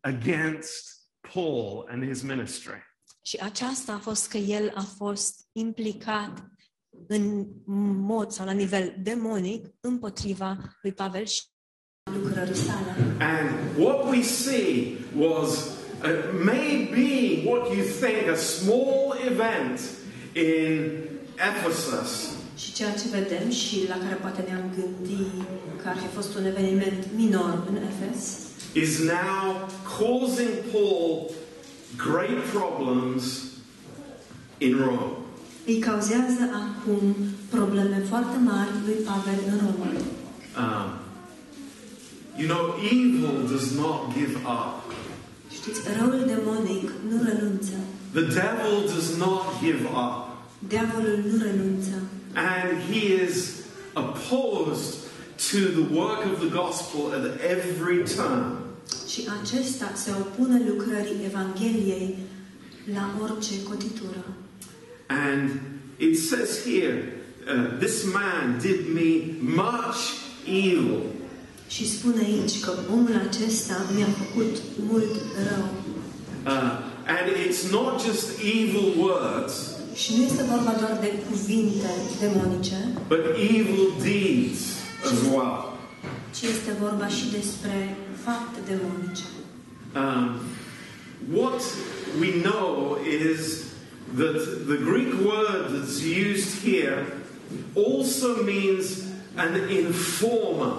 against 0.03 1.09
Paul 1.33 1.87
and 1.91 2.03
his 2.05 2.23
ministry. 2.23 2.81
Și 3.27 3.39
aceasta 3.43 3.93
a 3.93 3.99
fost 3.99 4.29
că 4.29 4.37
el 4.37 4.73
a 4.75 4.87
fost 4.97 5.49
implicat 5.53 6.49
în 7.07 7.47
mod 8.01 8.31
sau 8.31 8.47
la 8.47 8.53
nivel 8.53 8.95
demonic 9.03 9.67
împotriva 9.81 10.57
lui 10.83 10.93
Pavel 10.93 11.25
și 11.25 11.43
lucrării 12.13 12.55
sale. 12.55 12.95
And 13.21 13.79
what 13.79 14.09
we 14.09 14.23
see 14.23 14.97
was 15.17 15.49
uh, 15.49 16.43
maybe 16.45 17.43
what 17.49 17.73
you 17.75 17.85
think 18.01 18.29
a 18.33 18.37
small 18.37 19.17
event 19.31 19.81
in 20.33 20.93
Ephesus 21.35 22.33
Și 22.57 22.73
ceea 22.73 22.93
ce 22.93 23.09
vedem 23.09 23.51
și 23.51 23.89
la 23.89 23.99
care 23.99 24.15
poate 24.15 24.45
ne-am 24.49 24.71
gândit 24.75 25.49
că 25.83 25.89
ar 25.89 25.97
fi 25.97 26.07
fost 26.07 26.37
un 26.37 26.45
eveniment 26.45 27.07
minor 27.17 27.65
în 27.69 27.77
Efes, 27.77 28.39
is 28.73 28.99
now 28.99 29.69
causing 29.99 30.53
Paul 30.73 31.31
great 31.97 32.45
problems 32.53 33.23
in 34.59 34.77
Rome. 34.77 35.13
îi 35.67 35.79
cauzează 35.79 36.43
acum 36.65 37.15
probleme 37.51 38.03
foarte 38.09 38.37
mari 38.45 38.71
lui 38.85 38.95
Pavel 39.05 39.39
în 39.51 39.59
Roma. 39.59 39.91
Um, 40.63 40.91
you 42.37 42.49
know, 42.49 42.75
evil 42.93 43.49
does 43.51 43.71
not 43.77 44.01
give 44.17 44.37
up. 44.37 44.93
Știți, 45.53 45.81
răul 45.99 46.25
demonic 46.27 46.91
nu 47.09 47.23
renunță. 47.23 47.73
The 48.13 48.23
devil 48.23 48.75
does 48.95 49.17
not 49.17 49.43
give 49.63 49.85
up. 49.85 50.37
Diavolul 50.69 51.19
nu 51.31 51.43
renunță. 51.43 51.95
And 52.35 52.69
he 52.91 53.23
is 53.27 53.55
opposed 53.95 54.95
to 55.51 55.59
the 55.59 55.87
work 55.95 56.25
of 56.33 56.39
the 56.39 56.49
gospel 56.49 57.13
at 57.13 57.41
every 57.41 58.03
turn. 58.17 58.64
Și 59.15 59.23
acesta 59.43 59.93
se 59.95 60.11
opune 60.21 60.63
lucrării 60.69 61.25
Evangheliei 61.31 62.17
la 62.95 63.05
orice 63.23 63.63
cotitură. 63.69 64.25
And 65.07 65.51
it 65.97 66.19
says 66.19 66.51
here, 66.65 66.97
uh, 67.53 67.79
this 67.79 68.05
man 68.13 68.59
did 68.61 68.81
me 68.99 69.11
much 69.63 70.01
evil. 70.47 71.01
Și 71.69 71.91
spune 71.91 72.23
aici 72.25 72.61
că 72.61 72.73
omul 72.93 73.21
acesta 73.29 73.77
mi-a 73.95 74.13
făcut 74.23 74.57
mult 74.91 75.15
rău. 75.49 75.69
Uh, 76.47 76.73
and 77.17 77.27
it's 77.47 77.71
not 77.71 78.03
just 78.07 78.27
evil 78.39 78.87
words, 78.99 79.55
Și 79.95 80.17
nu 80.17 80.23
este 80.23 80.43
vorba 80.43 80.73
doar 80.79 80.99
de 81.01 81.13
cuvinte 81.31 81.91
demonice, 82.21 82.81
but 83.09 83.25
evil 83.39 83.85
deeds 84.03 84.61
as 85.05 85.19
well. 85.31 85.73
ci 86.37 86.43
este 86.43 86.73
vorba 86.81 87.09
și 87.09 87.25
despre 87.39 87.97
fapte 88.25 88.61
demonice. 88.69 89.25
Um, 89.95 90.41
what 91.39 91.63
we 92.21 92.31
know 92.47 92.99
is 93.27 93.75
that 94.21 94.67
the 94.67 94.79
Greek 94.89 95.13
word 95.31 95.63
that's 95.73 96.03
used 96.03 96.63
here 96.69 97.07
also 97.75 98.43
means 98.43 98.85
an 99.37 99.69
informer. 99.69 100.75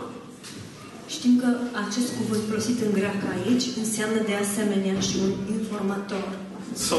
Știm 1.07 1.39
că 1.39 1.47
acest 1.87 2.15
cuvânt 2.17 2.41
folosit 2.49 2.81
în 2.81 2.91
greacă 2.91 3.25
aici 3.35 3.63
înseamnă 3.77 4.19
de 4.25 4.35
asemenea 4.45 4.99
și 4.99 5.15
un 5.23 5.31
informator. 5.57 6.25
So 6.73 6.95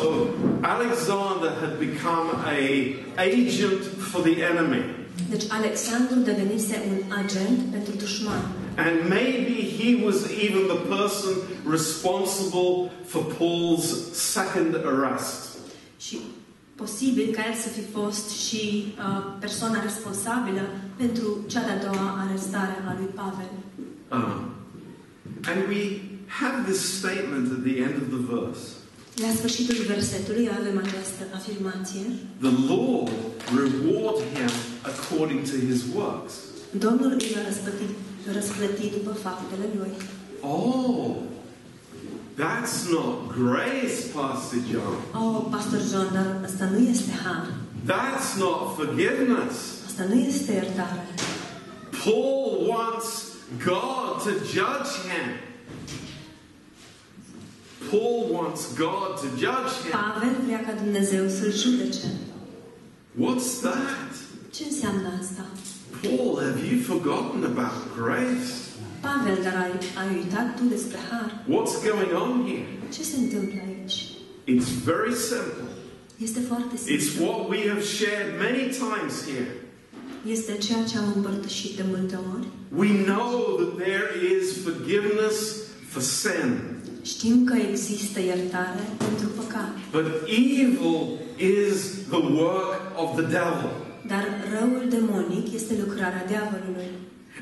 Alexander 0.60 1.50
had 1.60 1.74
become 1.86 2.28
a 2.54 2.58
agent 3.28 3.82
for 4.10 4.20
the 4.28 4.36
enemy. 4.50 4.82
Deci 5.30 5.44
Alexandru 5.48 6.18
devenise 6.30 6.76
un 6.90 6.98
agent 7.22 7.58
pentru 7.74 7.92
dușman. 8.02 8.42
And 8.76 9.08
maybe 9.08 9.54
he 9.78 10.04
was 10.04 10.30
even 10.32 10.68
the 10.68 10.80
person 10.96 11.32
responsible 11.64 12.90
for 13.06 13.22
Paul's 13.38 13.86
second 14.12 14.74
arrest. 14.74 15.58
Și 15.98 16.18
posibil 16.74 17.32
ca 17.34 17.42
el 17.48 17.54
să 17.54 17.68
fi 17.68 17.80
fost 17.98 18.30
și 18.30 18.94
uh, 18.98 19.36
persoana 19.40 19.82
responsabilă 19.82 20.60
pentru 20.96 21.44
cea 21.46 21.64
de-a 21.64 21.90
doua 21.90 22.26
arestare 22.28 22.76
a 22.88 22.96
lui 22.98 23.08
Pavel. 23.14 23.50
Um, 24.10 24.54
and 25.50 25.58
we 25.68 25.82
have 26.26 26.70
this 26.70 26.80
statement 26.98 27.52
at 27.52 27.62
the 27.68 27.76
end 27.86 27.94
of 28.02 28.06
the 28.16 28.22
verse. 28.34 28.62
La 29.24 29.30
sfârșitul 29.38 29.76
versetului 29.94 30.48
avem 30.58 30.76
această 30.78 31.22
afirmație. 31.38 32.04
The 32.46 32.54
Lord 32.72 33.12
reward 33.62 34.18
him 34.34 34.52
according 34.92 35.40
to 35.50 35.56
his 35.68 35.80
works. 35.94 36.32
Domnul 36.86 37.10
îi 37.18 37.32
va 37.34 37.40
răsplăti, 37.48 37.86
răsplăti 38.32 38.90
după 38.90 39.12
faptele 39.12 39.66
lui. 39.76 39.92
Oh, 40.40 41.16
that's 42.42 42.76
not 42.90 43.14
grace, 43.38 43.98
Pastor 44.14 44.60
John. 44.70 44.96
Oh, 45.22 45.46
Pastor 45.50 45.80
John, 45.90 46.08
dar 46.12 46.40
asta 46.44 46.64
nu 46.64 46.78
este 46.88 47.12
har. 47.24 47.46
That's 47.86 48.38
not 48.38 48.76
forgiveness. 48.76 49.54
Asta 49.86 50.04
nu 50.04 50.14
este 50.20 50.52
iertare. 50.52 51.04
Paul 52.04 52.66
wants 52.68 53.08
God 53.64 54.22
to 54.24 54.30
judge 54.54 54.92
him. 55.08 55.26
Paul 57.90 58.26
wants 58.32 58.74
God 58.74 59.08
to 59.20 59.28
judge 59.44 59.72
him. 59.82 59.90
Pavel 59.90 60.34
vrea 60.44 60.60
ca 60.66 60.72
Dumnezeu 60.82 61.28
să-l 61.28 61.52
judece. 61.52 62.06
What's 63.20 63.60
that? 63.62 64.12
Ce 64.50 64.64
înseamnă 64.70 65.08
asta? 65.20 65.44
Paul, 66.02 66.36
have 66.36 66.64
you 66.70 66.80
forgotten 66.80 67.44
about 67.44 67.96
grace? 67.96 68.52
Pavel, 69.00 69.42
dar 69.42 69.56
ai, 69.64 69.72
ai 70.00 70.16
uitat 70.16 70.56
tu 70.56 70.64
despre 70.68 70.98
har. 71.10 71.44
What's 71.48 71.76
going 71.88 72.12
on 72.22 72.46
here? 72.46 72.66
Ce 72.92 73.02
se 73.02 73.16
întâmplă 73.16 73.60
aici? 73.68 73.96
It's 74.44 74.70
very 74.84 75.14
simple. 75.14 75.68
Este 76.16 76.40
foarte 76.40 76.74
It's 76.76 77.20
what 77.20 77.48
we 77.48 77.68
have 77.68 77.82
shared 77.82 78.28
many 78.38 78.64
times 78.84 79.14
here. 79.30 79.50
Este 80.26 80.52
ceea 80.52 80.84
ce 80.84 80.98
am 80.98 81.12
împărtășit 81.16 81.76
de 81.76 81.84
multe 81.88 82.18
ori. 82.34 82.46
We 82.76 83.04
know 83.04 83.30
that 83.60 83.84
there 83.84 84.08
is 84.36 84.62
forgiveness 84.64 85.36
for 85.88 86.02
sin, 86.02 86.76
Știm 87.02 87.44
că 87.44 87.54
există 87.70 88.20
iertare 88.20 88.80
pentru 88.98 89.28
păcat, 89.36 89.74
but 89.90 90.06
evil 90.26 91.18
is 91.36 91.76
the 92.08 92.22
work 92.42 92.80
of 92.96 93.16
the 93.16 93.26
devil. 93.38 93.85
Dar 94.12 94.24
răul 94.54 94.84
demonic 94.88 95.52
este 95.52 95.74
lucrarea 95.84 96.24
diavolului. 96.32 96.88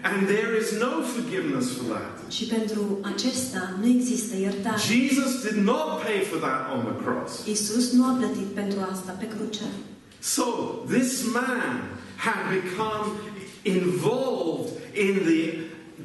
And 0.03 0.27
there 0.27 0.53
is 0.63 0.69
no 0.85 0.93
forgiveness 1.15 1.67
for 1.77 1.85
that. 1.95 2.33
Și 2.37 2.45
pentru 2.45 2.99
acesta 3.13 3.63
nu 3.81 3.87
există 3.97 4.37
iertare. 4.37 4.81
Jesus 4.93 5.31
did 5.47 5.59
not 5.71 5.89
pay 6.05 6.19
for 6.31 6.39
that 6.47 6.61
on 6.75 6.81
the 6.91 6.97
cross. 7.05 7.47
Isus 7.47 7.93
nu 7.93 8.05
a 8.05 8.13
plătit 8.21 8.49
pentru 8.61 8.79
asta 8.93 9.13
pe 9.21 9.27
cruce. 9.35 9.67
So 10.19 10.45
this 10.97 11.11
man 11.33 11.73
had 12.27 12.43
become 12.59 13.07
involved 13.63 14.71
in 15.05 15.15
the 15.31 15.43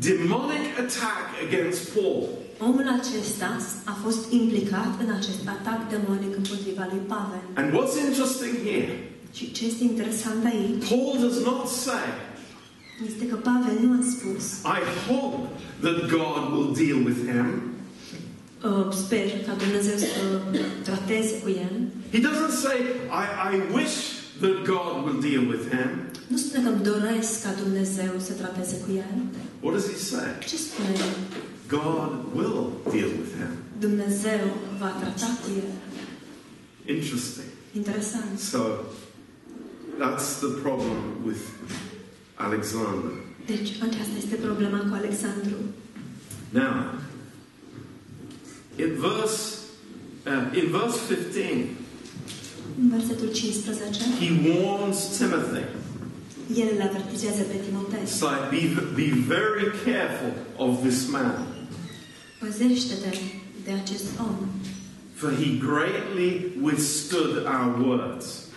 demonic 0.07 0.65
attack 0.83 1.25
against 1.47 1.81
Paul. 1.93 2.23
Omul 2.67 2.87
acesta 2.99 3.57
a 3.83 3.95
fost 4.03 4.31
implicat 4.31 4.91
în 5.03 5.09
acest 5.19 5.43
atac 5.55 5.89
demonic 5.89 6.35
împotriva 6.35 6.87
lui 6.91 7.01
Pavel. 7.07 7.41
And 7.53 7.67
what's 7.77 7.95
interesting 8.07 8.53
here, 8.67 9.08
Și 9.33 9.51
ce 9.51 9.65
este 9.65 9.83
interesant 9.83 10.45
aici 10.45 10.87
Paul 10.89 11.17
does 11.21 11.37
not 11.43 11.67
say, 11.67 12.07
este 13.05 13.25
că 13.27 13.35
Pavel 13.35 13.77
nu 13.81 13.91
a 13.99 14.03
spus 14.13 14.43
I 14.77 14.79
hope 15.07 15.49
that 15.85 15.97
God 16.17 16.41
will 16.53 16.71
deal 16.83 16.99
with 17.07 17.19
him. 17.31 17.47
uh, 18.69 18.93
sper 19.03 19.27
ca 19.47 19.53
Dumnezeu 19.63 19.97
să 19.97 20.07
trateze 20.83 21.33
cu 21.43 21.49
el. 21.49 21.73
He 22.11 22.19
doesn't 22.29 22.55
say, 22.65 22.77
I, 23.23 23.25
I 23.53 23.53
wish 23.77 23.95
that 24.43 24.55
God 24.73 24.93
will 25.05 25.19
deal 25.29 25.43
with 25.53 25.63
him. 25.75 25.89
Nu 26.27 26.37
spune 26.37 26.63
că 26.63 26.69
îmi 26.69 26.83
doresc 26.83 27.43
ca 27.43 27.51
Dumnezeu 27.63 28.11
să 28.27 28.31
trateze 28.33 28.75
cu 28.85 28.89
el. 29.03 29.13
What 29.61 29.73
does 29.75 29.87
he 29.91 29.97
say? 30.13 30.27
Ce 30.49 30.55
spune? 30.67 30.93
God 31.77 32.11
will 32.37 32.59
deal 32.93 33.09
with 33.19 33.31
him. 33.39 33.51
Dumnezeu 33.79 34.41
va 34.79 34.89
trata 35.01 35.27
cu 35.41 35.47
el. 35.61 35.69
Interesting. 36.95 37.49
Interesant. 37.75 38.39
So 38.51 38.59
that's 39.99 40.39
the 40.39 40.51
problem 40.61 41.23
with 41.25 41.41
Alexander. 42.37 43.11
Deci 43.45 43.69
aceasta 43.81 44.13
este 44.17 44.35
problema 44.35 44.77
cu 44.77 44.93
Alexandru. 44.93 45.55
Now, 46.49 46.93
in 48.75 48.91
verse 48.99 49.57
uh, 50.27 50.57
in 50.63 50.71
verse 50.71 50.97
15, 51.07 51.65
În 52.81 52.89
versetul 52.89 53.31
15, 53.33 54.01
he 54.19 54.49
warns 54.49 55.17
Timothy. 55.17 55.63
el 56.55 56.67
îl 56.75 56.81
avertizează 56.81 57.41
pe 57.41 57.55
Timotei. 57.67 57.99
Like 58.01 58.47
be 58.55 58.81
be 59.01 59.09
very 59.27 59.65
careful 59.83 60.33
of 60.57 60.81
this 60.87 61.09
man, 61.09 61.47
Păzește-te 62.39 63.17
de 63.65 63.71
acest 63.83 64.05
om, 64.19 64.35
for 65.13 65.31
he 65.31 65.57
greatly 65.57 66.45
withstood 66.61 67.45
our 67.45 67.87
words. 67.87 68.47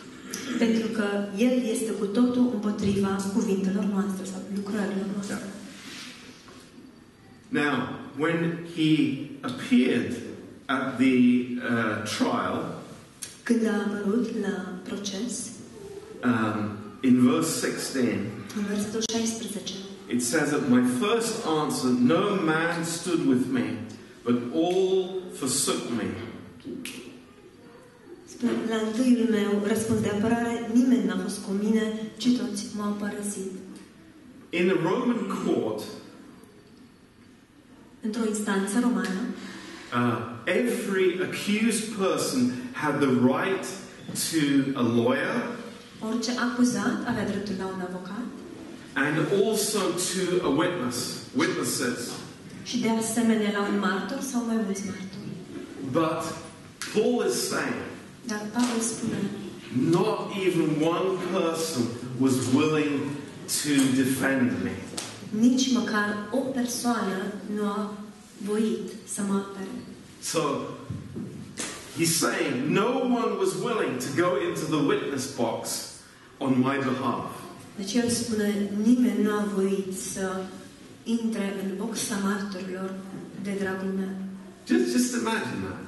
Pentru 0.58 0.88
că 0.88 1.04
el 1.36 1.62
este 1.72 1.90
cu 1.90 2.04
totul 2.04 2.50
împotriva 2.52 3.16
cuvintelor 3.34 3.84
noastre 3.84 4.24
sau 4.24 4.40
lucrărilor 4.54 5.06
noastre. 5.14 5.38
Now, 7.48 7.74
when 8.18 8.66
he 8.74 9.28
appeared 9.42 10.12
at 10.66 10.96
the 10.96 11.16
uh, 11.72 12.02
trial, 12.16 12.82
Când 13.42 13.66
a 13.66 13.74
apărut 13.86 14.28
la 14.40 14.78
proces, 14.82 15.50
um, 16.24 16.70
in 17.00 17.30
verse 17.30 17.66
16, 17.66 18.18
în 18.56 18.64
versetul 18.68 19.02
16, 19.10 19.74
it 20.10 20.22
says 20.22 20.48
that 20.50 20.68
my 20.68 20.82
first 21.00 21.46
answer, 21.46 21.90
no 21.90 22.36
man 22.44 22.84
stood 22.84 23.26
with 23.26 23.44
me, 23.50 23.64
but 24.24 24.36
all 24.54 25.22
forsook 25.32 25.90
me. 25.96 26.06
Spune, 28.42 28.68
la 28.68 28.78
întâiul 28.86 29.28
meu 29.30 29.62
răspuns 29.66 30.00
de 30.00 30.08
apărare, 30.08 30.70
nimeni 30.72 31.06
n-a 31.06 31.18
fost 31.22 31.38
cu 31.44 31.50
mine, 31.62 31.82
ci 32.16 32.28
toți 32.38 32.66
m-au 32.76 32.92
părăsit. 32.92 33.52
In 34.50 34.70
a 34.70 34.88
Roman 34.88 35.44
court, 35.44 35.82
Într-o 38.04 38.24
instanță 38.28 38.78
romană, 38.80 39.22
uh, 39.98 40.18
every 40.44 41.20
accused 41.28 41.84
person 41.98 42.52
had 42.72 42.94
the 42.98 43.12
right 43.32 43.66
to 44.28 44.40
a 44.80 44.82
lawyer 44.82 45.36
orice 46.08 46.30
acuzat 46.46 46.98
avea 47.06 47.26
dreptul 47.26 47.54
la 47.58 47.66
un 47.66 47.80
avocat 47.88 48.26
and 48.94 49.16
also 49.44 49.78
to 49.78 50.22
a 50.48 50.50
witness, 50.62 50.98
witnesses. 51.36 52.10
și 52.62 52.78
de 52.78 52.88
asemenea 52.88 53.50
la 53.52 53.60
un 53.72 53.78
martor 53.78 54.20
sau 54.20 54.44
mai 54.46 54.56
mulți 54.64 54.82
martori. 54.84 55.32
But 55.98 56.22
Paul 56.92 57.26
is 57.28 57.48
saying, 57.48 57.82
Dar 58.26 58.40
Pavel 58.52 58.80
spune, 58.80 59.20
not 59.74 60.36
even 60.36 60.80
one 60.80 61.18
person 61.32 61.82
was 62.20 62.34
willing 62.54 63.16
to 63.62 63.70
defend 63.94 64.62
me. 64.64 64.70
nici 65.40 65.72
măcar 65.72 66.28
o 66.30 66.36
persoană 66.36 67.32
nu 67.54 67.64
a 67.64 67.94
voit 68.44 68.88
să 69.14 69.20
mă 69.28 69.34
apere. 69.34 69.74
So 70.20 70.40
he's 71.98 72.16
saying 72.16 72.54
no 72.68 72.88
one 73.20 73.32
was 73.42 73.52
willing 73.66 73.94
to 74.06 74.10
go 74.24 74.30
into 74.48 74.64
the 74.74 74.82
witness 74.90 75.24
box 75.36 75.68
on 76.38 76.52
my 76.58 76.76
behalf. 76.90 77.30
Deci 77.76 77.94
el 77.94 78.08
spune, 78.08 78.70
nimeni 78.84 79.22
nu 79.22 79.30
a 79.30 79.44
voit 79.54 79.92
să 80.12 80.26
intre 81.04 81.54
în 81.62 81.76
boxa 81.76 82.16
martorilor 82.22 82.94
de 83.42 83.52
dragul 83.60 83.92
meu. 84.00 84.14
Just, 84.68 84.86
just 84.96 85.12
imagine 85.22 85.60
that. 85.66 85.80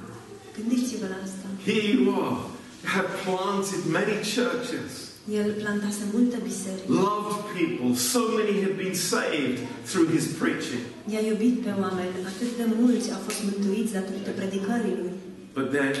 Gândiți-vă 0.57 1.05
la 1.13 1.19
asta. 1.23 1.44
Here 1.65 1.83
you 1.93 2.11
are, 2.21 2.37
have 2.83 3.07
planted 3.23 3.81
many 3.99 4.15
churches, 4.23 4.91
El 5.31 5.49
plantase 5.61 6.03
multe 6.13 6.37
biserici. 6.37 6.87
loved 6.87 7.39
people. 7.57 7.95
So 7.95 8.19
many 8.37 8.61
have 8.61 8.75
been 8.77 8.93
saved 8.95 9.59
through 9.85 10.07
his 10.15 10.25
preaching. 10.39 10.81
I-a 11.11 11.19
iubit 11.21 11.61
pe 11.63 11.69
oameni. 11.79 12.09
Atât 12.31 12.57
de 12.57 12.65
mulți 12.79 13.11
au 13.11 13.19
fost 13.27 13.43
mântuiți 13.43 13.93
datorită 13.93 14.29
predicării 14.31 14.95
lui. 15.01 15.11
But 15.53 15.71
then 15.71 15.93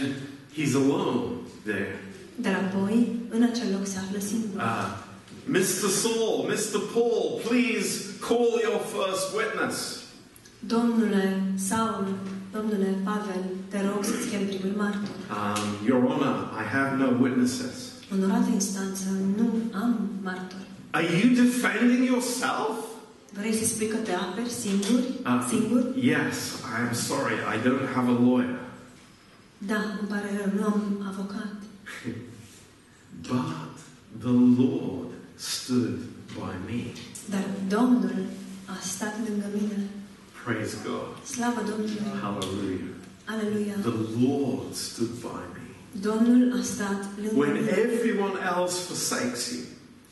he's 0.57 0.73
alone 0.75 1.21
there. 1.63 1.99
Dar 2.35 2.53
apoi, 2.53 3.07
în 3.29 3.43
acel 3.43 3.67
loc 3.71 3.85
se 3.87 3.97
află 3.97 4.19
singur. 4.19 4.59
Uh, 4.59 4.87
Mr. 5.45 5.89
Saul, 6.01 6.45
Mr. 6.51 6.79
Paul, 6.93 7.39
please 7.49 7.89
call 8.27 8.51
your 8.63 8.79
first 8.95 9.25
witness. 9.39 10.03
Domnule 10.59 11.41
Saul, 11.67 12.05
domnule 12.55 12.89
Pavel, 13.03 13.43
te 13.71 13.79
rog 13.87 14.03
să-ți 14.09 14.27
chem 14.29 14.43
primul 14.51 14.75
martor. 14.83 15.15
Um, 15.37 15.63
Your 15.89 16.01
Honor, 16.09 16.37
I 16.61 16.63
have 16.75 16.91
no 17.03 17.07
witnesses. 17.23 17.75
Onorată 18.13 18.49
instanță, 18.53 19.05
nu 19.37 19.47
am 19.83 19.91
martor. 20.21 20.63
Are 20.97 21.07
you 21.19 21.27
defending 21.43 22.01
yourself? 22.13 22.75
Vrei 23.37 23.53
să 23.53 23.65
spui 23.65 23.87
că 23.87 23.97
te 23.97 24.13
aperi 24.13 24.49
singur? 24.49 24.99
Uh, 25.25 25.45
Singur? 25.49 25.81
yes, 26.13 26.37
I 26.73 26.77
am 26.87 26.93
sorry, 27.09 27.35
I 27.53 27.55
don't 27.65 27.87
have 27.95 28.07
a 28.15 28.17
lawyer. 28.25 28.59
Da, 29.57 29.79
îmi 29.99 30.09
pare 30.09 30.29
rău, 30.37 30.49
nu 30.59 30.65
am 30.73 30.81
avocat. 31.11 31.53
But 33.29 33.73
the 34.25 34.35
Lord 34.61 35.09
stood 35.35 35.97
by 36.37 36.53
me. 36.67 36.81
Dar 37.29 37.45
Domnul 37.67 38.19
a 38.65 38.77
stat 38.81 39.15
lângă 39.27 39.45
mine. 39.59 39.89
Praise 40.45 40.77
God. 40.89 41.07
Slavă 41.35 41.61
Domnului! 41.69 41.99
Hallelujah. 42.21 42.93
Aleluia! 43.33 43.75
The 43.89 43.97
Lord 44.25 44.73
stood 44.73 45.13
by 45.27 45.41
me. 45.55 45.65
Domnul 46.09 46.59
a 46.59 46.61
stat 46.63 47.01
lângă 47.21 47.37
When 47.43 47.55
everyone 47.83 48.35
else 48.55 48.75
forsakes 48.87 49.51
you, 49.53 49.63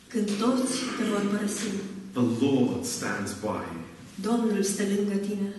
Când 0.08 0.26
toți 0.30 0.72
te 0.96 1.04
vor 1.10 1.22
părăsi, 1.30 1.70
the 2.12 2.26
Lord 2.46 2.84
stands 2.84 3.32
by 3.40 3.60
you. 3.74 3.82
Domnul 4.28 4.62
stă 4.62 4.82
lângă 4.96 5.16
tine. 5.26 5.50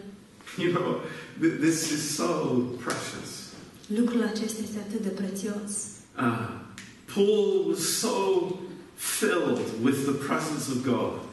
You 0.64 0.72
know, 0.78 0.90
this 1.60 1.92
is 1.92 2.16
so 2.16 2.30
precious. 2.86 3.30
Lucrul 4.00 4.24
acesta 4.24 4.60
este 4.64 4.80
atât 4.88 5.02
de 5.02 5.10
prețios. 5.22 5.72
Uh, 6.20 6.50
Paul 7.14 7.66
was 7.70 7.84
so 8.04 8.16
filled 8.96 9.60
with 9.84 9.98
the 10.10 10.18
presence 10.28 10.66
of 10.74 10.78
God 10.94 11.25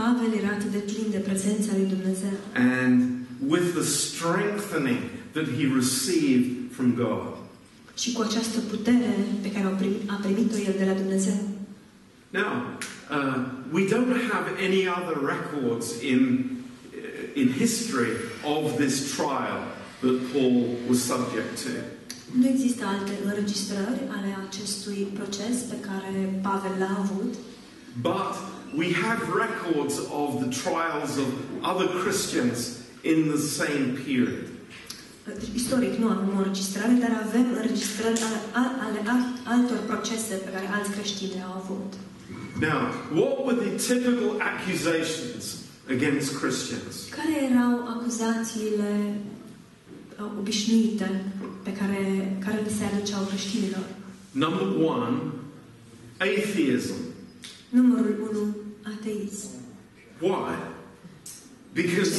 Pavel 0.00 0.32
era 0.40 0.50
atât 0.56 0.70
de 0.78 0.82
plin 0.90 1.06
de 1.10 1.20
prezența 1.28 1.70
lui 1.78 1.88
Dumnezeu 1.94 2.36
and 2.54 2.92
with 3.54 3.66
the 3.78 3.86
strengthening 4.04 5.02
that 5.36 5.46
he 5.58 5.64
received 5.80 6.48
from 6.76 6.88
God. 6.94 7.32
și 8.02 8.12
cu 8.12 8.20
această 8.22 8.58
putere 8.60 9.12
pe 9.42 9.52
care 9.52 9.66
o 9.66 9.74
primit, 9.80 10.02
a 10.06 10.18
primit-o 10.22 10.56
el 10.68 10.74
de 10.78 10.84
la 10.84 10.92
Dumnezeu. 11.02 11.38
Now, 12.40 12.52
uh, 13.16 13.36
we 13.76 13.82
don't 13.94 14.14
have 14.32 14.46
any 14.68 14.82
other 14.98 15.16
records 15.34 15.86
in, 16.12 16.20
uh, 16.20 17.40
in 17.40 17.46
history 17.62 18.12
of 18.56 18.62
this 18.82 18.94
trial 19.16 19.60
that 20.04 20.16
Paul 20.32 20.56
was 20.88 20.98
subject 21.12 21.52
to. 21.64 21.70
Nu 22.40 22.46
există 22.48 22.84
alte 22.84 23.12
înregistrări 23.24 24.00
ale 24.16 24.30
acestui 24.46 25.00
proces 25.18 25.56
pe 25.72 25.78
care 25.88 26.40
Pavel 26.42 26.74
l-a 26.78 26.96
avut, 27.04 27.34
But 28.00 28.34
we 28.76 28.92
have 28.92 29.20
records 29.44 29.98
of 30.12 30.40
the 30.44 30.50
trials 30.62 31.16
of 31.18 31.28
other 31.62 31.88
Christians 32.02 32.82
in 33.02 33.28
the 33.30 33.38
same 33.38 33.96
period. 34.04 34.44
Istoric 35.54 35.98
nu 35.98 36.08
avem 36.08 36.28
o 36.34 36.38
înregistrare, 36.38 36.92
dar 37.00 37.24
avem 37.26 37.46
înregistrări 37.54 38.20
ale, 38.20 38.40
ale 38.84 38.98
alt- 39.08 39.36
altor 39.44 39.78
procese 39.86 40.34
pe 40.34 40.50
care 40.50 40.66
alți 40.72 40.90
creștini 40.90 41.32
le-au 41.34 41.52
avut. 41.62 41.92
Now, 42.60 42.80
what 43.20 43.34
were 43.46 43.58
the 43.66 43.94
typical 43.94 44.30
accusations 44.52 45.44
against 45.90 46.38
Christians? 46.40 46.94
Care 47.18 47.34
erau 47.50 47.72
acuzațiile 47.94 48.90
uh, 50.20 50.26
obișnuite 50.38 51.24
pe 51.62 51.72
care, 51.72 52.02
care 52.44 52.60
le 52.64 52.70
se 52.78 52.84
aduceau 52.84 53.22
creștinilor? 53.22 53.84
Number 54.30 54.66
one, 54.94 55.16
atheism. 56.18 56.94
Numărul 57.68 58.28
1, 58.32 58.56
ateism. 58.96 59.48
Why? 60.20 60.54
Because 61.72 62.12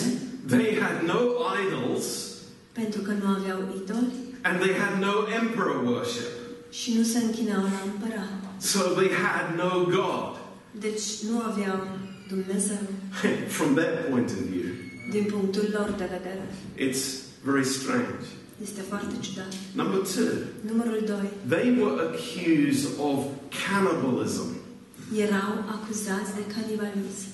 they 0.48 0.78
had 0.80 1.04
no 1.08 1.20
idols 1.66 2.06
Pentru 2.72 3.02
că 3.02 3.12
nu 3.12 3.28
aveau 3.28 3.60
idoli 3.84 4.12
and 4.42 4.60
they 4.60 4.74
had 4.74 5.02
no 5.02 5.14
emperor 5.42 5.84
worship. 5.84 6.32
și 6.70 6.94
nu 6.98 7.04
se 7.04 7.18
închinau 7.18 7.62
la 7.62 7.82
împărat. 7.94 8.30
So 8.58 8.80
they 8.80 9.10
had 9.24 9.56
no 9.58 9.84
God 9.84 10.38
Deci 10.80 11.04
nu 11.32 11.40
aveau 11.40 11.88
Dumnezeu 12.28 12.82
from 13.58 13.76
their 13.76 13.94
point 14.10 14.30
of 14.30 14.36
view. 14.52 14.70
din 15.12 15.24
punctul 15.24 15.68
lor 15.74 15.94
de 15.98 16.04
vedere. 16.16 16.44
It's 16.90 17.04
very 17.44 17.66
strange. 17.66 18.26
Este 18.62 18.82
foarte 18.82 19.14
ciudat. 19.20 19.54
Number 19.76 19.98
two, 20.00 20.32
Numărul 20.72 21.04
2. 21.06 21.16
they 21.60 21.78
were 21.82 22.02
accused 22.08 22.88
of 23.00 23.18
cannibalism. 23.68 24.46
Erau 25.16 25.52
acuzați 25.76 26.34
de 26.36 26.44
canibalism. 26.56 27.28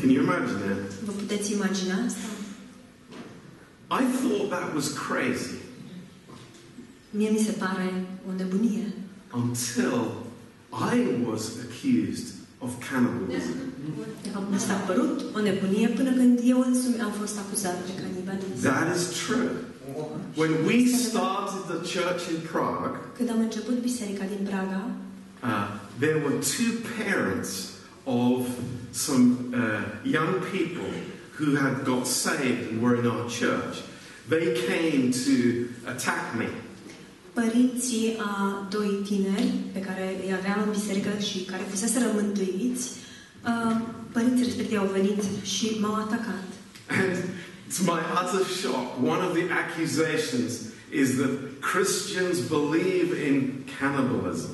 Can 0.00 0.08
you 0.10 0.22
imagine 0.22 0.58
that? 0.58 0.92
Vă 1.04 1.12
puteți 1.12 1.52
imagina 1.52 1.94
asta? 2.06 2.26
I 4.00 4.04
thought 4.20 4.48
that 4.50 4.74
was 4.74 4.88
crazy 5.08 5.54
Mie 7.10 7.30
mi 7.30 7.38
se 7.38 7.52
pare 7.52 8.04
o 8.28 8.32
nebunie. 8.36 8.86
until 9.32 9.94
I 10.94 10.96
was 11.28 11.42
accused 11.66 12.26
of 12.58 12.70
cannibalism. 12.90 13.54
Mi 14.50 14.58
s-a 14.58 14.74
părut 14.74 15.24
o 15.36 15.40
nebunie 15.40 15.88
până 15.88 16.12
când 16.12 16.40
eu 16.44 16.60
însumi 16.60 17.00
am 17.00 17.10
fost 17.10 17.38
acuzat 17.38 17.76
de 17.86 17.92
canibalism. 18.02 18.60
That 18.62 18.96
is 18.96 19.02
true. 19.26 19.50
When 20.36 20.52
we 20.66 20.76
started 21.08 21.60
the 21.72 21.80
church 21.94 22.22
in 22.34 22.38
Prague, 22.52 22.90
Când 23.16 23.28
am 23.30 23.40
început 23.40 23.76
biserica 23.82 24.24
din 24.34 24.46
Praga, 24.50 24.82
uh, 25.44 25.66
there 25.98 26.18
were 26.18 26.40
two 26.40 26.80
parents 26.96 27.82
of 28.06 28.48
some 28.92 29.54
uh, 29.54 29.82
young 30.04 30.40
people 30.46 30.90
who 31.32 31.56
had 31.56 31.84
got 31.84 32.06
saved 32.06 32.70
and 32.70 32.82
were 32.82 32.96
in 32.96 33.06
our 33.06 33.28
church. 33.28 33.82
They 34.28 34.54
came 34.66 35.12
to 35.12 35.68
attack 35.86 36.34
me. 36.34 36.48
părinții 37.34 38.16
a 38.18 38.66
doi 38.70 39.00
tineri 39.04 39.52
pe 39.72 39.80
care 39.80 40.16
îi 40.24 40.34
aveam 40.34 40.62
în 40.66 40.70
biserică 40.70 41.10
și 41.18 41.38
care 41.38 41.62
fuseseră 41.70 42.04
mântuiți, 42.14 42.90
uh, 43.50 43.76
părinții 44.12 44.44
respectivi 44.44 44.76
au 44.76 44.90
venit 44.92 45.22
și 45.42 45.76
m-au 45.80 45.94
atacat. 45.94 46.44
And 47.00 47.16
to 47.76 47.80
my 47.92 48.00
utter 48.20 48.44
shock, 48.60 48.86
one 49.14 49.22
of 49.26 49.32
the 49.38 49.46
accusations 49.62 50.52
is 51.02 51.08
that 51.20 51.32
Christians 51.70 52.36
believe 52.56 53.10
in 53.28 53.34
cannibalism. 53.78 54.50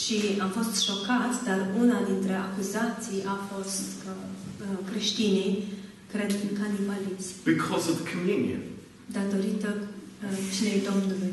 Și 0.00 0.16
am 0.44 0.50
fost 0.58 0.72
șocat, 0.88 1.32
dar 1.48 1.60
una 1.82 1.98
dintre 2.10 2.34
acuzații 2.46 3.20
a 3.34 3.36
fost 3.50 3.82
că 4.02 4.10
uh, 4.18 4.78
creștinii 4.90 5.52
cred 6.12 6.30
în 6.30 6.50
canibalism, 6.60 7.32
because 7.54 7.84
of 7.92 7.98
communion, 8.12 8.62
datorită 9.18 9.68
uh, 9.78 10.36
cinei 10.56 10.80
Domnului. 10.90 11.32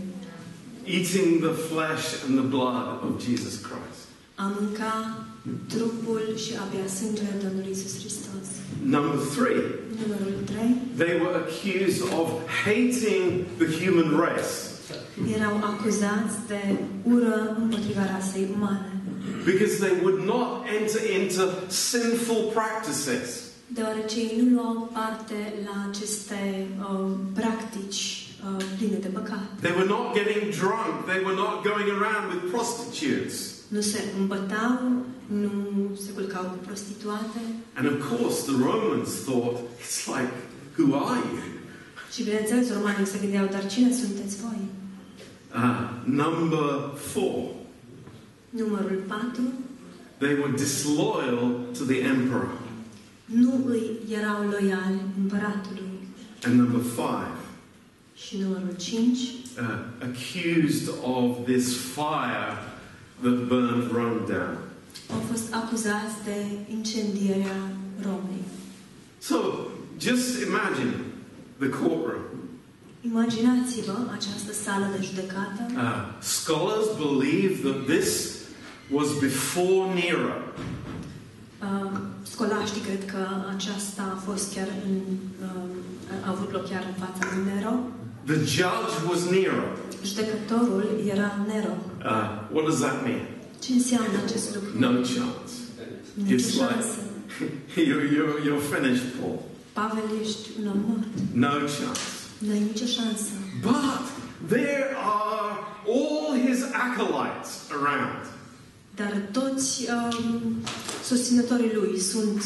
eating 0.98 1.30
the 1.48 1.56
flesh 1.72 2.06
and 2.26 2.34
the 2.42 2.48
blood 2.56 2.88
of 3.08 3.12
Jesus 3.28 3.54
Christ. 3.68 4.02
A 4.44 4.46
mânca 4.60 4.94
trupul 5.74 6.24
și 6.44 6.52
a 6.62 6.66
bea 6.74 6.88
sângele 7.00 7.34
Domnului 7.46 7.72
Isus 7.78 7.94
Hristos. 8.02 8.48
Number 8.96 9.16
three, 9.36 9.62
Numărul 10.02 10.34
3. 10.46 10.58
they 11.04 11.14
were 11.24 11.36
accused 11.46 12.02
of 12.22 12.28
hating 12.66 13.26
the 13.62 13.70
human 13.80 14.10
race 14.26 14.54
Erau 15.36 15.56
acuzați 15.72 16.36
de 16.48 16.62
ură 17.04 17.56
împotriva 17.62 18.02
rasei 18.16 18.48
umane, 18.56 18.92
because 19.46 19.74
they 19.86 19.94
would 20.04 20.20
not 20.34 20.50
enter 20.80 21.02
into 21.20 21.44
sinful 21.68 22.42
practices. 22.54 23.30
deoarece 23.68 24.20
ei 24.20 24.42
nu 24.42 24.56
luau 24.56 24.90
parte 24.94 25.54
la 25.68 25.76
aceste 25.90 26.68
uh, 26.80 27.12
practici 27.34 28.02
uh, 28.46 28.64
pline 28.78 28.98
de 28.98 29.08
păcat. 29.08 29.48
They 29.62 29.74
were 29.78 29.90
not 29.96 30.06
getting 30.18 30.44
drunk. 30.62 30.94
They 31.12 31.20
were 31.28 31.38
not 31.44 31.56
going 31.70 31.88
around 31.98 32.24
with 32.32 32.44
prostitutes. 32.56 33.36
Nu 33.68 33.82
se 33.82 34.00
îmbătau, 34.20 34.78
nu 35.42 35.52
se 36.04 36.10
culcau 36.16 36.44
cu 36.44 36.58
prostituate 36.68 37.42
And 37.78 37.86
of 37.92 37.98
course, 38.10 38.38
the 38.52 38.58
Romans 38.70 39.10
thought, 39.28 39.56
it's 39.84 40.00
like, 40.16 40.34
who 40.78 40.86
are 41.06 41.20
you? 41.32 41.44
și, 42.14 42.24
bineînțeles, 42.24 42.74
romanii 42.74 43.06
se 43.06 43.18
gândeau, 43.22 43.48
dar 43.56 43.68
cine 43.68 43.92
sunteți 43.94 44.36
voi? 44.46 44.60
Uh, 45.56 45.90
number 46.06 46.94
four, 46.96 47.50
Numărul 48.50 49.04
4. 49.08 49.30
they 50.20 50.34
were 50.40 50.52
disloyal 50.52 51.52
to 51.78 51.84
the 51.86 52.00
emperor. 52.02 52.48
Nu 53.26 53.64
îi 53.68 53.90
erau 54.12 54.48
loiali 54.50 55.02
împăratului. 55.22 55.90
And 56.46 56.60
number 56.60 56.82
five, 56.82 57.32
Și 58.16 58.38
numărul 58.38 58.76
5. 58.78 59.18
uh, 59.20 59.66
accused 60.02 60.90
of 61.04 61.38
this 61.46 61.76
fire 61.78 62.58
that 63.22 63.48
burned 63.48 63.92
Rome 63.92 64.22
down. 64.28 64.58
Au 65.14 65.20
fost 65.32 65.54
acuzați 65.54 66.16
de 66.24 66.46
incendierea 66.72 67.72
Romei. 68.04 68.44
So 69.20 69.36
just 70.00 70.42
imagine 70.48 70.94
the 71.58 71.70
courtroom. 71.70 72.24
Imaginați-vă 73.02 73.98
această 74.18 74.52
sală 74.64 74.88
de 74.96 75.06
judecată. 75.08 75.62
Uh, 75.76 76.02
scholars 76.20 76.88
believe 77.06 77.54
that 77.70 77.80
this 77.96 78.10
was 78.92 79.08
before 79.20 79.94
Nero. 79.94 80.34
Uh, 81.68 81.92
Scolaștii 82.32 82.82
cred 82.82 83.06
că 83.14 83.22
aceasta 83.56 84.02
a 84.16 84.20
fost 84.28 84.54
chiar 84.54 84.68
în, 84.88 84.96
uh, 85.42 86.26
a 86.26 86.30
avut 86.30 86.52
loc 86.52 86.70
chiar 86.70 86.84
în 86.92 86.98
fața 87.04 87.22
lui 87.30 87.44
Nero. 87.52 87.74
The 88.26 88.40
judge 88.56 88.96
was 89.10 89.22
Nero. 89.36 89.64
Judecătorul 90.06 90.86
era 91.14 91.32
Nero. 91.48 91.74
Uh, 92.12 92.28
what 92.54 92.66
does 92.70 92.80
that 92.80 92.98
mean? 93.08 93.24
Ce 93.64 93.72
înseamnă 93.74 94.18
acest 94.26 94.56
lucru? 94.56 94.70
No 94.80 94.88
chance. 94.88 95.54
Nicio 96.14 96.36
It's 96.36 96.52
like 96.52 96.72
șansă. 96.72 97.00
you're, 97.90 98.08
you're, 98.16 98.38
you're 98.48 98.66
finished, 98.76 99.06
Paul. 99.20 99.38
Pavel, 99.74 100.04
ești 100.22 100.46
un 100.62 100.68
om 100.68 100.80
mort. 100.88 101.08
No 101.34 101.48
chance. 101.48 102.19
Nu 102.40 102.52
ai 102.52 102.60
nicio 102.60 102.86
șansă. 102.86 103.30
But 103.62 104.02
there 104.48 104.88
are 105.18 105.50
all 105.96 106.26
his 106.48 106.60
acolytes 106.88 107.52
around. 107.78 108.22
Dar 108.96 109.14
toți 109.32 109.88
um, 109.96 110.56
susținătorii 111.04 111.74
lui 111.74 112.00
sunt 112.00 112.42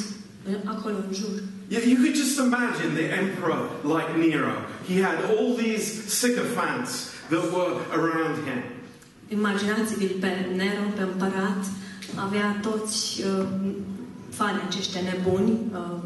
uh, 0.50 0.56
acolo 0.66 0.96
în 1.08 1.14
jur. 1.14 1.36
You, 1.68 1.82
you 1.92 1.98
could 2.02 2.16
just 2.16 2.38
imagine 2.38 2.90
the 3.02 3.08
emperor 3.22 3.60
like 3.96 4.10
Nero. 4.26 4.54
He 4.90 4.96
had 5.08 5.18
all 5.32 5.48
these 5.64 5.86
sycophants 6.20 6.92
that 7.30 7.44
were 7.56 7.76
around 8.00 8.36
him. 8.48 8.62
Imaginați-vi-l 9.28 10.16
pe 10.20 10.32
Nero, 10.56 10.86
pe 10.96 11.02
împărat, 11.02 11.62
avea 12.16 12.60
toți 12.62 13.22
uh, 13.22 13.46
fanii 14.30 14.62
aceștia 14.68 15.02
nebuni, 15.02 15.52
uh, 15.72 15.98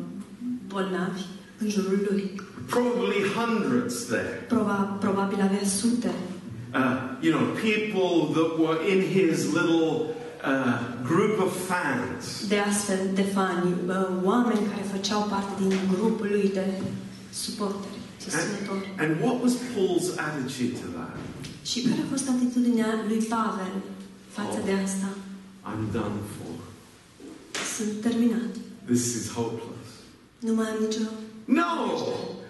bolnavi, 0.68 1.22
în 1.58 1.70
jurul 1.70 2.08
lui. 2.10 2.42
Probably 2.68 3.24
hundreds 3.36 4.06
there. 4.08 4.46
Proba, 4.48 4.98
probabil 5.00 5.42
avea 5.42 5.66
sute. 5.66 6.12
Uh, 6.74 7.16
you 7.22 7.32
know, 7.32 7.46
people 7.56 8.34
that 8.34 8.60
were 8.60 8.80
in 8.84 9.02
his 9.02 9.54
little 9.54 10.16
uh, 10.44 10.78
group 11.04 11.40
of 11.40 11.52
fans. 11.56 12.48
de 12.48 12.58
astfel 12.60 12.98
de 13.14 13.22
fani, 13.22 13.74
uh, 13.88 13.94
oameni 14.24 14.68
care 14.72 14.86
făceau 14.92 15.22
parte 15.30 15.64
din 15.64 15.80
grupul 15.94 16.28
lui 16.30 16.50
de 16.54 16.66
suporteri, 17.34 17.98
susținători. 18.22 18.86
And, 18.98 19.12
and 19.12 19.22
what 19.24 19.42
was 19.44 19.54
Paul's 19.54 20.08
attitude 20.28 20.74
to 20.82 20.88
that? 20.98 21.16
Și 21.64 21.82
care 21.82 22.02
a 22.06 22.10
fost 22.10 22.30
atitudinea 22.30 23.04
lui 23.08 23.18
Pavel 23.18 23.74
față 24.30 24.60
de 24.66 24.72
asta? 24.84 25.10
I'm 25.70 25.92
done 25.92 26.20
for. 26.36 26.56
Sunt 27.76 28.02
terminat. 28.02 28.54
This 28.86 29.16
is 29.16 29.32
hopeless. 29.32 29.90
Nu 30.40 30.54
mai 30.54 30.66
am 30.68 30.78
nicio... 30.86 31.00
No! 31.46 31.74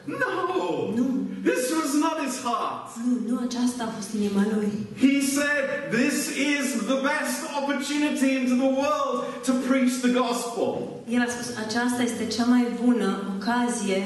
No! 0.08 0.94
Nu, 1.00 1.06
This 1.50 1.64
was 1.80 1.92
not 2.06 2.16
his 2.26 2.36
heart. 2.48 2.86
nu, 3.06 3.14
nu 3.30 3.36
aceasta 3.48 3.82
a 3.84 3.92
fost 3.98 4.10
inima 4.20 4.44
lui. 4.56 4.72
He 5.06 5.16
said, 5.36 5.64
This 6.02 6.18
is 6.54 6.66
the 6.92 7.00
best 7.12 7.40
opportunity 7.60 8.30
into 8.40 8.56
the 8.64 8.72
world 8.82 9.16
to 9.48 9.52
preach 9.70 9.94
the 10.06 10.12
gospel. 10.22 10.70
El 11.16 11.22
a 11.28 11.30
spus, 11.36 11.48
aceasta 11.66 12.02
este 12.10 12.24
cea 12.36 12.46
mai 12.54 12.66
bună 12.84 13.10
ocazie 13.36 14.00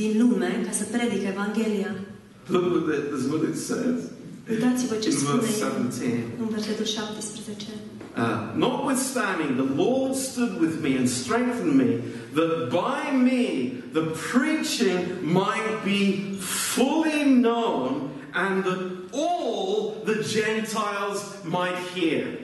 din 0.00 0.12
lume 0.20 0.50
ca 0.66 0.72
să 0.80 0.84
predic 0.94 1.22
Evanghelia. 1.34 1.92
Look 2.54 2.64
what 2.74 2.84
it, 2.98 3.04
this 3.12 3.20
is 3.24 3.28
what 3.32 3.42
it 3.50 3.56
says 3.70 3.98
Uitați-vă 4.50 4.94
ce 5.04 5.10
spune 5.10 5.40
verse 5.40 5.64
el 5.64 5.70
17. 5.70 6.24
în 6.42 6.48
versetul 6.56 6.84
17. 6.84 7.66
Uh, 8.16 8.52
Notwithstanding, 8.54 9.56
the 9.56 9.74
Lord 9.82 10.14
stood 10.14 10.60
with 10.60 10.80
me 10.80 10.96
and 10.96 11.10
strengthened 11.10 11.76
me, 11.76 12.00
that 12.32 12.70
by 12.70 13.10
me 13.10 13.82
the 13.92 14.06
preaching 14.30 15.18
might 15.20 15.80
be 15.84 16.36
fully 16.38 17.24
known 17.24 18.14
and 18.34 18.62
that 18.62 19.08
all 19.12 20.00
the 20.04 20.22
Gentiles 20.22 21.44
might 21.44 21.76
hear. 21.94 22.38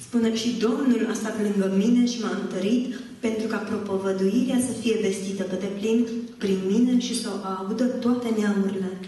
Spune, 0.00 0.34
și 0.36 0.58
Domnul 0.58 1.06
a 1.10 1.12
stat 1.12 1.42
lângă 1.42 1.74
mine 1.76 2.06
și 2.06 2.20
m-a 2.20 2.38
întărit 2.42 2.94
pentru 3.20 3.46
ca 3.46 3.56
propovăduirea 3.56 4.60
să 4.60 4.72
fie 4.80 4.98
vestită 5.02 5.42
pe 5.42 5.56
deplin 5.60 6.06
prin 6.38 6.58
mine 6.66 7.00
și 7.00 7.20
să 7.20 7.28
o 7.28 7.46
audă 7.46 7.84
toate 7.84 8.28
neamurile. 8.38 8.98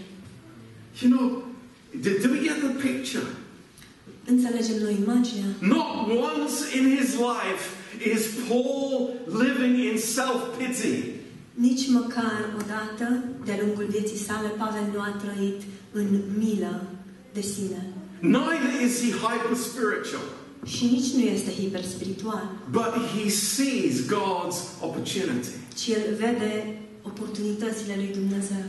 You 1.01 1.11
know, 1.11 1.43
do 2.21 2.29
we 2.29 2.39
get 2.41 2.59
the 2.59 2.87
picture? 2.87 3.27
Înțelegem 4.33 4.77
noi 4.83 4.95
imaginea? 5.05 5.49
Not 5.59 5.95
once 6.29 6.55
in 6.77 6.97
his 6.97 7.09
life 7.31 7.63
is 8.15 8.21
Paul 8.47 9.09
living 9.43 9.75
in 9.91 9.97
self 9.97 10.41
pity. 10.57 10.95
Nici 11.53 11.87
măcar 11.89 12.37
odată 12.61 13.23
de-a 13.45 13.57
lungul 13.63 13.85
vieții 13.89 14.17
sale 14.27 14.47
Pavel 14.47 14.85
nu 14.93 14.99
a 14.99 15.11
trăit 15.23 15.61
în 15.91 16.07
milă 16.39 16.81
de 17.33 17.41
sine. 17.41 17.81
Neither 18.19 18.71
is 18.87 18.93
he 19.03 19.11
hyper 19.11 19.53
spiritual, 19.67 20.27
Și 20.65 20.83
nici 20.85 21.09
nu 21.15 21.19
este 21.35 21.51
hiperspiritual, 21.51 22.45
but 22.71 22.93
he 23.15 23.29
sees 23.29 23.93
God's 24.17 24.57
opportunity. 24.81 25.49
ci 25.79 25.87
el 25.87 26.15
vede 26.19 26.79
oportunitățile 27.01 27.93
lui 27.95 28.11
Dumnezeu. 28.19 28.65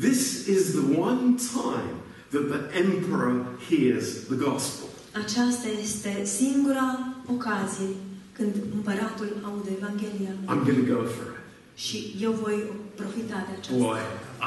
This 0.00 0.46
is 0.46 0.62
the 0.70 0.98
one 1.00 1.20
time 1.54 1.90
that 2.32 2.44
the 2.52 2.62
emperor 2.74 3.34
hears 3.68 4.26
the 4.28 4.36
gospel. 4.36 4.88
Aceasta 5.12 5.68
este 5.82 6.24
singura 6.24 7.14
ocazie 7.26 7.88
când 8.32 8.54
împăratul 8.74 9.28
aude 9.42 9.70
Evanghelia. 9.78 10.32
I'm 10.48 10.64
going 10.64 10.86
to 10.86 10.94
go 10.94 11.02
for 11.04 11.26
it. 11.26 11.40
Și 11.74 12.16
eu 12.20 12.32
voi 12.32 12.62
profita 12.94 13.46
de 13.48 13.52
aceasta. 13.58 13.84
Boy, 13.84 14.00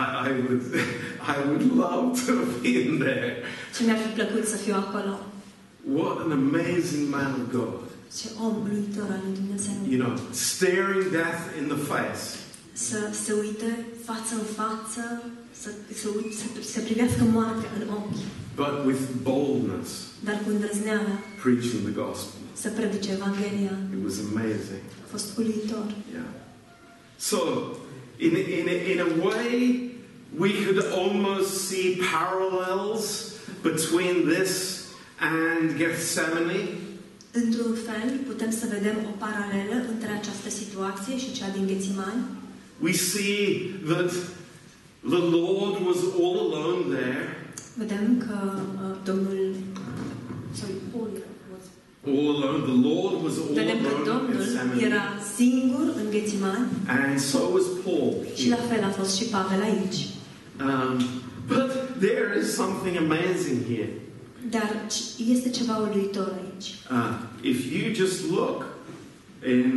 I, 0.04 0.06
I 0.28 0.32
would, 0.42 0.62
I 1.34 1.36
would 1.48 1.64
love 1.84 2.06
to 2.26 2.32
have 2.40 2.54
been 2.62 2.98
there. 3.00 3.36
Ce 3.76 3.84
mi-ar 3.84 3.98
fi 3.98 4.10
plăcut 4.20 4.46
să 4.48 4.56
fiu 4.56 4.74
acolo. 4.74 5.20
What 6.00 6.18
an 6.26 6.32
amazing 6.32 7.10
man 7.10 7.32
of 7.40 7.52
God. 7.52 7.80
Ce 8.20 8.28
om 8.46 8.56
uluitor 8.62 9.08
al 9.16 9.22
lui 9.26 9.36
Dumnezeu. 9.42 9.76
You 9.90 10.00
know, 10.04 10.14
staring 10.32 11.04
death 11.20 11.42
in 11.60 11.66
the 11.74 11.82
face. 11.94 12.24
Să 12.74 12.98
se 13.24 13.34
uite 13.34 13.86
față 14.06 14.34
în 14.42 14.48
față, 14.60 15.24
să, 15.62 15.70
să, 16.02 16.08
uit- 16.18 16.34
să, 16.40 16.46
să 16.74 16.80
privească 16.80 17.24
moartea 17.24 17.70
în 17.80 17.88
ochi, 18.00 18.24
but 18.56 18.74
with 18.86 19.02
boldness, 19.22 19.90
dar 20.24 20.36
cu 20.44 20.50
îndrăzneală 20.50 21.12
preaching 21.44 21.82
the 21.88 21.94
gospel. 22.04 22.40
să 22.54 22.70
predice 22.70 23.12
Evanghelia. 23.12 23.76
It 23.96 24.02
was 24.08 24.18
amazing. 24.32 24.84
A 25.06 25.08
fost 25.14 25.38
uluitor. 25.38 25.86
Yeah. 26.14 26.30
So, 27.30 27.38
in, 28.18 28.34
in, 28.60 28.68
in 28.94 29.00
a 29.08 29.10
way, 29.28 29.56
we 30.44 30.50
could 30.64 30.80
almost 31.02 31.50
see 31.68 31.88
parallels 32.14 33.06
between 33.62 34.16
this 34.34 34.52
and 35.20 35.78
Gethsemane. 35.78 36.68
Într-un 37.32 37.74
fel, 37.88 38.10
putem 38.28 38.52
să 38.52 38.66
vedem 38.70 38.96
o 39.12 39.14
paralelă 39.26 39.76
între 39.94 40.10
această 40.20 40.50
situație 40.50 41.18
și 41.18 41.32
cea 41.38 41.50
din 41.56 41.66
Ghețimani. 41.68 42.24
We 42.82 42.92
see 42.92 43.72
that 43.88 44.12
the 45.10 45.18
Lord 45.38 45.76
was 45.86 46.00
all 46.20 46.38
alone 46.48 46.96
there, 46.96 47.38
Vedem 47.78 48.24
că 48.28 48.38
uh, 48.54 48.96
Domnul... 49.06 49.56
Sorry, 50.54 50.74
Paul 50.92 51.10
was- 51.52 51.70
all 52.08 52.44
alone. 52.44 52.64
The 52.72 52.90
Lord 52.90 53.24
was 53.24 53.34
all 53.38 53.54
Vedem 53.54 53.78
că 53.82 53.88
alone 53.88 54.10
Domnul 54.12 54.82
era 54.82 55.04
singur 55.36 55.86
în 55.98 56.10
Ghețimani 56.12 56.68
And 56.88 57.20
so 57.20 57.38
was 57.54 57.64
Paul. 57.84 58.14
și 58.36 58.50
la 58.50 58.56
fel 58.70 58.84
a 58.84 58.90
fost 58.90 59.16
și 59.18 59.24
Pavel 59.24 59.62
aici. 59.62 60.00
Um, 60.62 60.98
but 61.48 61.72
there 62.00 62.40
is 62.42 62.54
something 62.54 62.98
amazing 62.98 63.58
here. 63.68 63.90
Dar 64.50 64.86
este 65.32 65.50
ceva 65.50 65.78
uluitor 65.78 66.34
aici. 66.44 66.68
Uh, 66.92 67.12
if 67.42 67.72
you 67.74 67.94
just 67.94 68.30
look 68.32 68.66
in 69.48 69.68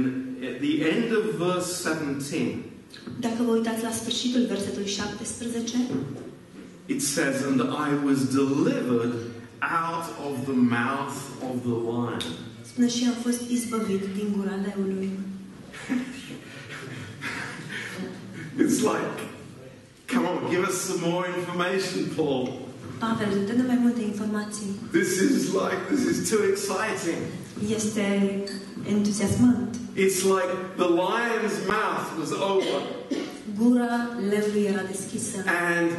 at 0.48 0.60
the 0.60 0.74
end 0.92 1.08
of 1.18 1.24
verse 1.46 1.88
17, 1.88 2.54
Dacă 3.20 3.42
vă 3.46 3.52
uitați 3.52 3.82
la 3.82 3.90
sfârșitul 3.90 4.46
versetului 4.48 4.88
17, 4.88 5.76
it 6.86 7.02
says, 7.02 7.42
"And 7.42 7.60
I 7.60 8.06
was 8.06 8.18
delivered 8.40 9.14
out 9.82 10.06
of 10.26 10.34
the 10.48 10.56
mouth 10.76 11.16
of 11.48 11.54
the 11.62 11.76
lion." 11.90 12.22
spune 12.78 12.88
și 12.88 13.04
am 13.04 13.22
fost 13.22 13.40
izbăvit 13.50 14.02
din 14.16 14.34
gura 14.36 14.54
leului. 14.54 15.10
It's 18.62 18.80
like, 18.80 19.18
come 20.12 20.26
on, 20.26 20.50
give 20.50 20.62
us 20.68 20.80
some 20.80 21.00
more 21.10 21.26
information, 21.38 22.04
Paul. 22.16 22.67
Pavel, 22.98 23.32
dă-ne 23.46 23.64
mai 23.66 23.78
multe 23.80 24.02
informații. 24.02 24.70
This 24.90 25.10
is 25.20 25.42
like 25.60 25.80
this 25.92 26.02
is 26.12 26.28
too 26.30 26.42
exciting. 26.52 27.20
Este 27.78 28.04
entuziasmant. 28.94 29.74
It's 29.96 30.22
like 30.36 30.52
the 30.76 30.88
lion's 31.04 31.56
mouth 31.76 32.06
was 32.20 32.30
open 32.52 32.82
Gura 33.58 34.08
leului 34.30 34.62
era 34.72 34.82
deschisă 34.92 35.36
and 35.70 35.90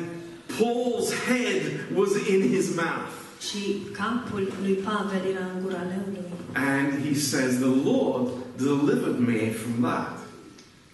Paul's 0.57 1.09
head 1.27 1.61
was 1.95 2.11
in 2.33 2.41
his 2.55 2.65
mouth. 2.75 3.11
și 3.47 3.61
capul 3.91 4.51
lui 4.61 4.73
Pavel 4.73 5.21
era 5.33 5.45
în 5.55 5.61
gura 5.63 5.81
leului. 5.91 6.27
And 6.53 7.05
he 7.07 7.13
says, 7.19 7.51
The 7.57 7.89
Lord 7.91 8.27
delivered 8.57 9.19
me 9.19 9.51
from 9.61 9.83
that. 9.89 10.18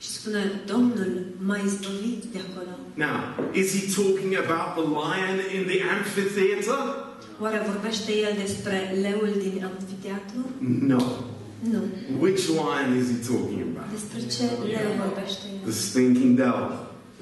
Și 0.06 0.12
spune, 0.12 0.42
Domnul 0.74 1.12
m-a 1.48 1.58
izbăvit 1.68 2.24
de 2.34 2.40
acolo. 2.48 2.74
Now, 3.08 3.18
is 3.62 3.68
he 3.78 3.84
talking 4.00 4.34
about 4.46 4.68
the 4.80 4.88
lion 5.02 5.38
in 5.56 5.64
the 5.72 5.80
amphitheater? 5.96 6.80
Oare 7.44 7.60
vorbește 7.72 8.12
el 8.28 8.34
despre 8.46 8.76
leul 9.06 9.32
din 9.46 9.56
amfiteatru? 9.70 10.42
No. 10.94 11.04
Nu. 11.74 11.82
Which 12.26 12.44
lion 12.60 12.90
is 13.02 13.08
he 13.14 13.20
talking 13.32 13.62
about? 13.72 13.88
Despre 13.98 14.20
ce 14.36 14.44
leu 14.76 14.90
vorbește 15.06 15.46
The 15.70 15.76
stinking 15.88 16.32
devil. 16.44 16.72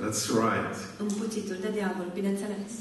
That's 0.03 0.23
right. 0.43 0.75
Împuțitul 1.05 1.57
de 1.65 1.69
diavol, 1.77 2.07
bineînțeles. 2.19 2.71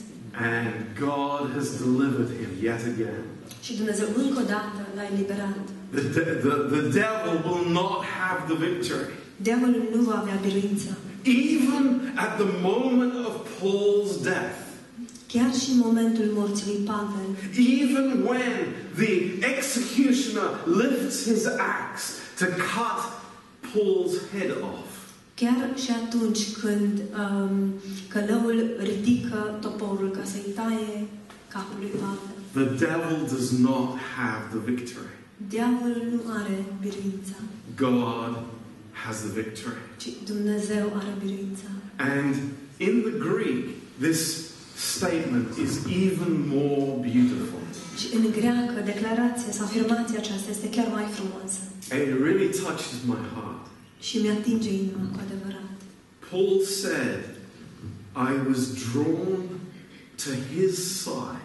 And 0.51 0.73
God 1.09 1.43
has 1.57 1.67
delivered 1.85 2.31
him 2.41 2.51
yet 2.67 2.83
again. 2.93 3.23
Și 3.65 3.73
Dumnezeu 3.81 4.09
încă 4.23 4.39
o 4.45 4.47
dată 4.55 4.81
l-a 4.97 5.05
eliberat. 5.13 5.65
The, 5.97 6.03
the, 6.45 6.55
the 6.77 6.85
devil 7.01 7.35
will 7.47 7.67
not 7.81 7.99
have 8.19 8.39
the 8.51 8.59
victory. 8.67 9.13
Diavolul 9.43 9.89
nu 9.95 10.03
va 10.03 10.19
avea 10.21 10.39
biruință. 10.47 10.99
Even 11.23 12.13
at 12.15 12.33
the 12.43 12.49
moment 12.61 13.15
of 13.27 13.35
Paul's 13.61 14.23
death, 14.23 14.61
Chiar 15.33 15.53
și 15.55 15.71
în 15.71 15.79
momentul 15.79 16.25
morții 16.35 16.67
lui 16.67 16.81
Pavel, 16.93 17.29
even 17.83 18.07
when 18.31 18.59
the 19.03 19.13
executioner 19.55 20.49
lifts 20.81 21.17
his 21.31 21.45
axe 21.47 22.05
to 22.39 22.47
cut 22.75 23.01
Paul's 23.73 24.15
head 24.33 24.51
off, 24.73 24.91
chiar 25.35 25.69
și 25.83 25.91
atunci 26.05 26.43
când 26.63 27.03
um, 27.23 27.75
călăul 28.09 28.77
ridică 28.79 29.59
toporul 29.61 30.11
ca 30.11 30.25
să-i 30.25 30.51
taie 30.55 31.07
capul 31.49 31.77
lui 31.81 31.93
Pavel, 32.03 32.35
the 32.59 32.87
devil 32.87 33.17
does 33.35 33.51
not 33.59 33.89
have 34.17 34.43
the 34.55 34.73
victory. 34.73 35.13
diavolul 35.49 36.07
nu 36.13 36.21
are 36.39 36.65
biruința, 36.81 37.37
God 37.77 38.33
has 39.07 39.17
the 39.27 39.33
victory. 39.43 39.83
ci 39.97 40.09
Dumnezeu 40.33 40.85
are 41.01 41.13
biruința. 41.25 41.69
And 41.97 42.35
in 42.77 42.95
the 43.09 43.17
Greek, 43.29 43.65
this 44.01 44.21
statement 44.77 45.49
is 45.65 45.73
even 46.07 46.33
more 46.57 46.91
beautiful. 47.11 47.61
Și 48.01 48.09
în 48.15 48.31
greacă, 48.31 48.81
declarația 48.85 49.53
sau 49.53 49.65
afirmația 49.65 50.19
aceasta 50.19 50.51
este 50.51 50.69
chiar 50.71 50.89
mai 50.93 51.07
frumoasă 51.17 51.61
And 51.93 52.01
it 52.09 52.15
really 52.27 52.49
touches 52.65 52.99
my 53.07 53.21
heart. 53.35 53.67
și 54.01 54.19
mi-atinge 54.19 54.73
inima 54.73 55.07
cu 55.13 55.19
adevărat. 55.27 55.71
Paul 56.31 56.61
said, 56.81 57.23
I 58.31 58.33
was 58.49 58.61
drawn 58.93 59.43
to 60.25 60.31
his 60.55 61.01
side 61.03 61.43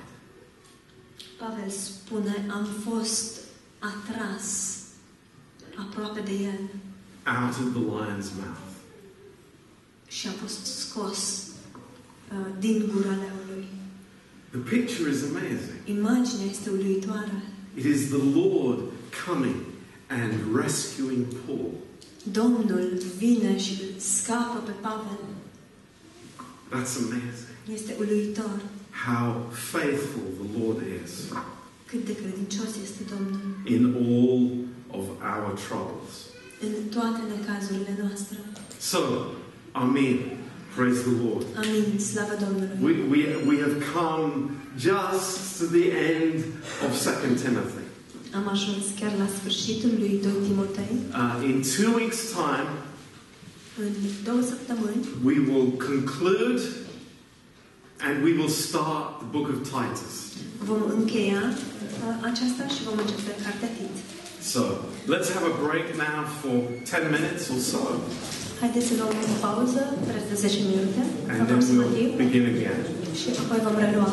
Pavel 1.37 1.69
spune, 1.69 2.45
am 2.49 2.67
fost 2.89 3.37
atras 3.79 4.77
aproape 5.75 6.19
de 6.19 6.31
el 6.31 6.59
out 7.27 7.55
of 7.63 7.73
the 7.73 7.83
lion's 7.93 8.29
mouth. 8.41 8.65
și 10.07 10.27
am 10.27 10.33
fost 10.33 10.65
scos 10.65 11.47
uh, 12.31 12.37
din 12.59 12.89
gura 12.93 13.09
leului. 13.09 13.65
The 14.49 14.59
picture 14.59 15.09
is 15.09 15.21
amazing. 15.23 15.79
Imaginea 15.85 16.45
este 16.49 16.69
uluitoare. 16.69 17.43
It 17.75 17.85
is 17.85 18.07
the 18.07 18.39
Lord 18.39 18.79
coming 19.25 19.55
and 20.07 20.33
rescuing 20.55 21.25
Paul. 21.45 21.71
Domnul 22.31 23.01
vine 23.17 23.57
și 23.57 23.99
scapă 23.99 24.59
pe 24.65 24.71
Pavel. 24.71 25.19
That's 26.69 26.95
amazing. 26.97 27.55
Este 27.73 27.95
uluitor 27.99 28.61
How 29.05 29.49
faithful 29.51 30.27
the 30.41 30.59
Lord 30.63 30.81
is 31.05 31.11
cât 31.85 32.05
de 32.05 32.15
credincios 32.15 32.69
este 32.83 33.03
Domnul 33.15 33.39
in 33.65 33.83
all 33.95 34.49
of 34.99 35.05
our 35.33 35.59
troubles. 35.67 36.13
În 36.65 36.73
toate 36.95 37.21
necazurile 37.33 37.93
noastre. 38.03 38.37
So, 38.79 38.99
Amen. 39.71 40.17
Praise 40.75 41.01
the 41.09 41.15
Lord. 41.25 41.45
Amin. 41.63 41.99
Slavă 41.99 42.35
Domnului. 42.45 42.77
We, 42.87 42.93
we, 43.13 43.21
we 43.49 43.55
have 43.65 43.75
come 43.99 44.31
just 44.89 45.31
to 45.57 45.63
the 45.77 45.87
end 46.13 46.37
of 46.85 46.91
2 47.03 47.35
Timothy. 47.45 47.83
Am 48.39 48.47
ajuns 48.55 48.83
chiar 48.99 49.13
la 49.23 49.27
sfârșitul 49.37 49.91
lui 50.01 50.13
2 50.21 50.31
Timotei. 50.47 50.93
Uh, 51.21 51.49
in 51.49 51.57
two 51.75 51.89
weeks' 51.99 52.23
time, 52.41 52.69
În 53.85 53.93
două 54.27 54.41
săptămâni 54.53 55.01
we 55.29 55.35
will 55.49 55.69
conclude 55.89 56.61
and 58.07 58.15
we 58.25 58.31
will 58.39 58.53
start 58.67 59.05
the 59.21 59.27
book 59.35 59.47
of 59.53 59.57
Titus. 59.73 60.13
vom 60.69 60.81
încheia 60.97 61.43
uh, 61.53 62.15
aceasta 62.29 62.63
și 62.73 62.79
vom 62.87 62.97
începe 63.03 63.31
cartea 63.43 63.69
Tit. 63.77 63.95
So, 64.41 64.61
let's 65.07 65.29
have 65.35 65.43
a 65.43 65.55
break 65.67 65.87
now 65.97 66.25
for 66.41 66.55
10 66.83 67.11
minutes 67.11 67.49
or 67.49 67.59
so, 67.59 67.79
Haideți 68.59 68.87
să 68.87 68.93
luăm 68.97 69.09
o 69.09 69.37
pauză, 69.47 69.81
preț 70.07 70.23
de 70.29 70.35
10 70.47 70.57
minute, 70.71 71.01
să 71.25 71.31
and 71.31 71.47
then 71.47 71.59
we'll 71.59 72.15
begin 72.23 72.43
again. 72.53 72.79
și 73.19 73.27
apoi 73.41 73.59
vom 73.67 73.75
relua. 73.83 74.09